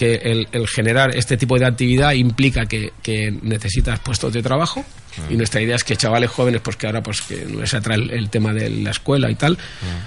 que 0.00 0.14
el, 0.14 0.48
el 0.52 0.66
generar 0.66 1.14
este 1.14 1.36
tipo 1.36 1.58
de 1.58 1.66
actividad 1.66 2.12
implica 2.12 2.64
que, 2.64 2.94
que 3.02 3.30
necesitas 3.42 3.98
puestos 3.98 4.32
de 4.32 4.42
trabajo 4.42 4.82
y 5.28 5.36
nuestra 5.36 5.60
idea 5.60 5.76
es 5.76 5.84
que 5.84 5.94
chavales 5.96 6.30
jóvenes 6.30 6.62
pues 6.62 6.76
que 6.76 6.86
ahora 6.86 7.02
pues 7.02 7.20
que 7.20 7.44
no 7.44 7.60
les 7.60 7.74
atrae 7.74 7.96
el, 7.96 8.10
el 8.10 8.30
tema 8.30 8.54
de 8.54 8.70
la 8.70 8.92
escuela 8.92 9.30
y 9.30 9.34
tal 9.34 9.58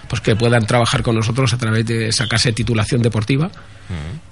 pues 0.07 0.21
que 0.21 0.36
puedan 0.36 0.65
trabajar 0.65 1.03
con 1.03 1.13
nosotros 1.13 1.53
a 1.53 1.57
través 1.59 1.86
de 1.86 2.11
sacarse 2.11 2.51
titulación 2.53 3.03
deportiva 3.03 3.51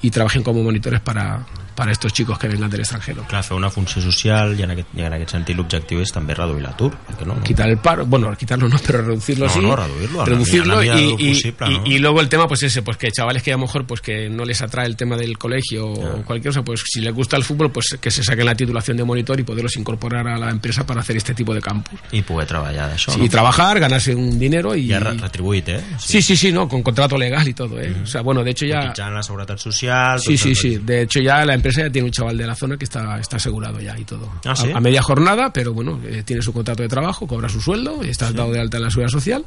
y 0.02 0.10
trabajen 0.10 0.42
como 0.42 0.64
monitores 0.64 1.02
para, 1.02 1.46
para 1.76 1.92
estos 1.92 2.14
chicos 2.14 2.38
que 2.38 2.48
vengan 2.48 2.70
del 2.70 2.82
extranjero 2.82 3.26
Clar, 3.28 3.44
fer 3.44 3.56
una 3.58 3.70
funció 3.70 4.02
social 4.02 4.58
i 4.60 4.64
en 4.64 4.72
aquest, 4.72 4.90
i 4.96 5.02
en 5.02 5.14
aquest 5.14 5.32
sentit 5.32 5.56
l'objectiu 5.58 6.02
és 6.02 6.12
també 6.12 6.34
reduir 6.36 6.62
l'atur. 6.64 6.92
perquè 7.08 7.26
No, 7.26 7.36
no? 7.36 7.44
quitar 7.44 7.70
el 7.70 7.78
paro, 7.78 8.06
bueno, 8.06 8.36
quitarlo 8.38 8.68
no, 8.68 8.78
pero 8.86 9.02
reducirlo 9.02 9.46
No, 9.48 9.54
sí. 9.54 9.60
no, 9.60 9.76
reduirlo, 9.76 10.22
a 10.22 10.26
reducirlo 10.26 10.78
a 10.80 10.86
la 10.86 11.00
y, 11.00 11.16
y- 11.18 11.34
posible, 11.34 11.56
y- 11.68 11.78
¿no? 11.80 11.86
y 11.88 12.00
luego 12.00 12.22
el 12.22 12.30
tema, 12.30 12.48
pues 12.48 12.64
ese, 12.64 12.82
pues 12.82 12.98
que 12.98 13.12
chavales 13.12 13.44
que 13.44 13.52
a 13.52 13.56
lo 13.56 13.62
mejor 13.62 13.86
pues 13.86 14.02
que 14.02 14.30
no 14.30 14.44
les 14.46 14.62
atrae 14.62 14.86
el 14.88 14.96
tema 14.96 15.16
del 15.18 15.38
colegio 15.38 15.88
o 15.88 16.24
cualquier 16.24 16.54
cosa, 16.54 16.64
pues 16.64 16.82
si 16.86 17.02
les 17.02 17.14
gusta 17.14 17.38
el 17.38 17.44
fútbol, 17.44 17.72
pues 17.72 17.98
que 18.00 18.12
se 18.12 18.24
saquen 18.24 18.46
la 18.46 18.56
titulación 18.56 18.98
de 18.98 19.04
monitor 19.04 19.40
y 19.40 19.44
poderlos 19.44 19.76
incorporar 19.78 20.28
a 20.28 20.38
la 20.38 20.50
empresa 20.50 20.86
para 20.86 21.02
hacer 21.02 21.18
este 21.18 21.34
tipo 21.34 21.54
de 21.54 21.62
campus. 21.62 22.00
I 22.12 22.22
poder 22.22 22.48
treballar 22.48 22.90
d'això, 22.92 23.12
Sí, 23.14 23.20
no? 23.20 23.26
y 23.26 23.30
trabajar, 23.30 23.80
ganarse 23.80 24.14
un 24.16 24.38
dinero 24.38 24.76
y... 24.76 24.92
Re- 24.92 25.14
retribuït, 25.18 25.70
eh? 25.70 25.82
Sí, 25.98 26.22
sí, 26.22 26.36
sí, 26.36 26.52
no, 26.52 26.68
con 26.68 26.84
contrato 26.84 27.18
legal 27.18 27.48
y 27.48 27.54
todo, 27.54 27.80
¿eh? 27.80 27.96
O 28.04 28.06
sea, 28.08 28.22
bueno, 28.22 28.44
de 28.44 28.52
hecho 28.52 28.66
ya... 28.66 28.82
Cotitzant 28.82 29.14
la 29.16 29.24
seguretat 29.24 29.58
social... 29.60 30.20
Sí, 30.20 30.38
sí, 30.38 30.54
sí. 30.56 30.78
De 30.84 31.04
hecho, 31.04 31.20
ya 31.22 31.46
la 31.46 31.54
empresa 31.54 31.71
ya 31.76 31.90
tiene 31.90 32.06
un 32.08 32.12
chaval 32.12 32.38
de 32.38 32.46
la 32.48 32.56
zona 32.56 32.78
que 32.78 32.86
está, 32.86 33.20
está 33.20 33.38
asegurado 33.38 33.80
ya 33.80 33.98
y 33.98 34.04
todo. 34.06 34.30
Ah, 34.46 34.56
¿sí? 34.56 34.72
a, 34.72 34.78
a 34.78 34.80
media 34.82 35.02
jornada, 35.02 35.52
pero 35.54 35.74
bueno, 35.74 36.00
eh, 36.06 36.24
tiene 36.26 36.42
su 36.42 36.52
contrato 36.54 36.84
de 36.84 36.90
trabajo, 36.90 37.28
cobra 37.28 37.50
su 37.50 37.62
sueldo 37.62 38.02
está 38.04 38.32
dado 38.32 38.52
de 38.52 38.60
alta 38.60 38.78
en 38.78 38.84
la 38.84 38.90
seguridad 38.90 39.12
social. 39.12 39.46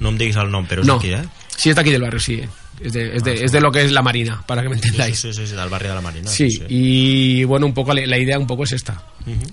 No 0.00 0.08
em 0.10 0.16
diguis 0.18 0.34
el 0.42 0.48
nom, 0.50 0.64
però 0.66 0.82
és 0.82 0.88
no, 0.88 0.96
aquí, 0.98 1.12
eh? 1.14 1.22
sí, 1.56 1.70
está 1.70 1.82
aquí 1.82 1.92
del 1.92 2.02
barrio, 2.02 2.18
sí. 2.18 2.42
Es 2.82 2.92
de, 2.92 3.14
es, 3.16 3.22
de, 3.22 3.44
es 3.44 3.52
de 3.52 3.60
lo 3.60 3.70
que 3.70 3.84
es 3.84 3.92
la 3.92 4.02
Marina, 4.02 4.42
para 4.44 4.60
que 4.60 4.68
me 4.68 4.74
entendáis. 4.74 5.16
Sí, 5.16 5.32
sí, 5.32 5.46
sí, 5.46 5.54
del 5.54 5.68
barri 5.68 5.86
de 5.86 5.94
la 5.94 6.00
Marina. 6.00 6.28
Sí, 6.28 6.48
y 6.68 7.44
bueno, 7.44 7.66
un 7.66 7.72
poco 7.72 7.94
la, 7.94 8.04
la 8.04 8.18
idea 8.18 8.36
un 8.36 8.46
poco 8.48 8.64
es 8.64 8.72
esta, 8.72 9.00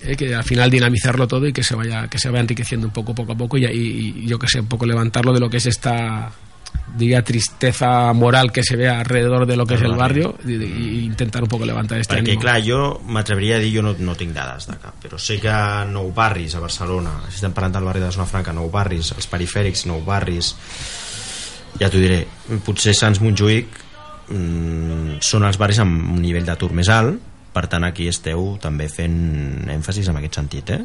eh, 0.02 0.16
que 0.16 0.34
al 0.34 0.42
final 0.42 0.68
dinamizarlo 0.68 1.28
todo 1.28 1.46
y 1.46 1.52
que 1.52 1.62
se 1.62 1.76
vaya 1.76 2.08
que 2.08 2.18
se 2.18 2.28
vaya 2.28 2.40
enriqueciendo 2.40 2.88
un 2.88 2.92
poco 2.92 3.14
poco 3.14 3.32
a 3.32 3.36
poco 3.36 3.56
y, 3.56 3.66
y- 3.66 4.22
y 4.24 4.26
yo 4.26 4.36
que 4.36 4.48
sé, 4.48 4.58
un 4.58 4.66
poco 4.66 4.84
levantarlo 4.84 5.32
de 5.32 5.38
lo 5.38 5.48
que 5.48 5.58
es 5.58 5.66
esta 5.66 6.32
diga 6.96 7.22
tristeza 7.22 8.12
moral 8.12 8.52
que 8.52 8.62
se 8.62 8.76
ve 8.76 8.88
alrededor 8.88 9.46
de 9.46 9.56
lo 9.56 9.64
que 9.66 9.74
es 9.74 9.82
el 9.82 9.94
barrio. 9.94 10.36
y, 10.44 10.52
y 10.62 11.04
intentar 11.04 11.42
un 11.42 11.48
poco 11.48 11.64
levantar 11.64 11.98
este 11.98 12.14
Perquè, 12.14 12.32
ánimo. 12.36 12.40
clar, 12.40 12.62
jo 12.64 13.00
m'atreviria 13.08 13.56
a 13.56 13.58
dir, 13.60 13.72
jo 13.76 13.82
no, 13.82 13.94
no 13.98 14.14
tinc 14.14 14.34
dades 14.36 14.66
de 14.68 14.76
cap, 14.76 14.98
però 15.00 15.16
sé 15.18 15.38
que 15.40 15.54
nou 15.88 16.12
barris 16.12 16.54
a 16.54 16.60
Barcelona, 16.60 17.14
si 17.30 17.40
estem 17.40 17.54
parlant 17.56 17.78
del 17.78 17.84
barri 17.88 18.00
de 18.04 18.10
Zona 18.12 18.26
Franca, 18.28 18.52
nou 18.52 18.68
barris, 18.70 19.12
els 19.16 19.26
perifèrics, 19.26 19.86
nou 19.88 20.02
barris, 20.04 20.52
ja 21.80 21.88
t'ho 21.88 22.00
diré, 22.02 22.26
potser 22.66 22.92
Sants 22.94 23.22
Montjuïc 23.24 23.72
mm, 24.28 25.20
són 25.24 25.46
els 25.48 25.56
barris 25.58 25.80
amb 25.80 26.12
un 26.12 26.20
nivell 26.20 26.44
d'atur 26.44 26.72
més 26.76 26.92
alt, 26.92 27.16
per 27.52 27.66
tant 27.68 27.84
aquí 27.84 28.06
esteu 28.08 28.58
també 28.60 28.88
fent 28.88 29.68
èmfasis 29.72 30.08
en 30.08 30.20
aquest 30.20 30.38
sentit, 30.40 30.70
eh? 30.76 30.82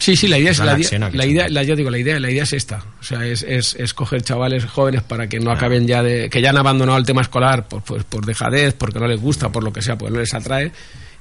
Sí, 0.00 0.16
sí, 0.16 0.26
la 0.26 0.38
idea 0.38 0.50
es 0.50 0.58
la, 0.58 0.76
idea, 0.76 0.98
la 1.12 1.24
idea, 1.26 1.42
sentit. 1.44 1.54
la, 1.54 1.62
yo 1.62 1.76
digo, 1.76 1.90
la 1.90 1.98
idea, 1.98 2.18
la 2.18 2.30
idea 2.30 2.42
es 2.42 2.52
esta, 2.54 2.82
o 3.00 3.04
sea, 3.04 3.24
es, 3.24 3.42
es, 3.46 3.74
es 3.78 3.94
coger 3.94 4.22
chavales 4.22 4.64
jóvenes 4.64 5.02
para 5.02 5.28
que 5.28 5.38
no 5.38 5.52
acaben 5.52 5.86
ya 5.86 6.02
de, 6.02 6.28
que 6.30 6.40
ya 6.40 6.50
han 6.50 6.58
abandonado 6.58 6.98
el 6.98 7.04
tema 7.04 7.20
escolar 7.20 7.68
por, 7.68 7.82
por, 7.82 8.02
por 8.06 8.24
dejadez, 8.26 8.74
porque 8.74 8.98
no 8.98 9.06
les 9.06 9.20
gusta, 9.20 9.50
por 9.50 9.62
lo 9.62 9.72
que 9.72 9.82
sea, 9.82 9.96
porque 9.96 10.14
no 10.14 10.20
les 10.20 10.32
atrae, 10.34 10.72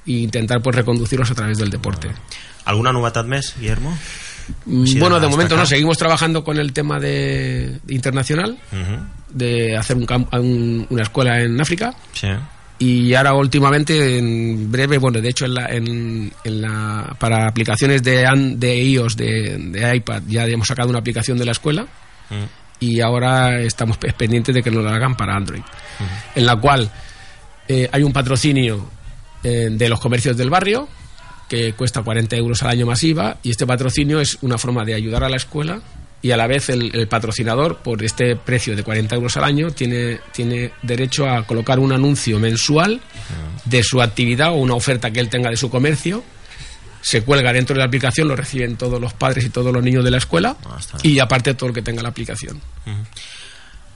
e 0.07 0.11
intentar 0.11 0.61
pues 0.61 0.75
reconducirlos 0.75 1.29
a 1.29 1.35
través 1.35 1.57
del 1.59 1.69
deporte. 1.69 2.07
Alguna 2.65 2.91
novetat 2.93 3.25
més, 3.27 3.53
Guillermo? 3.59 3.91
Mm, 4.65 4.97
Bueno, 4.99 5.19
de 5.19 5.27
momento 5.27 5.55
no, 5.57 5.65
seguimos 5.65 5.97
trabajando 5.97 6.43
con 6.43 6.57
el 6.57 6.71
tema 6.73 6.99
de, 6.99 7.79
de 7.83 7.93
internacional, 7.93 8.57
Uh 8.71 9.19
de 9.31 9.77
hacer 9.77 9.95
un, 9.95 10.07
un- 10.33 10.87
una 10.89 11.03
escuela 11.03 11.39
en 11.39 11.61
África, 11.61 11.93
Sí. 12.13 12.29
Y 12.79 13.13
ahora 13.13 13.33
últimamente 13.33 14.17
en 14.17 14.71
breve 14.71 14.97
bueno 14.97 15.19
de 15.21 15.29
hecho 15.29 15.45
en 15.45 15.53
la, 15.53 15.65
en, 15.67 16.31
en 16.43 16.61
la 16.61 17.15
para 17.19 17.47
aplicaciones 17.47 18.01
de 18.03 18.25
de 18.55 18.83
iOS 18.83 19.17
de, 19.17 19.57
de 19.57 19.95
iPad 19.97 20.23
ya 20.27 20.45
hemos 20.47 20.67
sacado 20.67 20.89
una 20.89 20.99
aplicación 20.99 21.37
de 21.37 21.45
la 21.45 21.51
escuela. 21.51 21.83
Mm. 22.29 22.45
y 22.81 23.01
ahora 23.01 23.59
estamos 23.61 23.97
pe- 23.97 24.13
pendientes 24.13 24.53
de 24.55 24.61
que 24.63 24.71
nos 24.71 24.83
la 24.83 24.91
hagan 24.95 25.17
para 25.17 25.35
Android. 25.35 25.61
En 26.35 26.45
la 26.45 26.55
cual 26.55 26.89
eh, 27.67 27.89
hay 27.91 28.03
un 28.03 28.13
patrocinio 28.13 28.89
eh, 29.43 29.67
de 29.71 29.89
los 29.89 29.99
comercios 29.99 30.37
del 30.37 30.49
barrio 30.49 30.87
que 31.49 31.73
cuesta 31.73 32.03
40 32.03 32.35
euros 32.37 32.61
al 32.63 32.69
año 32.69 32.85
masiva 32.85 33.37
y 33.43 33.49
este 33.49 33.65
patrocinio 33.65 34.21
es 34.21 34.37
una 34.41 34.57
forma 34.57 34.85
de 34.85 34.93
ayudar 34.93 35.23
a 35.23 35.29
la 35.29 35.35
escuela 35.37 35.81
y 36.21 36.31
a 36.31 36.37
la 36.37 36.47
vez 36.47 36.69
el, 36.69 36.95
el 36.95 37.07
patrocinador 37.07 37.77
por 37.77 38.03
este 38.03 38.35
precio 38.35 38.75
de 38.75 38.83
40 38.83 39.15
euros 39.15 39.37
al 39.37 39.45
año 39.45 39.71
tiene, 39.71 40.19
tiene 40.33 40.71
derecho 40.81 41.29
a 41.29 41.45
colocar 41.45 41.79
un 41.79 41.93
anuncio 41.93 42.39
mensual 42.39 42.99
de 43.65 43.83
su 43.83 44.01
actividad 44.01 44.51
o 44.51 44.55
una 44.55 44.73
oferta 44.73 45.11
que 45.11 45.19
él 45.19 45.29
tenga 45.29 45.49
de 45.49 45.57
su 45.57 45.69
comercio 45.69 46.23
se 47.01 47.23
cuelga 47.23 47.53
dentro 47.53 47.73
de 47.73 47.79
la 47.79 47.85
aplicación, 47.85 48.27
lo 48.27 48.35
reciben 48.35 48.75
todos 48.75 48.99
los 48.99 49.13
padres 49.13 49.45
y 49.45 49.49
todos 49.49 49.73
los 49.73 49.81
niños 49.81 50.03
de 50.03 50.11
la 50.11 50.17
escuela 50.17 50.57
y 51.01 51.19
aparte 51.19 51.53
todo 51.53 51.69
el 51.69 51.75
que 51.75 51.81
tenga 51.81 52.01
la 52.01 52.09
aplicación. 52.09 52.59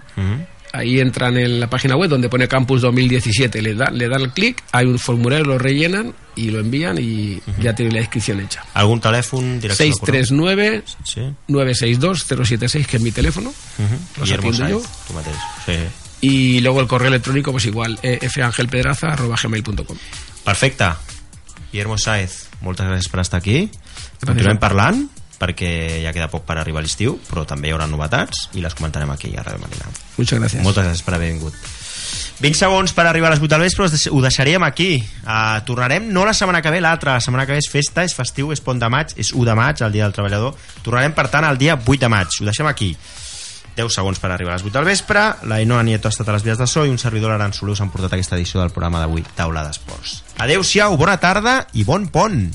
Ahí 0.72 0.98
entran 0.98 1.36
en 1.36 1.60
la 1.60 1.68
página 1.70 1.94
web 1.96 2.10
donde 2.10 2.28
pone 2.28 2.48
Campus 2.48 2.80
2017, 2.82 3.62
le, 3.62 3.74
da, 3.74 3.90
le 3.90 4.08
dan 4.08 4.22
el 4.22 4.30
clic, 4.32 4.60
hay 4.72 4.86
un 4.86 4.98
formulario, 4.98 5.44
lo 5.44 5.56
rellenan 5.56 6.12
y 6.34 6.50
lo 6.50 6.58
envían 6.58 6.98
y 6.98 7.40
ya 7.60 7.74
tienen 7.76 7.94
la 7.94 8.00
inscripción 8.00 8.40
hecha. 8.40 8.64
Algun 8.74 9.00
telèfon, 9.00 9.60
direcció 9.60 9.86
de 9.86 9.92
correu? 9.92 10.24
639 10.24 10.82
Sí. 11.04 11.20
962 11.46 12.24
076, 12.26 12.86
que 12.88 12.96
es 12.96 13.02
mi 13.02 13.12
teléfono. 13.12 13.52
Los 14.18 14.32
atiendo 14.32 14.68
yo. 14.68 14.82
Sí. 15.64 15.78
Y 16.22 16.60
luego 16.60 16.80
el 16.80 16.88
correo 16.88 17.08
electrónico, 17.08 17.52
pues 17.52 17.66
igual, 17.66 17.98
eh, 18.02 18.18
fangelpedraza.gmail.com. 18.28 19.96
Perfecte. 20.44 20.84
Guillermo 21.70 21.98
Saez, 21.98 22.48
moltes 22.62 22.86
gràcies 22.86 23.10
per 23.10 23.20
estar 23.22 23.38
aquí. 23.40 23.68
Continuem 24.22 24.58
parlant, 24.62 25.08
perquè 25.44 26.02
ja 26.02 26.16
queda 26.16 26.32
poc 26.32 26.48
per 26.48 26.58
arribar 26.58 26.80
a 26.82 26.88
l'estiu, 26.88 27.18
però 27.28 27.44
també 27.48 27.68
hi 27.68 27.76
haurà 27.76 27.88
novetats 27.90 28.48
i 28.56 28.64
les 28.64 28.74
comentarem 28.74 29.12
aquí 29.12 29.34
a 29.36 29.44
Ràdio 29.44 29.62
Marina. 29.62 29.92
Muchas 30.16 30.40
gracias. 30.40 30.64
Moltes 30.64 30.88
gràcies 30.88 31.04
per 31.04 31.18
haver 31.18 31.32
vingut. 31.34 31.64
20 32.40 32.58
segons 32.58 32.92
per 32.92 33.06
arribar 33.06 33.28
a 33.30 33.34
les 33.36 33.42
8 33.42 33.52
del 33.52 33.62
vespre, 33.62 33.86
ho 33.86 34.20
deixaríem 34.22 34.64
aquí. 34.66 34.96
Uh, 35.22 35.60
tornarem 35.66 36.08
no 36.12 36.24
la 36.26 36.34
setmana 36.34 36.62
que 36.62 36.72
ve, 36.74 36.80
l'altra. 36.82 37.14
La 37.14 37.22
setmana 37.22 37.46
que 37.46 37.54
ve 37.54 37.62
és 37.62 37.70
festa, 37.70 38.02
és 38.02 38.14
festiu, 38.16 38.50
és 38.52 38.62
pont 38.64 38.80
de 38.80 38.88
maig, 38.90 39.14
és 39.16 39.30
1 39.32 39.44
de 39.46 39.54
maig, 39.54 39.82
el 39.86 39.94
dia 39.94 40.08
del 40.08 40.16
treballador. 40.16 40.56
Tornarem, 40.82 41.14
per 41.14 41.28
tant, 41.30 41.46
el 41.46 41.60
dia 41.60 41.78
8 41.78 42.00
de 42.02 42.10
maig. 42.10 42.40
Ho 42.40 42.48
deixem 42.48 42.66
aquí. 42.66 42.94
10 43.76 43.90
segons 43.90 44.20
per 44.22 44.30
arribar 44.30 44.54
a 44.54 44.58
les 44.58 44.66
8 44.66 44.74
del 44.74 44.90
vespre. 44.90 45.22
La 45.50 45.60
Inoa 45.62 45.82
Nieto 45.86 46.10
ha 46.10 46.14
estat 46.14 46.28
a 46.28 46.36
les 46.36 46.46
vies 46.46 46.58
de 46.58 46.66
so 46.70 46.84
i 46.86 46.92
un 46.92 46.98
servidor 46.98 47.34
Aran 47.34 47.54
Soler 47.54 47.74
us 47.74 47.82
han 47.82 47.90
portat 47.94 48.18
aquesta 48.18 48.38
edició 48.38 48.62
del 48.62 48.74
programa 48.74 49.02
d'avui, 49.02 49.24
Taula 49.38 49.64
d'Esports. 49.66 50.20
Adeu-siau, 50.42 50.98
bona 50.98 51.18
tarda 51.22 51.60
i 51.74 51.86
bon 51.86 52.10
pont! 52.10 52.50